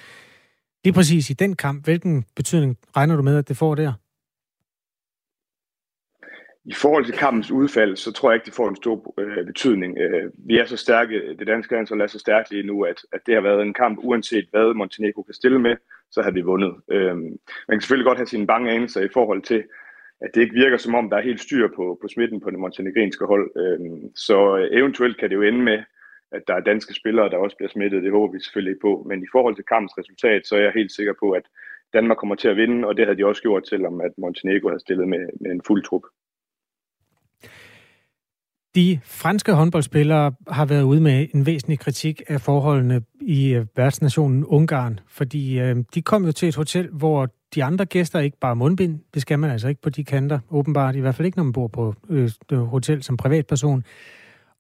Lige 0.84 0.94
præcis 0.94 1.30
i 1.30 1.32
den 1.32 1.56
kamp, 1.56 1.84
hvilken 1.84 2.24
betydning 2.36 2.76
regner 2.96 3.16
du 3.16 3.22
med, 3.22 3.36
at 3.36 3.48
det 3.48 3.56
får 3.56 3.74
der? 3.74 3.92
I 6.74 6.74
forhold 6.74 7.04
til 7.04 7.14
kampens 7.14 7.50
udfald, 7.50 7.96
så 7.96 8.12
tror 8.12 8.30
jeg 8.30 8.36
ikke, 8.36 8.46
det 8.46 8.54
får 8.54 8.68
en 8.68 8.76
stor 8.76 9.14
øh, 9.20 9.46
betydning. 9.46 9.98
Øh, 9.98 10.30
vi 10.48 10.58
er 10.58 10.64
så 10.64 10.76
stærke, 10.76 11.36
det 11.38 11.46
danske 11.46 11.74
landshold 11.74 12.00
er 12.00 12.06
så 12.06 12.18
stærkt 12.18 12.50
lige 12.50 12.66
nu, 12.66 12.82
at, 12.82 12.98
at 13.12 13.20
det 13.26 13.34
har 13.34 13.42
været 13.42 13.62
en 13.62 13.74
kamp, 13.74 13.98
uanset 14.02 14.46
hvad 14.50 14.74
Montenegro 14.74 15.22
kan 15.22 15.34
stille 15.34 15.58
med, 15.58 15.76
så 16.10 16.22
har 16.22 16.30
vi 16.30 16.40
vundet. 16.40 16.74
Øh, 16.90 17.16
man 17.68 17.74
kan 17.74 17.80
selvfølgelig 17.80 18.08
godt 18.10 18.18
have 18.18 18.26
sine 18.26 18.46
bange 18.46 18.70
anelser 18.70 19.00
i 19.00 19.08
forhold 19.12 19.42
til, 19.42 19.64
at 20.20 20.30
det 20.34 20.40
ikke 20.40 20.54
virker 20.54 20.76
som 20.76 20.94
om, 20.94 21.10
der 21.10 21.16
er 21.16 21.28
helt 21.28 21.40
styr 21.40 21.68
på, 21.76 21.98
på 22.02 22.08
smitten 22.08 22.40
på 22.40 22.50
det 22.50 22.58
montenegrinske 22.58 23.24
hold. 23.24 23.50
Øhm, 23.56 24.04
øh, 24.04 24.10
så 24.14 24.68
eventuelt 24.72 25.18
kan 25.18 25.30
det 25.30 25.36
jo 25.36 25.42
ende 25.42 25.62
med, 25.62 25.78
at 26.32 26.42
der 26.48 26.54
er 26.54 26.60
danske 26.60 26.94
spillere, 26.94 27.30
der 27.30 27.36
også 27.36 27.56
bliver 27.56 27.70
smittet. 27.70 28.02
Det 28.02 28.12
håber 28.12 28.32
vi 28.32 28.40
selvfølgelig 28.40 28.70
ikke 28.70 28.86
på. 28.88 29.06
Men 29.08 29.22
i 29.22 29.28
forhold 29.32 29.54
til 29.54 29.64
kampens 29.64 29.98
resultat, 29.98 30.46
så 30.46 30.56
er 30.56 30.60
jeg 30.60 30.72
helt 30.74 30.92
sikker 30.92 31.14
på, 31.20 31.30
at 31.30 31.42
Danmark 31.92 32.18
kommer 32.18 32.34
til 32.34 32.48
at 32.48 32.56
vinde, 32.56 32.88
og 32.88 32.96
det 32.96 33.06
havde 33.06 33.18
de 33.18 33.26
også 33.26 33.42
gjort, 33.42 33.68
selvom 33.68 34.00
at 34.00 34.12
Montenegro 34.18 34.68
havde 34.68 34.80
stillet 34.80 35.08
med, 35.08 35.28
med 35.40 35.50
en 35.50 35.62
fuld 35.66 35.82
trup. 35.84 36.02
De 38.74 39.00
franske 39.04 39.52
håndboldspillere 39.52 40.32
har 40.50 40.64
været 40.64 40.82
ude 40.82 41.00
med 41.00 41.26
en 41.34 41.46
væsentlig 41.46 41.78
kritik 41.78 42.22
af 42.28 42.40
forholdene 42.40 43.02
i 43.20 43.48
øh, 43.48 43.66
værtsnationen 43.76 44.44
Ungarn, 44.44 45.00
fordi 45.08 45.58
øh, 45.58 45.76
de 45.94 46.02
kom 46.02 46.24
jo 46.24 46.32
til 46.32 46.48
et 46.48 46.56
hotel, 46.56 46.88
hvor 46.92 47.28
de 47.54 47.64
andre 47.64 47.84
gæster 47.84 48.18
ikke 48.18 48.38
bare 48.40 48.56
mundbind, 48.56 49.00
det 49.14 49.22
skal 49.22 49.38
man 49.38 49.50
altså 49.50 49.68
ikke 49.68 49.80
på 49.80 49.90
de 49.90 50.04
kanter, 50.04 50.38
åbenbart, 50.50 50.96
i 50.96 51.00
hvert 51.00 51.14
fald 51.14 51.26
ikke 51.26 51.38
når 51.38 51.44
man 51.44 51.52
bor 51.52 51.68
på 51.68 51.94
øh, 52.08 52.30
øh 52.52 52.58
hotel 52.58 53.02
som 53.02 53.16
privatperson. 53.16 53.84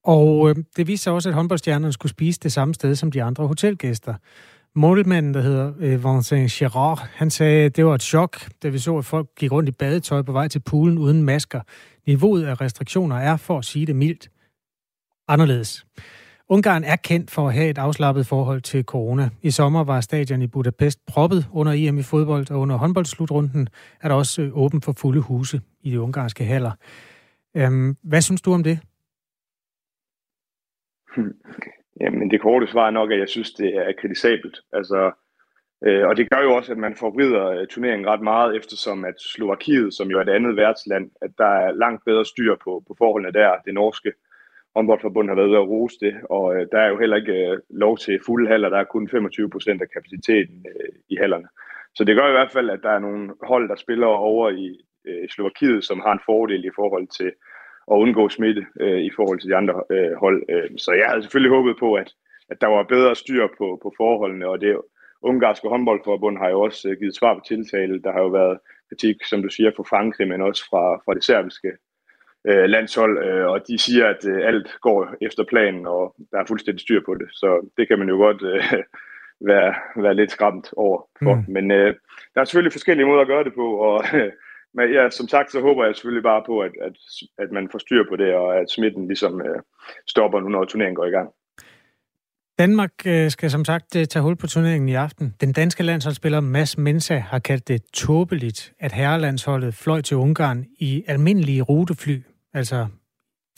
Og 0.04 0.50
øh, 0.50 0.56
det 0.76 0.86
viste 0.86 1.04
sig 1.04 1.12
også, 1.12 1.28
at 1.28 1.34
håndboldstjernerne 1.34 1.92
skulle 1.92 2.10
spise 2.10 2.40
det 2.42 2.52
samme 2.52 2.74
sted 2.74 2.94
som 2.94 3.10
de 3.10 3.22
andre 3.22 3.46
hotelgæster. 3.46 4.14
Målmanden, 4.74 5.34
der 5.34 5.40
hedder 5.40 5.72
øh, 5.78 6.04
Vincent 6.04 6.50
Girard, 6.50 6.98
han 6.98 7.30
sagde, 7.30 7.64
at 7.64 7.76
det 7.76 7.86
var 7.86 7.94
et 7.94 8.02
chok, 8.02 8.38
da 8.62 8.68
vi 8.68 8.78
så, 8.78 8.98
at 8.98 9.04
folk 9.04 9.28
gik 9.36 9.52
rundt 9.52 9.68
i 9.68 9.72
badetøj 9.72 10.22
på 10.22 10.32
vej 10.32 10.48
til 10.48 10.60
poolen 10.60 10.98
uden 10.98 11.22
masker. 11.22 11.60
Niveauet 12.06 12.44
af 12.44 12.60
restriktioner 12.60 13.16
er, 13.16 13.36
for 13.36 13.58
at 13.58 13.64
sige 13.64 13.86
det 13.86 13.96
mildt, 13.96 14.30
anderledes. 15.28 15.86
Ungarn 16.48 16.84
er 16.84 16.96
kendt 16.96 17.30
for 17.30 17.48
at 17.48 17.54
have 17.54 17.70
et 17.70 17.78
afslappet 17.78 18.26
forhold 18.26 18.60
til 18.60 18.84
corona. 18.84 19.30
I 19.42 19.50
sommer 19.50 19.84
var 19.84 20.00
stadion 20.00 20.42
i 20.42 20.46
Budapest 20.46 21.06
proppet 21.06 21.46
under 21.52 21.72
EM 21.76 21.98
i 21.98 22.02
fodbold, 22.02 22.50
og 22.50 22.60
under 22.60 22.76
håndboldslutrunden 22.76 23.68
er 24.00 24.08
der 24.08 24.14
også 24.14 24.42
øh, 24.42 24.58
åben 24.58 24.82
for 24.82 24.92
fulde 24.92 25.20
huse 25.20 25.60
i 25.80 25.90
de 25.90 26.00
ungarske 26.00 26.44
haller. 26.44 26.72
Øhm, 27.56 27.96
hvad 28.02 28.20
synes 28.20 28.40
du 28.40 28.54
om 28.54 28.62
det? 28.62 28.78
Jamen 32.00 32.30
det 32.30 32.40
korte 32.40 32.66
svar 32.66 32.86
er 32.86 32.90
nok, 32.90 33.12
at 33.12 33.18
jeg 33.18 33.28
synes, 33.28 33.50
det 33.52 33.76
er 33.76 33.92
kritisabelt. 33.92 34.60
Altså, 34.72 35.10
øh, 35.86 36.06
og 36.06 36.16
det 36.16 36.30
gør 36.30 36.42
jo 36.42 36.54
også, 36.54 36.72
at 36.72 36.78
man 36.78 36.96
forvrider 36.96 37.46
øh, 37.46 37.66
turneringen 37.66 38.08
ret 38.08 38.22
meget, 38.22 38.56
eftersom 38.56 39.04
at 39.04 39.14
Slovakiet, 39.20 39.94
som 39.94 40.10
jo 40.10 40.18
er 40.18 40.22
et 40.22 40.28
andet 40.28 40.56
værtsland, 40.56 41.10
at 41.22 41.30
der 41.38 41.52
er 41.64 41.72
langt 41.72 42.04
bedre 42.04 42.24
styr 42.24 42.56
på, 42.64 42.82
på 42.88 42.94
forholdene 42.98 43.32
der. 43.32 43.56
Det 43.64 43.74
norske 43.74 44.12
håndboldforbund 44.76 45.28
har 45.28 45.36
været 45.36 45.48
ude 45.48 45.58
at 45.58 45.68
rose 45.68 45.96
det, 46.00 46.14
og 46.30 46.56
øh, 46.56 46.66
der 46.72 46.78
er 46.78 46.88
jo 46.88 46.98
heller 46.98 47.16
ikke 47.16 47.50
øh, 47.50 47.58
lov 47.70 47.98
til 47.98 48.20
fulde 48.26 48.48
haller. 48.48 48.68
Der 48.68 48.78
er 48.78 48.84
kun 48.84 49.08
25 49.08 49.50
procent 49.50 49.82
af 49.82 49.90
kapaciteten 49.90 50.66
øh, 50.68 50.92
i 51.08 51.16
hallerne. 51.16 51.48
Så 51.94 52.04
det 52.04 52.16
gør 52.16 52.28
i 52.28 52.36
hvert 52.36 52.52
fald, 52.52 52.70
at 52.70 52.80
der 52.82 52.90
er 52.90 52.98
nogle 52.98 53.30
hold, 53.42 53.68
der 53.68 53.76
spiller 53.76 54.06
over 54.06 54.50
i 54.50 54.80
øh, 55.04 55.28
Slovakiet, 55.28 55.84
som 55.84 56.00
har 56.00 56.12
en 56.12 56.26
fordel 56.26 56.64
i 56.64 56.70
forhold 56.74 57.06
til 57.18 57.32
at 57.92 57.96
undgå 57.96 58.28
smitte 58.28 58.66
øh, 58.80 59.00
i 59.00 59.10
forhold 59.16 59.40
til 59.40 59.50
de 59.50 59.56
andre 59.56 59.82
øh, 59.90 60.12
hold. 60.12 60.42
Øh, 60.48 60.70
så 60.76 60.92
jeg 60.92 61.06
havde 61.08 61.22
selvfølgelig 61.22 61.56
håbet 61.56 61.76
på, 61.78 61.94
at, 61.94 62.12
at 62.48 62.60
der 62.60 62.66
var 62.66 62.82
bedre 62.82 63.16
styr 63.16 63.46
på, 63.58 63.80
på 63.82 63.94
forholdene, 63.96 64.48
og 64.48 64.60
det 64.60 64.76
ungarske 65.22 65.68
håndboldforbund 65.68 66.38
har 66.38 66.48
jo 66.48 66.60
også 66.60 66.88
øh, 66.88 66.98
givet 66.98 67.16
svar 67.16 67.34
på 67.34 67.40
tiltale. 67.48 68.02
Der 68.02 68.12
har 68.12 68.20
jo 68.20 68.28
været 68.28 68.58
kritik, 68.88 69.16
som 69.24 69.42
du 69.42 69.48
siger, 69.48 69.70
fra 69.76 69.82
Frankrig, 69.82 70.28
men 70.28 70.42
også 70.42 70.64
fra, 70.70 70.96
fra 71.04 71.14
det 71.14 71.24
serbiske 71.24 71.72
øh, 72.44 72.64
landshold, 72.64 73.24
øh, 73.24 73.46
og 73.46 73.68
de 73.68 73.78
siger, 73.78 74.06
at 74.06 74.24
øh, 74.24 74.46
alt 74.46 74.76
går 74.80 75.14
efter 75.20 75.44
planen, 75.44 75.86
og 75.86 76.14
der 76.30 76.38
er 76.38 76.44
fuldstændig 76.48 76.80
styr 76.80 77.00
på 77.06 77.14
det. 77.14 77.28
Så 77.32 77.70
det 77.76 77.88
kan 77.88 77.98
man 77.98 78.08
jo 78.08 78.16
godt 78.16 78.42
øh, 78.42 78.82
være, 79.40 79.74
være 79.96 80.14
lidt 80.14 80.30
skræmt 80.30 80.70
over 80.76 81.08
for. 81.22 81.34
Mm. 81.34 81.44
Men 81.48 81.70
øh, 81.70 81.94
der 82.34 82.40
er 82.40 82.44
selvfølgelig 82.44 82.72
forskellige 82.72 83.06
måder 83.06 83.20
at 83.20 83.26
gøre 83.26 83.44
det 83.44 83.54
på, 83.54 83.66
og 83.76 84.04
øh, 84.14 84.32
men 84.74 84.92
ja, 84.92 85.10
som 85.10 85.28
sagt, 85.28 85.52
så 85.52 85.60
håber 85.60 85.84
jeg 85.84 85.94
selvfølgelig 85.94 86.22
bare 86.22 86.42
på, 86.46 86.60
at, 86.60 86.72
at, 86.82 86.96
at 87.38 87.52
man 87.52 87.68
får 87.72 87.78
styr 87.78 88.04
på 88.08 88.16
det, 88.16 88.34
og 88.34 88.58
at 88.60 88.70
smitten 88.70 89.06
ligesom 89.06 89.40
øh, 89.40 89.60
stopper 90.06 90.40
nu, 90.40 90.48
når 90.48 90.64
turneringen 90.64 90.96
går 90.96 91.06
i 91.06 91.10
gang. 91.10 91.28
Danmark 92.58 92.92
øh, 93.06 93.30
skal 93.30 93.50
som 93.50 93.64
sagt 93.64 93.96
øh, 93.96 94.06
tage 94.06 94.22
hul 94.22 94.36
på 94.36 94.46
turneringen 94.46 94.88
i 94.88 94.94
aften. 94.94 95.34
Den 95.40 95.52
danske 95.52 95.82
landsholdsspiller 95.82 96.40
Mads 96.40 96.78
Mensa 96.78 97.18
har 97.18 97.38
kaldt 97.38 97.68
det 97.68 97.82
tåbeligt, 97.92 98.72
at 98.78 98.92
herrelandsholdet 98.92 99.74
fløj 99.74 100.00
til 100.00 100.16
Ungarn 100.16 100.66
i 100.78 101.04
almindelige 101.06 101.62
rutefly, 101.62 102.22
altså 102.54 102.86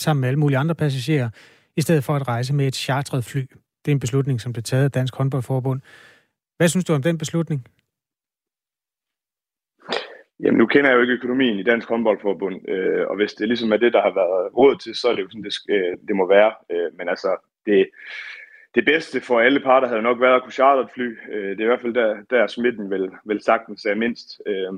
sammen 0.01 0.21
med 0.21 0.29
alle 0.29 0.39
mulige 0.39 0.59
andre 0.59 0.75
passagerer, 0.75 1.29
i 1.77 1.81
stedet 1.81 2.05
for 2.05 2.17
at 2.17 2.29
rejse 2.29 2.55
med 2.55 2.67
et 2.67 2.75
chartret 2.75 3.25
fly. 3.25 3.41
Det 3.85 3.91
er 3.91 3.93
en 3.93 4.01
beslutning, 4.01 4.41
som 4.41 4.53
blev 4.53 4.63
taget 4.63 4.85
af 4.85 4.91
Dansk 4.91 5.15
Håndboldforbund. 5.17 5.81
Hvad 6.57 6.69
synes 6.69 6.85
du 6.85 6.95
om 6.95 7.03
den 7.03 7.19
beslutning? 7.19 7.67
Jamen, 10.43 10.59
nu 10.59 10.67
kender 10.67 10.91
jeg 10.91 10.97
jo 10.97 11.03
ikke 11.03 11.15
økonomien 11.15 11.59
i 11.59 11.63
Dansk 11.63 11.89
Håndboldforbund, 11.89 12.69
øh, 12.69 13.07
og 13.07 13.17
hvis 13.17 13.33
det 13.33 13.49
ligesom 13.49 13.73
er 13.73 13.77
det, 13.77 13.93
der 13.93 14.03
har 14.03 14.15
været 14.15 14.57
råd 14.57 14.77
til, 14.77 14.95
så 14.95 15.09
er 15.09 15.15
det 15.15 15.23
jo 15.23 15.29
sådan, 15.29 15.45
det, 15.45 15.55
øh, 15.69 15.97
det 16.09 16.17
må 16.17 16.29
være. 16.29 16.53
Øh, 16.71 16.99
men 16.99 17.09
altså, 17.09 17.37
det, 17.67 17.89
det 18.75 18.85
bedste 18.85 19.21
for 19.21 19.41
alle 19.41 19.61
parter 19.61 19.89
havde 19.89 20.03
nok 20.03 20.21
været 20.21 20.35
at 20.35 20.43
kunne 20.43 20.53
charter 20.53 20.85
et 20.85 20.91
fly. 20.95 21.19
Øh, 21.33 21.51
det 21.51 21.61
er 21.61 21.65
i 21.65 21.73
hvert 21.73 21.81
fald 21.81 21.95
der, 21.95 22.17
der 22.31 22.47
smitten 22.47 22.91
vel, 22.91 23.11
vel 23.25 23.43
sagtens 23.43 23.85
er 23.85 23.95
mindst. 23.95 24.43
Øh, 24.47 24.73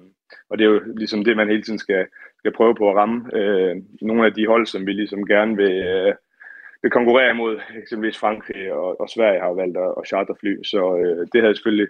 og 0.48 0.58
det 0.58 0.64
er 0.64 0.70
jo 0.70 0.80
ligesom 0.96 1.24
det, 1.24 1.36
man 1.36 1.48
hele 1.48 1.62
tiden 1.62 1.78
skal, 1.78 2.06
skal 2.38 2.52
prøve 2.52 2.74
på 2.74 2.90
at 2.90 2.96
ramme. 2.96 3.36
Øh, 3.38 3.76
nogle 4.02 4.26
af 4.26 4.34
de 4.34 4.46
hold, 4.46 4.66
som 4.66 4.86
vi 4.86 4.92
ligesom 4.92 5.26
gerne 5.26 5.56
vil, 5.56 5.72
øh, 5.72 6.14
vil 6.82 6.90
konkurrere 6.90 7.30
imod, 7.30 7.60
eksempelvis 7.82 8.18
Frankrig 8.18 8.72
og, 8.72 9.00
og 9.00 9.08
Sverige 9.08 9.40
har 9.40 9.52
valgt 9.52 9.76
at, 9.76 9.94
at 9.98 10.06
charter 10.06 10.34
fly. 10.40 10.62
Så 10.62 10.96
øh, 10.96 11.26
det 11.32 11.40
havde 11.40 11.54
selvfølgelig 11.54 11.88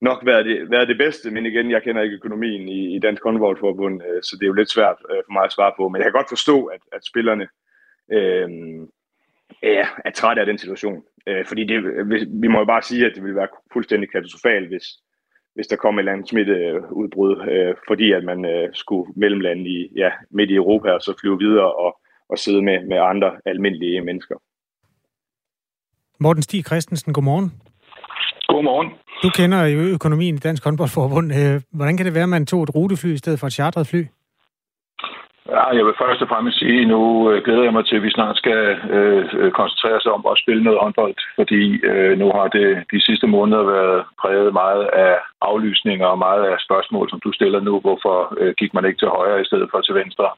nok 0.00 0.26
været 0.26 0.46
det, 0.46 0.70
været 0.70 0.88
det 0.88 0.98
bedste, 0.98 1.30
men 1.30 1.46
igen, 1.46 1.70
jeg 1.70 1.82
kender 1.82 2.02
ikke 2.02 2.16
økonomien 2.16 2.68
i, 2.68 2.96
i 2.96 2.98
Dansk 2.98 3.22
Håndboldforbund, 3.22 4.02
øh, 4.02 4.22
så 4.22 4.36
det 4.36 4.42
er 4.42 4.46
jo 4.46 4.60
lidt 4.60 4.70
svært 4.70 4.96
øh, 5.10 5.22
for 5.26 5.32
mig 5.32 5.44
at 5.44 5.52
svare 5.52 5.72
på. 5.76 5.88
Men 5.88 5.96
jeg 5.96 6.04
kan 6.04 6.12
godt 6.12 6.28
forstå, 6.28 6.64
at, 6.64 6.80
at 6.92 7.06
spillerne 7.06 7.48
øh, 8.12 8.48
er, 9.62 9.86
er 10.04 10.10
trætte 10.10 10.40
af 10.40 10.46
den 10.46 10.58
situation. 10.58 11.04
Øh, 11.26 11.46
fordi 11.46 11.64
det, 11.64 11.78
vi 12.42 12.48
må 12.48 12.58
jo 12.58 12.64
bare 12.64 12.82
sige, 12.82 13.06
at 13.06 13.12
det 13.14 13.22
ville 13.22 13.36
være 13.36 13.48
fuldstændig 13.72 14.10
katastrofalt, 14.12 14.68
hvis, 14.68 14.86
hvis 15.54 15.66
der 15.66 15.76
kom 15.76 15.94
et 15.94 15.98
eller 15.98 16.12
andet 16.12 16.28
smitteudbrud, 16.28 17.48
øh, 17.50 17.74
fordi 17.88 18.12
at 18.12 18.24
man 18.24 18.44
øh, 18.44 18.68
skulle 18.72 19.12
mellemlande 19.16 19.70
i, 19.70 19.92
ja, 19.96 20.10
midt 20.30 20.50
i 20.50 20.54
Europa 20.54 20.90
og 20.90 21.00
så 21.00 21.18
flyve 21.20 21.38
videre 21.38 21.74
og, 21.74 22.00
og 22.28 22.38
sidde 22.38 22.62
med, 22.62 22.86
med 22.86 22.96
andre 22.96 23.40
almindelige 23.46 24.00
mennesker. 24.00 24.34
Morten 26.18 26.42
Stig 26.42 26.64
Christensen, 26.66 27.12
godmorgen. 27.12 27.52
Godmorgen. 28.56 28.90
Du 29.24 29.30
kender 29.38 29.60
jo 29.74 29.80
økonomien 29.96 30.34
i 30.34 30.38
Dansk 30.38 30.64
Håndboldforbund. 30.64 31.26
Øh, 31.38 31.60
hvordan 31.76 31.96
kan 31.96 32.06
det 32.06 32.14
være, 32.14 32.28
at 32.30 32.36
man 32.36 32.46
tog 32.46 32.62
et 32.62 32.74
rutefly 32.74 33.10
i 33.14 33.22
stedet 33.22 33.40
for 33.40 33.46
et 33.46 33.52
chartret 33.52 33.86
fly? 33.86 34.02
Ja, 35.54 35.64
jeg 35.76 35.84
vil 35.86 36.00
først 36.02 36.22
og 36.24 36.28
fremmest 36.28 36.58
sige, 36.58 36.80
at 36.80 36.88
nu 36.94 37.00
øh, 37.30 37.36
glæder 37.44 37.64
jeg 37.66 37.72
mig 37.76 37.84
til, 37.86 37.96
at 37.96 38.06
vi 38.06 38.16
snart 38.16 38.36
skal 38.42 38.62
øh, 38.96 39.24
øh, 39.40 39.50
koncentrere 39.60 39.96
os 40.00 40.12
om 40.16 40.22
at 40.30 40.40
spille 40.42 40.62
noget 40.64 40.82
håndbold, 40.82 41.14
fordi 41.40 41.62
øh, 41.90 42.18
nu 42.18 42.26
har 42.36 42.46
det 42.58 42.68
de 42.92 43.00
sidste 43.08 43.26
måneder 43.26 43.62
været 43.74 44.04
præget 44.20 44.52
meget 44.52 44.84
af 45.06 45.14
aflysninger 45.50 46.06
og 46.06 46.18
meget 46.18 46.42
af 46.50 46.56
spørgsmål, 46.66 47.06
som 47.10 47.20
du 47.24 47.30
stiller 47.32 47.60
nu. 47.60 47.74
Hvorfor 47.80 48.16
øh, 48.40 48.54
gik 48.60 48.74
man 48.74 48.84
ikke 48.84 49.00
til 49.00 49.14
højre 49.18 49.40
i 49.40 49.48
stedet 49.48 49.68
for 49.70 49.80
til 49.80 49.94
venstre? 49.94 50.28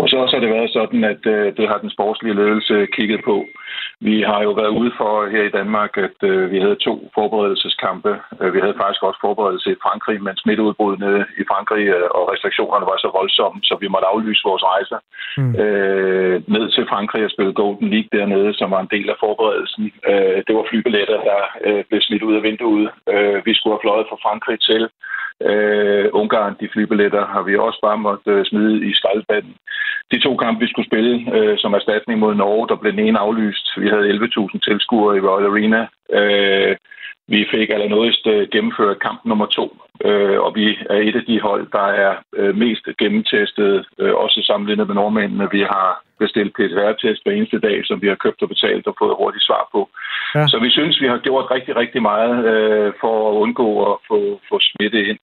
Og 0.00 0.08
så 0.08 0.16
har 0.18 0.40
det 0.40 0.54
været 0.56 0.70
sådan, 0.78 1.04
at 1.12 1.22
øh, 1.34 1.46
det 1.58 1.68
har 1.68 1.78
den 1.78 1.90
sportslige 1.96 2.38
ledelse 2.40 2.86
kigget 2.96 3.20
på. 3.24 3.36
Vi 4.00 4.16
har 4.30 4.40
jo 4.42 4.52
været 4.60 4.72
ude 4.80 4.92
for 5.00 5.12
her 5.34 5.42
i 5.46 5.54
Danmark, 5.58 5.92
at 5.96 6.18
øh, 6.30 6.50
vi 6.52 6.58
havde 6.64 6.84
to 6.86 6.94
forberedelseskampe. 7.14 8.12
Øh, 8.40 8.54
vi 8.54 8.60
havde 8.60 8.80
faktisk 8.82 9.02
også 9.02 9.20
forberedelse 9.26 9.68
i 9.72 9.80
Frankrig, 9.84 10.22
men 10.22 10.36
smitteudbrudene 10.36 11.26
i 11.40 11.44
Frankrig 11.50 11.84
øh, 11.96 12.08
og 12.16 12.22
restriktionerne 12.32 12.86
var 12.90 12.98
så 13.04 13.10
voldsomme, 13.18 13.58
så 13.68 13.74
vi 13.80 13.88
måtte 13.88 14.10
aflyse 14.12 14.42
vores 14.50 14.64
rejser 14.72 14.98
mm. 15.40 15.54
øh, 15.62 16.36
ned 16.56 16.64
til 16.74 16.84
Frankrig 16.92 17.24
og 17.24 17.30
spille 17.30 17.52
Golden 17.60 17.88
League 17.94 18.10
dernede, 18.18 18.50
som 18.54 18.70
var 18.74 18.80
en 18.80 18.92
del 18.96 19.08
af 19.10 19.16
forberedelsen. 19.24 19.84
Øh, 20.10 20.38
det 20.46 20.52
var 20.58 20.64
flybilletter, 20.70 21.18
der 21.30 21.40
øh, 21.66 21.84
blev 21.88 22.00
smidt 22.00 22.22
ud 22.28 22.34
af 22.38 22.42
vinduet. 22.42 22.90
Øh, 23.14 23.38
vi 23.46 23.52
skulle 23.54 23.74
have 23.74 23.84
fløjet 23.84 24.06
fra 24.10 24.22
Frankrig 24.24 24.60
til 24.60 24.82
øh, 25.42 26.06
Ungarn. 26.12 26.56
De 26.60 26.68
flybilletter 26.72 27.26
har 27.26 27.42
vi 27.42 27.56
også 27.56 27.78
bare 27.82 27.98
måttet 27.98 28.32
øh, 28.32 28.44
smide 28.44 28.86
i 28.88 28.94
skraldespanden. 28.94 29.54
De 30.12 30.18
to 30.20 30.36
kampe, 30.36 30.60
vi 30.64 30.70
skulle 30.70 30.90
spille 30.90 31.14
øh, 31.36 31.58
som 31.58 31.74
erstatning 31.74 32.20
mod 32.20 32.34
Norge, 32.34 32.68
der 32.68 32.76
blev 32.76 32.92
den 32.92 33.06
ene 33.06 33.18
aflyst. 33.18 33.66
Vi 33.82 33.88
havde 33.88 34.10
11.000 34.10 34.58
tilskuere 34.58 35.16
i 35.16 35.20
Royal 35.20 35.50
Arena. 35.50 35.82
Øh, 36.18 36.76
vi 37.28 37.46
fik 37.50 37.70
allernådigst 37.70 38.26
øh, 38.26 38.48
gennemført 38.52 39.00
kamp 39.00 39.20
nummer 39.24 39.46
to, 39.46 39.66
øh, 40.04 40.40
og 40.40 40.54
vi 40.54 40.66
er 40.90 41.00
et 41.08 41.16
af 41.16 41.24
de 41.24 41.40
hold, 41.40 41.66
der 41.72 41.86
er 42.04 42.12
øh, 42.36 42.56
mest 42.56 42.84
gennemtestet, 42.98 43.86
øh, 43.98 44.14
også 44.14 44.42
sammenlignet 44.46 44.86
med 44.86 44.94
nordmændene. 44.94 45.48
Vi 45.52 45.60
har 45.60 46.02
bestilt 46.18 46.52
PCR-test 46.56 47.22
hver 47.24 47.32
eneste 47.32 47.58
dag, 47.58 47.78
som 47.84 48.02
vi 48.02 48.08
har 48.08 48.18
købt 48.24 48.42
og 48.42 48.48
betalt 48.48 48.86
og 48.86 48.94
fået 48.98 49.18
hurtigt 49.18 49.44
svar 49.44 49.68
på. 49.72 49.80
Ja. 50.34 50.46
Så 50.46 50.56
vi 50.64 50.70
synes, 50.70 51.00
vi 51.00 51.06
har 51.06 51.18
gjort 51.18 51.50
rigtig, 51.50 51.76
rigtig 51.76 52.02
meget 52.02 52.36
øh, 52.52 52.92
for 53.00 53.14
at 53.30 53.34
undgå 53.42 53.68
at 53.92 53.96
få, 54.08 54.40
få 54.48 54.56
smitte 54.60 55.00
ind. 55.08 55.18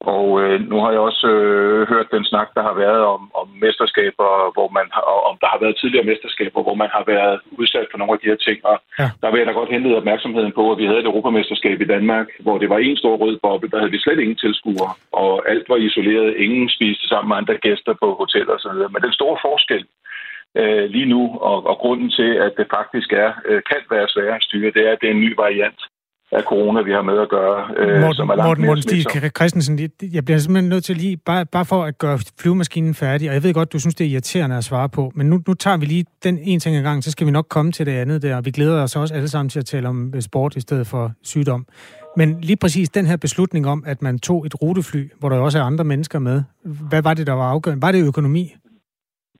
Og 0.00 0.26
øh, 0.42 0.60
nu 0.70 0.76
har 0.82 0.90
jeg 0.90 1.00
også 1.00 1.26
øh, 1.26 1.88
hørt 1.88 2.08
den 2.10 2.24
snak, 2.24 2.48
der 2.56 2.62
har 2.62 2.74
været 2.84 3.02
om, 3.14 3.30
om 3.40 3.48
mesterskaber, 3.64 4.30
hvor 4.56 4.68
man 4.78 4.86
har, 4.92 5.02
om 5.30 5.36
der 5.42 5.48
har 5.52 5.60
været 5.64 5.76
tidligere 5.76 6.08
mesterskaber, 6.10 6.62
hvor 6.62 6.74
man 6.82 6.90
har 6.96 7.04
været 7.06 7.40
udsat 7.58 7.86
for 7.90 7.98
nogle 7.98 8.12
af 8.12 8.18
de 8.20 8.30
her 8.30 8.40
ting. 8.46 8.58
Og 8.70 8.76
ja. 8.98 9.08
der 9.22 9.30
vil 9.30 9.38
jeg 9.38 9.46
da 9.46 9.52
godt 9.52 9.72
hente 9.74 9.96
opmærksomheden 9.96 10.52
på, 10.52 10.62
at 10.72 10.78
vi 10.78 10.86
havde 10.86 11.02
et 11.02 11.10
europamesterskab 11.12 11.80
i 11.80 11.90
Danmark, 11.94 12.26
hvor 12.44 12.58
det 12.58 12.68
var 12.68 12.78
en 12.78 12.96
stor 12.96 13.16
rød 13.16 13.38
boble, 13.42 13.70
der 13.70 13.78
havde 13.78 13.94
vi 13.94 14.04
slet 14.04 14.20
ingen 14.20 14.36
tilskuere, 14.36 14.92
og 15.12 15.32
alt 15.50 15.68
var 15.68 15.76
isoleret. 15.76 16.36
Ingen 16.36 16.68
spiste 16.76 17.08
sammen 17.08 17.28
med 17.28 17.36
andre 17.36 17.56
gæster 17.66 17.94
på 18.02 18.06
hoteller 18.20 18.54
osv. 18.58 18.78
Men 18.92 19.02
den 19.06 19.12
store 19.18 19.38
forskel 19.46 19.84
øh, 20.60 20.84
lige 20.94 21.10
nu, 21.14 21.22
og, 21.40 21.66
og 21.66 21.76
grunden 21.82 22.10
til, 22.10 22.30
at 22.46 22.52
det 22.58 22.66
faktisk 22.76 23.12
er, 23.12 23.30
øh, 23.48 23.62
kan 23.70 23.82
være 23.90 24.08
sværere 24.08 24.36
at 24.36 24.42
styre, 24.42 24.70
det 24.76 24.82
er, 24.86 24.92
at 24.92 24.98
det 25.00 25.06
er 25.08 25.14
en 25.14 25.24
ny 25.26 25.34
variant 25.44 25.80
af 26.32 26.42
corona, 26.42 26.82
vi 26.82 26.92
har 26.92 27.02
med 27.02 27.18
at 27.18 27.28
gøre, 27.28 27.64
øh, 27.76 28.00
Morten, 28.00 28.14
som 28.14 28.28
er 28.28 28.34
langt 28.34 28.48
Morten, 28.48 28.66
Morten 28.66 28.82
Stig 28.82 29.30
Christensen, 29.36 29.78
jeg 30.12 30.24
bliver 30.24 30.38
simpelthen 30.38 30.68
nødt 30.68 30.84
til 30.84 30.96
lige, 30.96 31.16
bare, 31.16 31.46
bare 31.46 31.64
for 31.64 31.84
at 31.84 31.98
gøre 31.98 32.18
flyvemaskinen 32.40 32.94
færdig, 32.94 33.28
og 33.28 33.34
jeg 33.34 33.42
ved 33.42 33.54
godt, 33.54 33.72
du 33.72 33.78
synes, 33.78 33.94
det 33.94 34.06
er 34.06 34.10
irriterende 34.10 34.56
at 34.56 34.64
svare 34.64 34.88
på, 34.88 35.12
men 35.14 35.30
nu, 35.30 35.40
nu 35.48 35.54
tager 35.54 35.76
vi 35.76 35.86
lige 35.86 36.04
den 36.24 36.38
en 36.42 36.60
ting 36.60 36.76
ad 36.76 36.82
gang, 36.82 37.04
så 37.04 37.10
skal 37.10 37.26
vi 37.26 37.30
nok 37.30 37.46
komme 37.48 37.72
til 37.72 37.86
det 37.86 37.92
andet 37.92 38.22
der, 38.22 38.36
og 38.36 38.44
vi 38.44 38.50
glæder 38.50 38.82
os 38.82 38.96
også 38.96 39.14
alle 39.14 39.28
sammen 39.28 39.48
til 39.48 39.58
at 39.58 39.66
tale 39.66 39.88
om 39.88 40.12
øh, 40.14 40.22
sport 40.22 40.56
i 40.56 40.60
stedet 40.60 40.86
for 40.86 41.12
sygdom. 41.22 41.66
Men 42.16 42.40
lige 42.40 42.56
præcis 42.56 42.88
den 42.88 43.06
her 43.06 43.16
beslutning 43.16 43.66
om, 43.66 43.84
at 43.86 44.02
man 44.02 44.18
tog 44.18 44.46
et 44.46 44.62
rutefly, 44.62 45.10
hvor 45.18 45.28
der 45.28 45.38
også 45.38 45.58
er 45.58 45.62
andre 45.62 45.84
mennesker 45.84 46.18
med, 46.18 46.42
hvad 46.62 47.02
var 47.02 47.14
det, 47.14 47.26
der 47.26 47.32
var 47.32 47.50
afgørende? 47.50 47.82
Var 47.82 47.92
det 47.92 48.06
økonomi? 48.06 48.54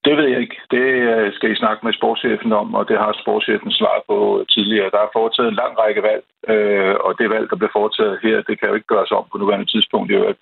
Det 0.06 0.16
ved 0.16 0.26
jeg 0.32 0.40
ikke. 0.40 0.58
Det 0.70 0.86
øh, 1.12 1.32
skal 1.36 1.50
I 1.52 1.60
snakke 1.62 1.80
med 1.86 1.92
sportschefen 1.92 2.52
om, 2.52 2.74
og 2.78 2.88
det 2.88 2.98
har 2.98 3.20
sportschefen 3.22 3.72
svaret 3.72 4.02
på 4.10 4.44
tidligere. 4.54 4.92
Der 4.94 5.00
er 5.02 5.14
foretaget 5.18 5.48
en 5.48 5.60
lang 5.62 5.72
række 5.82 6.02
valg, 6.08 6.24
øh, 6.52 6.94
og 7.06 7.12
det 7.18 7.30
valg, 7.34 7.46
der 7.50 7.56
blev 7.60 7.70
foretaget 7.78 8.18
her, 8.22 8.36
det 8.48 8.54
kan 8.58 8.68
jo 8.68 8.74
ikke 8.74 8.92
gøres 8.94 9.12
om 9.18 9.24
på 9.32 9.38
nuværende 9.38 9.70
tidspunkt. 9.72 10.08
Øh, 10.12 10.34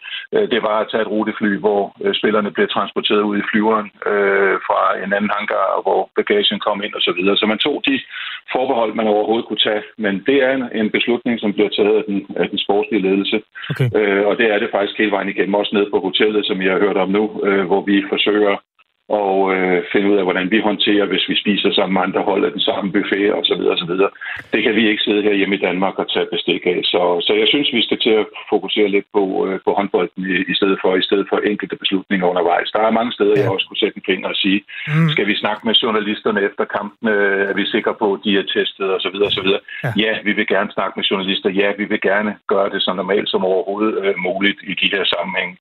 det 0.52 0.60
var 0.68 0.76
at 0.80 0.88
tage 0.90 1.02
et 1.02 1.12
rutefly, 1.14 1.52
hvor 1.64 1.82
spillerne 2.20 2.50
blev 2.56 2.68
transporteret 2.68 3.22
ud 3.30 3.36
i 3.38 3.46
flyveren 3.50 3.88
fra 4.66 4.80
en 5.04 5.12
anden 5.16 5.30
hangar, 5.36 5.82
hvor 5.86 6.00
bagagen 6.16 6.58
kom 6.66 6.82
ind 6.84 6.94
osv. 6.98 7.20
Så, 7.24 7.34
så 7.40 7.46
man 7.52 7.58
tog 7.58 7.76
de 7.88 7.94
forbehold, 8.54 8.92
man 8.94 9.08
overhovedet 9.14 9.46
kunne 9.46 9.66
tage. 9.68 9.82
Men 10.04 10.14
det 10.28 10.38
er 10.48 10.52
en 10.80 10.90
beslutning, 10.96 11.40
som 11.40 11.52
bliver 11.52 11.68
taget 11.68 11.96
af 12.00 12.04
den, 12.08 12.18
af 12.36 12.46
den 12.48 12.58
sportslige 12.58 13.02
ledelse. 13.08 13.36
Okay. 13.70 13.88
Og 14.28 14.32
det 14.38 14.46
er 14.54 14.58
det 14.58 14.68
faktisk 14.74 14.98
hele 14.98 15.10
vejen 15.16 15.28
igennem, 15.28 15.54
også 15.54 15.72
ned 15.74 15.86
på 15.90 15.98
hotellet, 16.00 16.46
som 16.46 16.62
jeg 16.62 16.72
har 16.72 16.84
hørt 16.86 16.96
om 16.96 17.08
nu, 17.08 17.24
hvor 17.70 17.82
vi 17.90 17.96
forsøger 18.08 18.56
og 19.08 19.54
øh, 19.54 19.82
finde 19.92 20.10
ud 20.10 20.16
af, 20.16 20.24
hvordan 20.24 20.50
vi 20.50 20.60
håndterer, 20.60 21.06
hvis 21.06 21.28
vi 21.28 21.36
spiser 21.42 21.70
sammen 21.72 21.94
med 21.94 22.02
andre 22.02 22.22
hold 22.22 22.44
af 22.44 22.50
den 22.50 22.60
samme 22.60 22.92
buffet 22.92 23.34
osv. 23.40 23.62
osv. 23.74 23.92
Det 24.54 24.60
kan 24.62 24.74
vi 24.76 24.88
ikke 24.88 25.02
sidde 25.02 25.22
her 25.22 25.34
hjemme 25.34 25.56
i 25.56 25.64
Danmark 25.68 25.98
og 25.98 26.10
tage 26.14 26.28
bestik 26.34 26.62
af. 26.66 26.80
Så, 26.84 27.00
så 27.26 27.32
jeg 27.40 27.48
synes, 27.48 27.68
vi 27.72 27.82
skal 27.82 27.98
til 28.00 28.14
at 28.22 28.26
fokusere 28.52 28.88
lidt 28.88 29.06
på, 29.16 29.24
øh, 29.46 29.60
på 29.64 29.70
håndbolden 29.78 30.22
i, 30.32 30.36
i, 30.52 30.54
stedet 30.54 30.78
for, 30.82 30.96
i 30.96 31.06
stedet 31.08 31.26
for 31.30 31.38
enkelte 31.50 31.76
beslutninger 31.76 32.26
undervejs. 32.26 32.70
Der 32.70 32.82
er 32.82 32.98
mange 32.98 33.12
steder, 33.12 33.34
ja. 33.36 33.42
jeg 33.42 33.50
også 33.50 33.66
kunne 33.68 33.82
sætte 33.82 33.96
en 33.96 34.08
finger 34.10 34.28
og 34.28 34.36
sige, 34.44 34.60
mm. 34.88 35.08
skal 35.14 35.26
vi 35.26 35.34
snakke 35.42 35.62
med 35.66 35.74
journalisterne 35.74 36.40
efter 36.48 36.64
kampen? 36.76 37.08
Er 37.50 37.54
vi 37.54 37.64
sikre 37.66 37.94
på, 38.02 38.06
at 38.14 38.20
de 38.24 38.38
er 38.38 38.46
testet 38.56 38.86
osv. 38.96 39.16
osv. 39.28 39.48
Ja. 39.84 39.90
ja, 40.04 40.12
vi 40.24 40.32
vil 40.32 40.46
gerne 40.46 40.70
snakke 40.76 40.94
med 40.96 41.04
journalister. 41.10 41.50
Ja, 41.50 41.68
vi 41.80 41.84
vil 41.84 42.00
gerne 42.00 42.32
gøre 42.48 42.70
det 42.70 42.82
så 42.82 42.92
normalt 42.92 43.28
som 43.28 43.44
overhovedet 43.44 43.94
øh, 44.04 44.14
muligt 44.28 44.60
i 44.70 44.74
de 44.82 44.88
her 44.94 45.04
sammenhæng. 45.14 45.58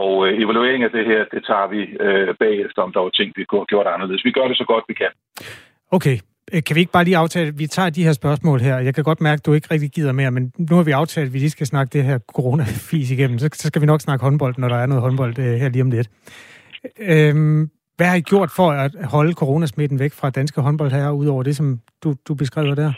Og 0.00 0.10
øh, 0.26 0.42
evaluering 0.42 0.82
af 0.84 0.90
det 0.90 1.04
her, 1.10 1.24
det 1.34 1.42
tager 1.50 1.68
vi 1.74 1.80
øh, 2.06 2.34
bagefter 2.44 2.83
om 2.86 2.92
der 2.92 3.00
var 3.00 3.12
ting, 3.18 3.28
vi 3.36 3.44
kunne 3.44 3.60
have 3.60 3.72
gjort 3.74 3.86
anderledes. 3.94 4.24
Vi 4.28 4.32
gør 4.38 4.46
det 4.50 4.56
så 4.56 4.66
godt, 4.72 4.84
vi 4.90 4.94
kan. 5.02 5.12
Okay. 5.96 6.16
Øh, 6.52 6.62
kan 6.66 6.76
vi 6.76 6.80
ikke 6.80 6.92
bare 6.92 7.04
lige 7.04 7.16
aftale, 7.16 7.48
at 7.48 7.58
vi 7.58 7.66
tager 7.66 7.90
de 7.90 8.04
her 8.04 8.12
spørgsmål 8.12 8.60
her? 8.60 8.78
Jeg 8.78 8.94
kan 8.94 9.04
godt 9.04 9.20
mærke, 9.20 9.40
at 9.40 9.46
du 9.46 9.52
ikke 9.52 9.68
rigtig 9.70 9.90
gider 9.90 10.12
mere, 10.12 10.30
men 10.30 10.52
nu 10.70 10.76
har 10.76 10.82
vi 10.82 10.90
aftalt, 10.90 11.26
at 11.26 11.32
vi 11.32 11.38
lige 11.38 11.50
skal 11.50 11.66
snakke 11.66 11.90
det 11.92 12.04
her 12.04 12.18
corona-fis 12.18 13.10
igennem. 13.10 13.38
Så, 13.38 13.48
så 13.52 13.66
skal 13.68 13.82
vi 13.82 13.86
nok 13.86 14.00
snakke 14.00 14.24
håndbold, 14.24 14.54
når 14.58 14.68
der 14.68 14.76
er 14.76 14.86
noget 14.86 15.02
håndbold 15.02 15.38
øh, 15.38 15.54
her 15.54 15.68
lige 15.68 15.82
om 15.82 15.90
lidt. 15.90 16.08
Øhm, 16.98 17.70
hvad 17.96 18.06
har 18.06 18.16
I 18.16 18.20
gjort 18.20 18.50
for 18.50 18.70
at 18.70 18.92
holde 19.04 19.32
coronasmitten 19.32 19.98
væk 19.98 20.12
fra 20.12 20.30
danske 20.30 20.60
håndboldherrer, 20.60 21.10
udover 21.10 21.42
det, 21.42 21.56
som 21.56 21.80
du, 22.02 22.14
du 22.28 22.34
beskriver 22.34 22.74
der? 22.74 22.92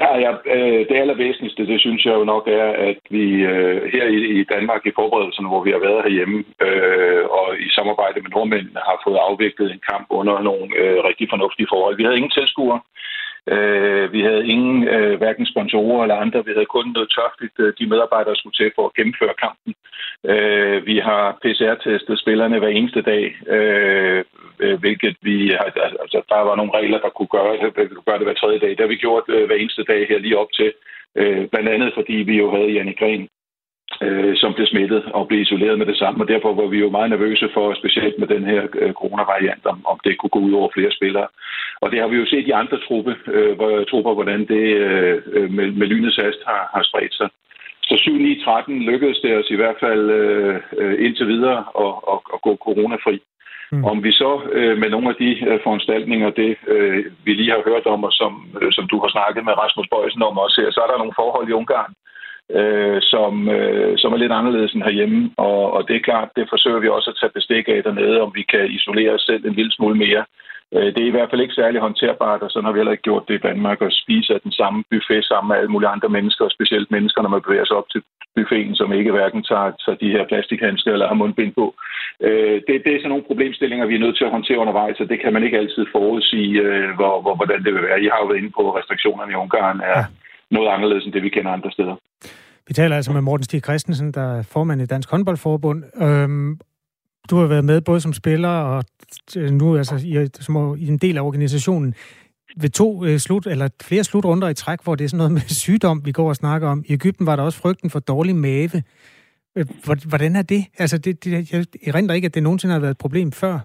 Ja, 0.00 0.10
ja 0.24 0.32
øh, 0.54 0.88
det 0.88 0.96
allervæsentligste, 0.96 1.66
det 1.66 1.80
synes 1.80 2.04
jeg 2.04 2.14
jo 2.14 2.24
nok 2.24 2.48
er, 2.48 2.68
at 2.88 2.98
vi 3.10 3.24
øh, 3.52 3.92
her 3.92 4.06
i, 4.40 4.44
Danmark 4.54 4.86
i 4.86 4.96
forberedelserne, 4.98 5.48
hvor 5.48 5.62
vi 5.64 5.70
har 5.70 5.78
været 5.78 6.04
herhjemme, 6.04 6.44
øh, 6.66 7.24
og 7.38 7.46
i 7.66 7.68
samarbejde 7.70 8.20
med 8.20 8.30
nordmændene, 8.30 8.80
har 8.88 9.00
fået 9.06 9.18
afviklet 9.28 9.72
en 9.72 9.82
kamp 9.90 10.06
under 10.10 10.42
nogle 10.48 10.66
rigtig 11.08 11.26
fornuftige 11.30 11.70
forhold. 11.72 11.96
Vi 11.96 12.04
havde 12.04 12.16
ingen 12.16 12.36
tilskuere. 12.38 12.80
Vi 14.12 14.20
havde 14.28 14.48
ingen 14.52 14.88
øh, 14.88 15.14
hverken 15.18 15.46
sponsorer 15.46 16.02
eller 16.02 16.16
andre. 16.24 16.44
Vi 16.44 16.52
havde 16.52 16.74
kun 16.76 16.86
noget 16.94 17.12
tørftigt, 17.16 17.56
øh, 17.64 17.72
de 17.78 17.86
medarbejdere 17.92 18.36
skulle 18.36 18.58
til 18.60 18.70
for 18.74 18.84
at 18.86 18.94
gennemføre 18.98 19.34
kampen. 19.44 19.74
Øh, 20.32 20.86
vi 20.86 20.96
har 21.08 21.24
PCR-testet 21.42 22.18
spillerne 22.18 22.58
hver 22.58 22.72
eneste 22.78 23.02
dag, 23.02 23.24
øh, 23.56 24.24
øh, 24.64 24.80
hvilket 24.80 25.16
vi 25.22 25.36
har, 25.58 25.68
altså, 26.04 26.18
der 26.28 26.40
var 26.48 26.56
nogle 26.56 26.76
regler, 26.78 26.98
der 27.04 27.10
kunne 27.16 27.32
gøre, 27.36 27.52
kunne 27.60 28.08
gøre 28.08 28.18
det 28.18 28.26
hver 28.26 28.40
tredje 28.40 28.58
dag. 28.58 28.70
Det 28.70 28.80
har 28.80 28.94
vi 28.94 29.04
gjort 29.06 29.24
øh, 29.28 29.46
hver 29.46 29.56
eneste 29.56 29.84
dag 29.84 30.00
her 30.08 30.18
lige 30.18 30.38
op 30.38 30.52
til. 30.58 30.72
Øh, 31.20 31.48
blandt 31.52 31.68
andet 31.68 31.90
fordi 31.94 32.16
vi 32.30 32.34
jo 32.42 32.46
havde 32.54 32.72
Janne 32.76 32.94
Gren 33.00 33.28
øh, 34.00 34.36
som 34.36 34.54
blev 34.54 34.66
smittet 34.66 35.02
og 35.14 35.28
blev 35.28 35.40
isoleret 35.40 35.78
med 35.78 35.86
det 35.86 35.96
samme. 35.96 36.24
Og 36.24 36.28
derfor 36.28 36.54
var 36.54 36.66
vi 36.66 36.78
jo 36.78 36.90
meget 36.90 37.10
nervøse 37.10 37.48
for, 37.54 37.74
specielt 37.74 38.18
med 38.18 38.28
den 38.28 38.44
her 38.44 38.62
øh, 38.74 38.92
coronavariant, 38.92 39.66
om, 39.66 39.86
om 39.86 40.00
det 40.04 40.18
kunne 40.18 40.34
gå 40.36 40.38
ud 40.38 40.52
over 40.52 40.68
flere 40.74 40.92
spillere. 40.92 41.26
Og 41.80 41.90
det 41.90 42.00
har 42.00 42.08
vi 42.08 42.16
jo 42.16 42.26
set 42.26 42.46
i 42.46 42.58
andre 42.62 42.78
truppe, 42.86 43.16
øh, 43.26 43.56
hvor, 43.56 43.84
trupper, 43.84 44.14
hvordan 44.14 44.40
det 44.40 44.64
øh, 44.86 45.50
med, 45.50 45.70
med 45.70 45.86
lynets 45.86 46.16
hast 46.16 46.40
har, 46.46 46.70
har 46.74 46.82
spredt 46.82 47.14
sig. 47.14 47.28
Så 47.82 47.94
7-9-13 47.94 48.72
lykkedes 48.90 49.18
det 49.18 49.36
os 49.36 49.50
i 49.50 49.56
hvert 49.56 49.76
fald 49.80 50.10
øh, 50.10 50.60
øh 50.78 51.04
indtil 51.06 51.28
videre 51.28 51.58
at, 51.84 51.94
at, 52.12 52.18
at 52.34 52.42
gå 52.42 52.56
coronafri. 52.56 53.22
Mm. 53.72 53.84
Om 53.84 54.04
vi 54.06 54.12
så 54.12 54.32
øh, 54.52 54.78
med 54.78 54.90
nogle 54.90 55.08
af 55.08 55.16
de 55.22 55.30
øh, 55.48 55.58
foranstaltninger, 55.64 56.30
det 56.30 56.56
øh, 56.74 57.04
vi 57.24 57.32
lige 57.34 57.50
har 57.50 57.62
hørt 57.70 57.86
om, 57.86 58.04
og 58.04 58.12
som, 58.12 58.32
øh, 58.60 58.72
som 58.76 58.84
du 58.88 58.96
har 59.02 59.10
snakket 59.16 59.44
med 59.44 59.58
Rasmus 59.62 59.88
Bøjsen 59.92 60.22
om 60.22 60.38
også 60.44 60.56
her, 60.60 60.70
så 60.70 60.80
er 60.80 60.88
der 60.90 60.98
nogle 60.98 61.18
forhold 61.20 61.48
i 61.48 61.58
Ungarn, 61.60 61.92
øh, 62.50 62.98
som, 63.02 63.48
øh, 63.48 63.98
som 63.98 64.12
er 64.12 64.16
lidt 64.16 64.32
anderledes 64.32 64.72
end 64.72 64.82
herhjemme. 64.82 65.30
Og, 65.36 65.72
og 65.72 65.88
det 65.88 65.96
er 65.96 66.06
klart, 66.08 66.28
det 66.36 66.46
forsøger 66.48 66.80
vi 66.80 66.88
også 66.88 67.10
at 67.10 67.18
tage 67.20 67.36
bestik 67.38 67.68
af 67.68 67.82
dernede, 67.82 68.20
om 68.20 68.32
vi 68.34 68.42
kan 68.42 68.66
isolere 68.70 69.14
os 69.14 69.22
selv 69.22 69.44
en 69.44 69.54
lille 69.54 69.72
smule 69.72 69.94
mere. 69.94 70.24
Øh, 70.74 70.88
det 70.94 71.00
er 71.02 71.10
i 71.10 71.16
hvert 71.16 71.30
fald 71.30 71.40
ikke 71.40 71.60
særlig 71.60 71.80
håndterbart, 71.80 72.42
og 72.42 72.50
sådan 72.50 72.64
har 72.64 72.72
vi 72.72 72.78
heller 72.78 72.96
ikke 72.96 73.08
gjort 73.10 73.28
det 73.28 73.34
i 73.34 73.46
Danmark, 73.48 73.78
at 73.82 73.98
spise 74.02 74.34
af 74.34 74.40
den 74.40 74.52
samme 74.52 74.84
buffet 74.90 75.24
sammen 75.24 75.48
med 75.48 75.56
alle 75.56 75.72
mulige 75.72 75.94
andre 75.94 76.08
mennesker, 76.08 76.44
og 76.44 76.50
specielt 76.50 76.90
mennesker, 76.90 77.22
når 77.22 77.28
man 77.34 77.42
bevæger 77.46 77.64
sig 77.64 77.76
op 77.76 77.88
til 77.92 78.02
buffeten, 78.36 78.74
som 78.76 78.92
ikke 78.92 79.12
hverken 79.12 79.42
tager, 79.42 79.70
tager 79.84 79.98
de 80.02 80.14
her 80.14 80.24
plastikhandsker 80.30 80.92
eller 80.92 81.08
har 81.08 81.14
mundbind 81.14 81.52
på. 81.54 81.74
Øh, 82.26 82.56
det, 82.66 82.74
det 82.84 82.92
er 82.92 82.98
sådan 82.98 83.08
nogle 83.14 83.28
problemstillinger, 83.30 83.86
vi 83.86 83.94
er 83.94 84.04
nødt 84.04 84.16
til 84.16 84.24
at 84.24 84.34
håndtere 84.36 84.58
undervejs, 84.58 85.00
og 85.00 85.08
det 85.08 85.20
kan 85.20 85.32
man 85.32 85.44
ikke 85.44 85.58
altid 85.58 85.86
forudsige, 85.92 86.60
øh, 86.60 86.90
hvor, 86.98 87.14
hvor, 87.22 87.34
hvordan 87.36 87.64
det 87.64 87.74
vil 87.74 87.82
være. 87.82 88.02
I 88.02 88.08
har 88.12 88.18
jo 88.20 88.26
været 88.26 88.42
inde 88.42 88.52
på, 88.58 88.62
at 88.70 88.76
restriktionerne 88.78 89.32
i 89.32 89.40
Ungarn 89.44 89.80
er 89.80 90.00
noget 90.52 90.68
anderledes 90.68 91.04
end 91.04 91.12
det, 91.12 91.22
vi 91.22 91.28
kender 91.28 91.50
andre 91.50 91.70
steder. 91.70 91.96
Vi 92.68 92.74
taler 92.74 92.96
altså 92.96 93.12
med 93.12 93.20
Morten 93.20 93.44
Stig 93.44 93.62
Christensen, 93.62 94.12
der 94.12 94.38
er 94.38 94.42
formand 94.42 94.82
i 94.82 94.86
Dansk 94.86 95.10
Håndboldforbund. 95.10 95.84
Øhm, 96.02 96.58
du 97.30 97.36
har 97.36 97.46
været 97.46 97.64
med 97.64 97.80
både 97.80 98.00
som 98.00 98.12
spiller 98.12 98.48
og 98.48 98.84
øh, 99.36 99.50
nu 99.50 99.76
altså 99.76 99.96
i, 99.96 100.28
som 100.40 100.76
i 100.78 100.86
en 100.88 100.98
del 100.98 101.16
af 101.16 101.22
organisationen 101.22 101.94
ved 102.56 102.68
to 102.70 103.04
øh, 103.04 103.18
slut, 103.18 103.46
eller 103.46 103.68
flere 103.82 104.04
slutrunder 104.04 104.48
i 104.48 104.54
træk, 104.54 104.78
hvor 104.84 104.94
det 104.94 105.04
er 105.04 105.08
sådan 105.08 105.18
noget 105.18 105.32
med 105.32 105.40
sygdom, 105.64 106.06
vi 106.06 106.12
går 106.12 106.28
og 106.28 106.36
snakker 106.36 106.68
om. 106.68 106.84
I 106.86 106.92
Ægypten 106.92 107.26
var 107.26 107.36
der 107.36 107.42
også 107.42 107.58
frygten 107.58 107.90
for 107.90 107.98
dårlig 107.98 108.36
mave. 108.36 108.82
Øh, 109.56 109.66
hvordan 110.08 110.36
er 110.36 110.42
det? 110.42 110.64
Altså, 110.78 110.98
det, 110.98 111.24
det, 111.24 111.52
jeg 111.52 111.66
erindrer 111.86 112.14
ikke, 112.14 112.26
at 112.26 112.34
det 112.34 112.42
nogensinde 112.42 112.72
har 112.72 112.80
været 112.80 112.90
et 112.90 112.98
problem 112.98 113.32
før. 113.32 113.58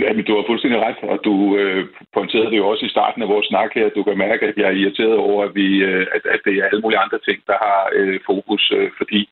Jamen, 0.00 0.24
du 0.24 0.34
har 0.36 0.44
fuldstændig 0.46 0.80
ret, 0.80 0.96
og 1.12 1.18
du 1.24 1.56
øh, 1.56 1.86
pointerede 2.14 2.50
det 2.50 2.56
jo 2.56 2.68
også 2.68 2.84
i 2.86 2.94
starten 2.96 3.22
af 3.22 3.28
vores 3.28 3.46
snak 3.46 3.70
her. 3.74 3.88
Du 3.88 4.02
kan 4.02 4.18
mærke, 4.18 4.46
at 4.46 4.56
jeg 4.56 4.66
er 4.68 4.80
irriteret 4.80 5.16
over, 5.16 5.44
at, 5.44 5.54
vi, 5.54 5.68
øh, 5.76 6.06
at, 6.14 6.22
at 6.34 6.40
det 6.44 6.54
er 6.56 6.64
alle 6.64 6.80
mulige 6.80 6.98
andre 7.04 7.18
ting, 7.28 7.38
der 7.46 7.56
har 7.66 7.80
øh, 7.92 8.20
fokus, 8.26 8.72
øh, 8.76 8.90
fordi 8.96 9.28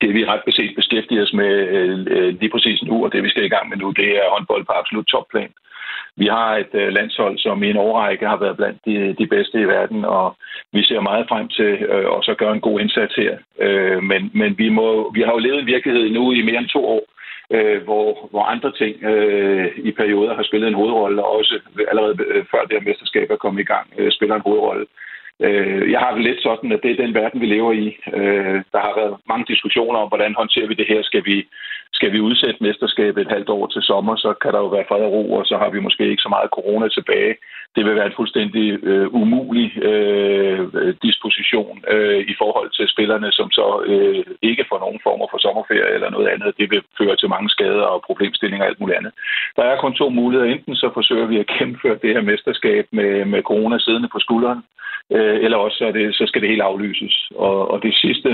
det 0.00 0.14
vi 0.14 0.24
ret 0.24 0.42
beset 0.46 0.72
beskæftiger 0.76 1.22
os 1.22 1.32
med 1.32 1.52
øh, 1.76 2.06
øh, 2.10 2.40
lige 2.40 2.50
præcis 2.50 2.82
nu, 2.82 3.04
og 3.04 3.12
det 3.12 3.22
vi 3.22 3.28
skal 3.28 3.44
i 3.44 3.54
gang 3.54 3.68
med 3.68 3.76
nu, 3.76 3.90
det 3.90 4.08
er 4.16 4.30
håndbold 4.30 4.64
på 4.64 4.72
absolut 4.72 5.06
topplan. 5.06 5.52
Vi 6.16 6.26
har 6.26 6.56
et 6.56 6.74
øh, 6.74 6.88
landshold, 6.88 7.38
som 7.38 7.62
i 7.62 7.70
en 7.70 7.76
årrække 7.76 8.26
har 8.26 8.36
været 8.36 8.56
blandt 8.56 8.78
de, 8.86 9.14
de 9.18 9.26
bedste 9.26 9.60
i 9.60 9.64
verden, 9.64 10.04
og 10.04 10.36
vi 10.72 10.82
ser 10.82 11.00
meget 11.00 11.26
frem 11.28 11.48
til 11.48 11.72
øh, 11.92 12.06
også 12.16 12.30
at 12.30 12.38
gøre 12.38 12.52
en 12.54 12.60
god 12.60 12.80
indsats 12.80 13.14
her. 13.14 13.38
Øh, 13.60 14.02
men 14.02 14.30
men 14.34 14.58
vi, 14.58 14.68
må, 14.68 15.12
vi 15.14 15.20
har 15.22 15.32
jo 15.32 15.38
levet 15.38 15.60
en 15.60 15.66
virkelighed 15.66 16.10
nu 16.10 16.32
i 16.32 16.42
mere 16.42 16.58
end 16.58 16.68
to 16.68 16.86
år, 16.86 17.02
øh, 17.50 17.82
hvor, 17.82 18.28
hvor 18.30 18.42
andre 18.42 18.72
ting 18.72 19.04
øh, 19.04 19.68
i 19.76 19.90
perioder 19.92 20.34
har 20.34 20.42
spillet 20.42 20.68
en 20.68 20.80
hovedrolle, 20.80 21.24
og 21.24 21.36
også 21.38 21.60
allerede 21.88 22.16
øh, 22.26 22.44
før 22.50 22.62
det 22.62 22.76
her 22.76 22.88
mesterskab 22.88 23.30
er 23.30 23.36
kommet 23.36 23.60
i 23.60 23.70
gang, 23.72 23.86
øh, 23.98 24.12
spiller 24.12 24.34
en 24.36 24.46
hovedrolle. 24.48 24.86
Øh, 25.40 25.90
jeg 25.92 26.00
har 26.00 26.14
det 26.14 26.22
lidt 26.24 26.42
sådan, 26.42 26.72
at 26.72 26.80
det 26.82 26.90
er 26.90 27.02
den 27.04 27.14
verden, 27.14 27.40
vi 27.40 27.46
lever 27.46 27.72
i. 27.72 27.86
Øh, 28.18 28.58
der 28.72 28.80
har 28.86 28.92
været 29.00 29.16
mange 29.28 29.44
diskussioner 29.48 29.98
om, 29.98 30.08
hvordan 30.08 30.34
håndterer 30.34 30.68
vi 30.68 30.74
det 30.74 30.86
her. 30.88 31.02
Skal 31.02 31.24
vi, 31.24 31.36
skal 31.92 32.12
vi 32.12 32.20
udsætte 32.20 32.62
mesterskabet 32.62 33.20
et 33.22 33.34
halvt 33.36 33.48
år 33.48 33.66
til 33.66 33.82
sommer, 33.82 34.16
så 34.16 34.34
kan 34.42 34.52
der 34.52 34.58
jo 34.58 34.66
være 34.66 34.88
fred 34.88 35.02
og 35.02 35.12
ro, 35.12 35.32
og 35.32 35.46
så 35.46 35.56
har 35.62 35.70
vi 35.70 35.80
måske 35.80 36.10
ikke 36.10 36.22
så 36.22 36.28
meget 36.28 36.50
corona 36.50 36.88
tilbage. 36.88 37.34
Det 37.76 37.84
vil 37.84 37.94
være 37.94 38.06
en 38.06 38.18
fuldstændig 38.20 38.84
øh, 38.90 39.14
umulig 39.14 39.68
øh, 39.90 40.94
disposition 41.02 41.84
øh, 41.94 42.20
i 42.32 42.34
forhold 42.38 42.70
til 42.70 42.88
spillerne, 42.88 43.32
som 43.32 43.50
så 43.50 43.66
øh, 43.86 44.24
ikke 44.42 44.64
får 44.68 44.78
nogen 44.78 45.00
former 45.02 45.26
for 45.30 45.38
sommerferie 45.38 45.94
eller 45.94 46.10
noget 46.10 46.28
andet. 46.28 46.58
Det 46.58 46.70
vil 46.70 46.82
føre 46.98 47.16
til 47.16 47.28
mange 47.28 47.50
skader 47.50 47.86
og 47.94 48.02
problemstillinger 48.06 48.64
og 48.64 48.70
alt 48.70 48.80
muligt 48.80 48.98
andet. 48.98 49.12
Der 49.56 49.62
er 49.62 49.80
kun 49.80 49.94
to 49.94 50.08
muligheder. 50.08 50.52
Enten 50.52 50.76
så 50.76 50.90
forsøger 50.94 51.26
vi 51.26 51.38
at 51.38 51.50
gennemføre 51.58 51.98
det 52.02 52.14
her 52.14 52.20
mesterskab 52.20 52.86
med, 52.92 53.24
med 53.24 53.42
corona 53.42 53.78
siddende 53.78 54.08
på 54.12 54.18
skulderen, 54.18 54.60
øh, 55.12 55.36
eller 55.44 55.58
også 55.58 55.76
så, 55.78 55.92
det, 55.92 56.14
så 56.14 56.24
skal 56.26 56.42
det 56.42 56.50
helt 56.50 56.62
aflyses. 56.70 57.30
Og, 57.34 57.70
og 57.70 57.82
det 57.82 57.94
sidste 57.94 58.30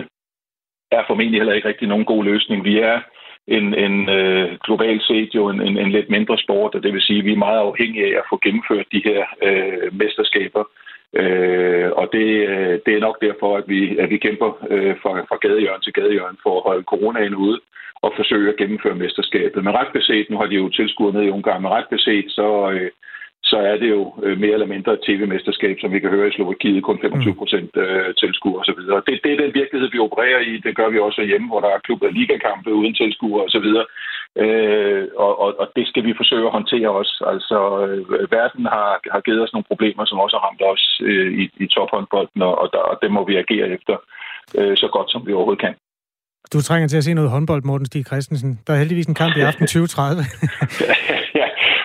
er 0.91 1.03
formentlig 1.07 1.41
heller 1.41 1.55
ikke 1.55 1.69
rigtig 1.69 1.89
nogen 1.89 2.05
god 2.05 2.25
løsning. 2.25 2.65
Vi 2.65 2.79
er 2.79 3.01
en, 3.49 3.75
en 3.75 4.09
øh, 4.09 4.59
globalt 4.65 5.03
set 5.03 5.35
jo 5.35 5.49
en, 5.49 5.61
en, 5.61 5.79
en 5.79 5.91
lidt 5.91 6.11
mindre 6.11 6.39
sport, 6.39 6.75
og 6.75 6.83
det 6.83 6.93
vil 6.93 7.03
sige, 7.03 7.19
at 7.19 7.25
vi 7.25 7.33
er 7.33 7.47
meget 7.47 7.59
afhængige 7.59 8.07
af 8.07 8.19
at 8.19 8.29
få 8.31 8.39
gennemført 8.45 8.87
de 8.93 9.03
her 9.05 9.21
øh, 9.43 9.99
mesterskaber. 10.01 10.65
Øh, 11.23 11.91
og 12.01 12.09
det, 12.13 12.29
øh, 12.49 12.79
det 12.87 12.95
er 12.95 13.01
nok 13.01 13.21
derfor, 13.21 13.57
at 13.57 13.65
vi, 13.67 13.99
at 13.99 14.11
vi 14.11 14.17
kæmper 14.17 14.51
øh, 14.71 14.95
fra, 15.03 15.11
fra 15.29 15.39
gadehjørn 15.41 15.81
til 15.81 15.93
gadehjørn 15.93 16.37
for 16.43 16.57
at 16.57 16.63
holde 16.69 16.85
coronaen 16.85 17.35
ude 17.35 17.61
og 18.03 18.13
forsøge 18.17 18.49
at 18.49 18.57
gennemføre 18.57 18.95
mesterskabet. 18.95 19.65
Men 19.65 19.75
ret 19.75 19.93
beset, 19.93 20.31
nu 20.31 20.37
har 20.39 20.47
de 20.47 20.55
jo 20.55 20.69
tilskuer 20.69 21.13
ned 21.13 21.23
i 21.23 21.35
Ungarn, 21.37 21.63
men 21.63 21.71
ret 21.71 21.89
beset, 21.91 22.27
så, 22.29 22.71
øh, 22.71 22.91
så 23.55 23.61
er 23.73 23.77
det 23.83 23.91
jo 23.97 24.03
øh, 24.25 24.37
mere 24.43 24.57
eller 24.57 24.73
mindre 24.75 24.93
et 24.95 25.05
tv-mesterskab, 25.07 25.77
som 25.81 25.91
vi 25.95 26.01
kan 26.01 26.15
høre 26.17 26.29
i 26.29 26.37
Slovakiet, 26.37 26.87
kun 26.89 26.99
25 27.01 27.41
procent 27.41 27.71
øh, 27.85 28.09
tilskuer 28.23 28.59
osv. 28.61 28.81
Det, 29.07 29.15
det 29.25 29.31
er 29.33 29.43
den 29.43 29.53
virkelighed, 29.61 29.89
vi 29.95 30.05
opererer 30.07 30.41
i. 30.51 30.53
Det 30.67 30.73
gør 30.79 30.89
vi 30.93 30.99
også 30.99 31.21
hjemme, 31.31 31.49
hvor 31.51 31.61
der 31.65 31.71
er 31.73 31.85
klubber 31.87 32.17
ligakampe 32.19 32.71
uden 32.81 32.95
tilskuere 33.01 33.45
osv. 33.49 33.69
Øh, 34.45 35.05
og, 35.25 35.33
og, 35.43 35.51
og 35.63 35.67
det 35.77 35.85
skal 35.91 36.05
vi 36.07 36.21
forsøge 36.21 36.47
at 36.47 36.57
håndtere 36.59 36.91
også. 37.01 37.15
Altså, 37.33 37.59
øh, 37.85 38.33
verden 38.39 38.65
har, 38.75 38.91
har 39.15 39.23
givet 39.27 39.43
os 39.45 39.55
nogle 39.55 39.71
problemer, 39.71 40.05
som 40.07 40.23
også 40.25 40.37
har 40.37 40.45
ramt 40.47 40.63
os 40.73 40.85
øh, 41.09 41.31
i, 41.43 41.45
i 41.65 41.67
tophåndbolden, 41.75 42.43
og, 42.49 42.55
og, 42.63 42.69
der, 42.75 42.83
og 42.91 42.97
det 43.03 43.11
må 43.17 43.21
vi 43.31 43.35
agere 43.45 43.69
efter 43.77 43.95
øh, 44.59 44.75
så 44.83 44.89
godt, 44.97 45.09
som 45.13 45.21
vi 45.27 45.33
overhovedet 45.33 45.65
kan. 45.67 45.75
Du 46.53 46.63
trænger 46.63 46.89
til 46.89 46.97
at 46.97 47.05
se 47.05 47.15
noget 47.15 47.31
håndbold, 47.31 47.63
Morten 47.65 47.87
Stig 47.87 48.07
Christensen. 48.07 48.61
Der 48.67 48.73
er 48.73 48.79
heldigvis 48.79 49.07
en 49.07 49.21
kamp 49.23 49.37
i 49.37 49.41
aften 49.41 49.67
2030. 49.75 50.23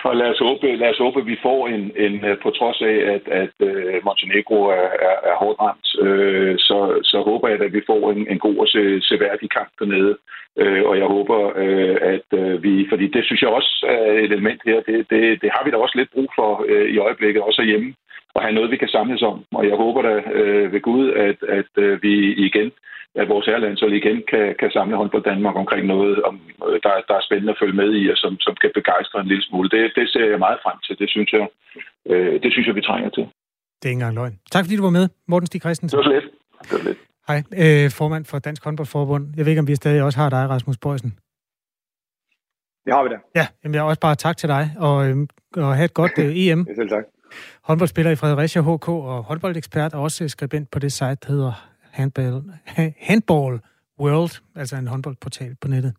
og 0.04 0.16
lad 0.16 0.28
os 0.30 0.38
håbe, 0.38 0.76
lad 0.76 0.90
os 0.90 0.98
håbe 0.98 1.20
at 1.20 1.26
vi 1.26 1.36
får 1.42 1.68
en, 1.68 1.92
en 1.96 2.24
øh, 2.24 2.38
på 2.42 2.50
trods 2.50 2.80
af, 2.82 2.96
at, 3.14 3.24
at 3.42 3.54
øh, 3.68 3.94
Montenegro 4.04 4.58
er, 4.64 4.88
er, 5.08 5.16
er 5.30 5.36
hårdt 5.42 5.60
ramt, 5.60 5.88
øh, 6.06 6.58
så, 6.58 7.00
så 7.02 7.22
håber 7.28 7.48
jeg, 7.48 7.60
at 7.60 7.72
vi 7.72 7.82
får 7.86 8.12
en, 8.12 8.26
en 8.32 8.38
god 8.38 8.56
og 8.56 8.68
se, 8.68 9.00
seværdig 9.00 9.50
kamp 9.50 9.70
dernede. 9.78 10.16
Øh, 10.58 10.82
og 10.88 10.98
jeg 10.98 11.06
håber, 11.06 11.52
øh, 11.56 11.96
at 12.14 12.28
øh, 12.40 12.62
vi, 12.62 12.86
fordi 12.88 13.06
det 13.06 13.24
synes 13.24 13.42
jeg 13.42 13.50
også 13.50 13.86
er 13.88 14.12
et 14.12 14.32
element 14.32 14.60
her, 14.64 14.80
det, 14.80 15.10
det, 15.10 15.42
det 15.42 15.50
har 15.54 15.64
vi 15.64 15.70
da 15.70 15.76
også 15.76 15.98
lidt 15.98 16.12
brug 16.14 16.28
for 16.38 16.64
øh, 16.68 16.88
i 16.94 16.98
øjeblikket, 16.98 17.42
også 17.42 17.62
hjemme, 17.62 17.94
at 18.36 18.42
have 18.42 18.54
noget, 18.54 18.70
vi 18.70 18.76
kan 18.76 18.88
samles 18.88 19.22
om. 19.22 19.44
Og 19.54 19.68
jeg 19.68 19.76
håber 19.76 20.02
da 20.02 20.14
uh, 20.40 20.72
ved 20.72 20.80
Gud, 20.80 21.04
at, 21.26 21.38
at 21.58 21.70
uh, 21.84 22.02
vi 22.02 22.14
igen 22.46 22.70
at 23.14 23.28
vores 23.28 23.48
ærlandshold 23.48 23.92
igen 23.92 24.18
kan, 24.30 24.54
kan 24.60 24.70
samle 24.70 24.96
hånd 24.96 25.10
på 25.10 25.18
Danmark 25.18 25.56
omkring 25.56 25.86
noget, 25.86 26.22
om, 26.22 26.34
øh, 26.66 26.80
der, 26.84 26.92
der 27.08 27.14
er 27.16 27.26
spændende 27.28 27.52
at 27.52 27.60
følge 27.62 27.76
med 27.82 27.90
i, 28.00 28.02
og 28.12 28.16
som, 28.16 28.32
som 28.40 28.54
kan 28.62 28.70
begejstre 28.74 29.20
en 29.20 29.26
lille 29.32 29.44
smule. 29.48 29.68
Det, 29.68 29.92
det 29.98 30.06
ser 30.12 30.26
jeg 30.32 30.38
meget 30.38 30.58
frem 30.64 30.78
til. 30.86 30.98
Det 30.98 31.08
synes 31.10 31.32
jeg, 31.32 31.48
øh, 32.10 32.42
det 32.42 32.52
synes 32.52 32.66
jeg 32.66 32.74
vi 32.74 32.82
trænger 32.88 33.10
til. 33.10 33.24
Det 33.78 33.84
er 33.86 33.92
ikke 33.92 34.00
engang 34.00 34.14
løgn. 34.14 34.34
Tak 34.52 34.64
fordi 34.64 34.76
du 34.76 34.82
var 34.82 34.96
med, 34.98 35.08
Morten 35.28 35.46
Stig 35.46 35.60
Christensen. 35.60 35.96
Det 35.96 36.04
var 36.04 36.10
så 36.10 36.16
lidt. 36.18 36.28
Det 36.68 36.72
var 36.78 36.84
lidt. 36.88 36.98
Hej, 37.28 37.38
øh, 37.62 37.90
formand 37.98 38.24
for 38.30 38.38
Dansk 38.38 38.64
Håndboldforbund. 38.64 39.24
Jeg 39.36 39.44
ved 39.44 39.52
ikke, 39.52 39.64
om 39.64 39.68
vi 39.68 39.74
stadig 39.74 40.02
også 40.02 40.18
har 40.18 40.30
dig, 40.30 40.48
Rasmus 40.48 40.78
Bøjsen. 40.78 41.10
Det 42.84 42.92
har 42.94 43.02
vi 43.02 43.08
da. 43.08 43.18
Ja, 43.40 43.46
jamen 43.64 43.74
jeg 43.74 43.80
er 43.80 43.88
også 43.92 44.00
bare 44.00 44.14
tak 44.14 44.36
til 44.36 44.48
dig, 44.48 44.64
og, 44.78 44.96
øh, 45.08 45.16
og 45.56 45.76
have 45.76 45.84
et 45.84 45.94
godt 45.94 46.14
øh, 46.18 46.24
EM. 46.24 46.60
Ja, 46.68 46.74
selv 46.74 46.88
tak. 46.88 47.04
Håndboldspiller 47.62 48.12
i 48.12 48.16
Fredericia 48.16 48.62
HK 48.62 48.88
og 48.88 49.22
håndboldekspert, 49.22 49.94
og 49.94 50.02
også 50.02 50.28
skribent 50.28 50.70
på 50.70 50.78
det 50.78 50.92
site, 50.92 51.06
der 51.06 51.26
hedder 51.28 51.66
Handball, 51.90 52.42
Handball 52.98 53.60
World, 54.00 54.40
altså 54.56 54.76
en 54.76 54.86
håndboldportal 54.86 55.56
på 55.60 55.68
nettet. 55.68 55.94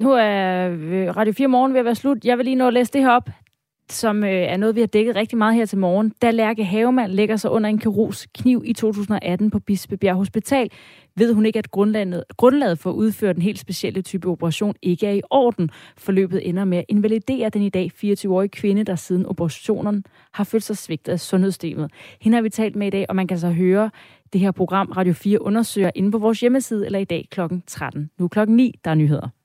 Nu 0.00 0.12
er 0.12 0.68
øh, 0.70 1.16
Radio 1.16 1.32
4 1.32 1.48
morgen 1.48 1.72
ved 1.72 1.78
at 1.80 1.84
være 1.84 1.94
slut. 1.94 2.24
Jeg 2.24 2.38
vil 2.38 2.44
lige 2.44 2.56
nå 2.56 2.66
at 2.66 2.72
læse 2.72 2.92
det 2.92 3.00
her 3.00 3.10
op 3.10 3.30
som 3.90 4.24
øh, 4.24 4.30
er 4.30 4.56
noget, 4.56 4.74
vi 4.74 4.80
har 4.80 4.86
dækket 4.86 5.16
rigtig 5.16 5.38
meget 5.38 5.54
her 5.54 5.66
til 5.66 5.78
morgen. 5.78 6.12
Da 6.22 6.30
Lærke 6.30 6.64
Havemann 6.64 7.12
lægger 7.12 7.36
sig 7.36 7.50
under 7.50 7.70
en 7.70 7.78
kirurgs 7.78 8.26
kniv 8.34 8.62
i 8.66 8.72
2018 8.72 9.50
på 9.50 9.58
Bispebjerg 9.58 10.16
Hospital, 10.16 10.70
ved 11.16 11.34
hun 11.34 11.46
ikke, 11.46 11.58
at 11.58 11.70
grundlaget, 11.70 12.24
grundlaget 12.36 12.78
for 12.78 12.90
at 12.90 12.94
udføre 12.94 13.32
den 13.32 13.42
helt 13.42 13.58
specielle 13.58 14.02
type 14.02 14.28
operation 14.28 14.74
ikke 14.82 15.06
er 15.06 15.12
i 15.12 15.22
orden. 15.30 15.70
Forløbet 15.96 16.48
ender 16.48 16.64
med 16.64 16.78
at 16.78 16.84
invalidere 16.88 17.48
den 17.48 17.62
i 17.62 17.68
dag 17.68 17.90
24-årige 18.04 18.48
kvinde, 18.48 18.84
der 18.84 18.94
siden 18.94 19.26
operationen 19.26 20.04
har 20.32 20.44
følt 20.44 20.64
sig 20.64 20.76
svigtet 20.76 21.12
af 21.12 21.20
sundhedssystemet. 21.20 21.90
Hende 22.20 22.36
har 22.36 22.42
vi 22.42 22.50
talt 22.50 22.76
med 22.76 22.86
i 22.86 22.90
dag, 22.90 23.06
og 23.08 23.16
man 23.16 23.26
kan 23.26 23.38
så 23.38 23.50
høre 23.50 23.90
det 24.32 24.40
her 24.40 24.50
program 24.50 24.88
Radio 24.96 25.12
4 25.12 25.42
undersøger 25.42 25.90
inde 25.94 26.10
på 26.10 26.18
vores 26.18 26.40
hjemmeside 26.40 26.86
eller 26.86 26.98
i 26.98 27.04
dag 27.04 27.28
kl. 27.30 27.40
13. 27.66 28.10
Nu 28.18 28.28
klokken 28.28 28.56
9, 28.56 28.74
der 28.84 28.90
er 28.90 28.94
nyheder. 28.94 29.43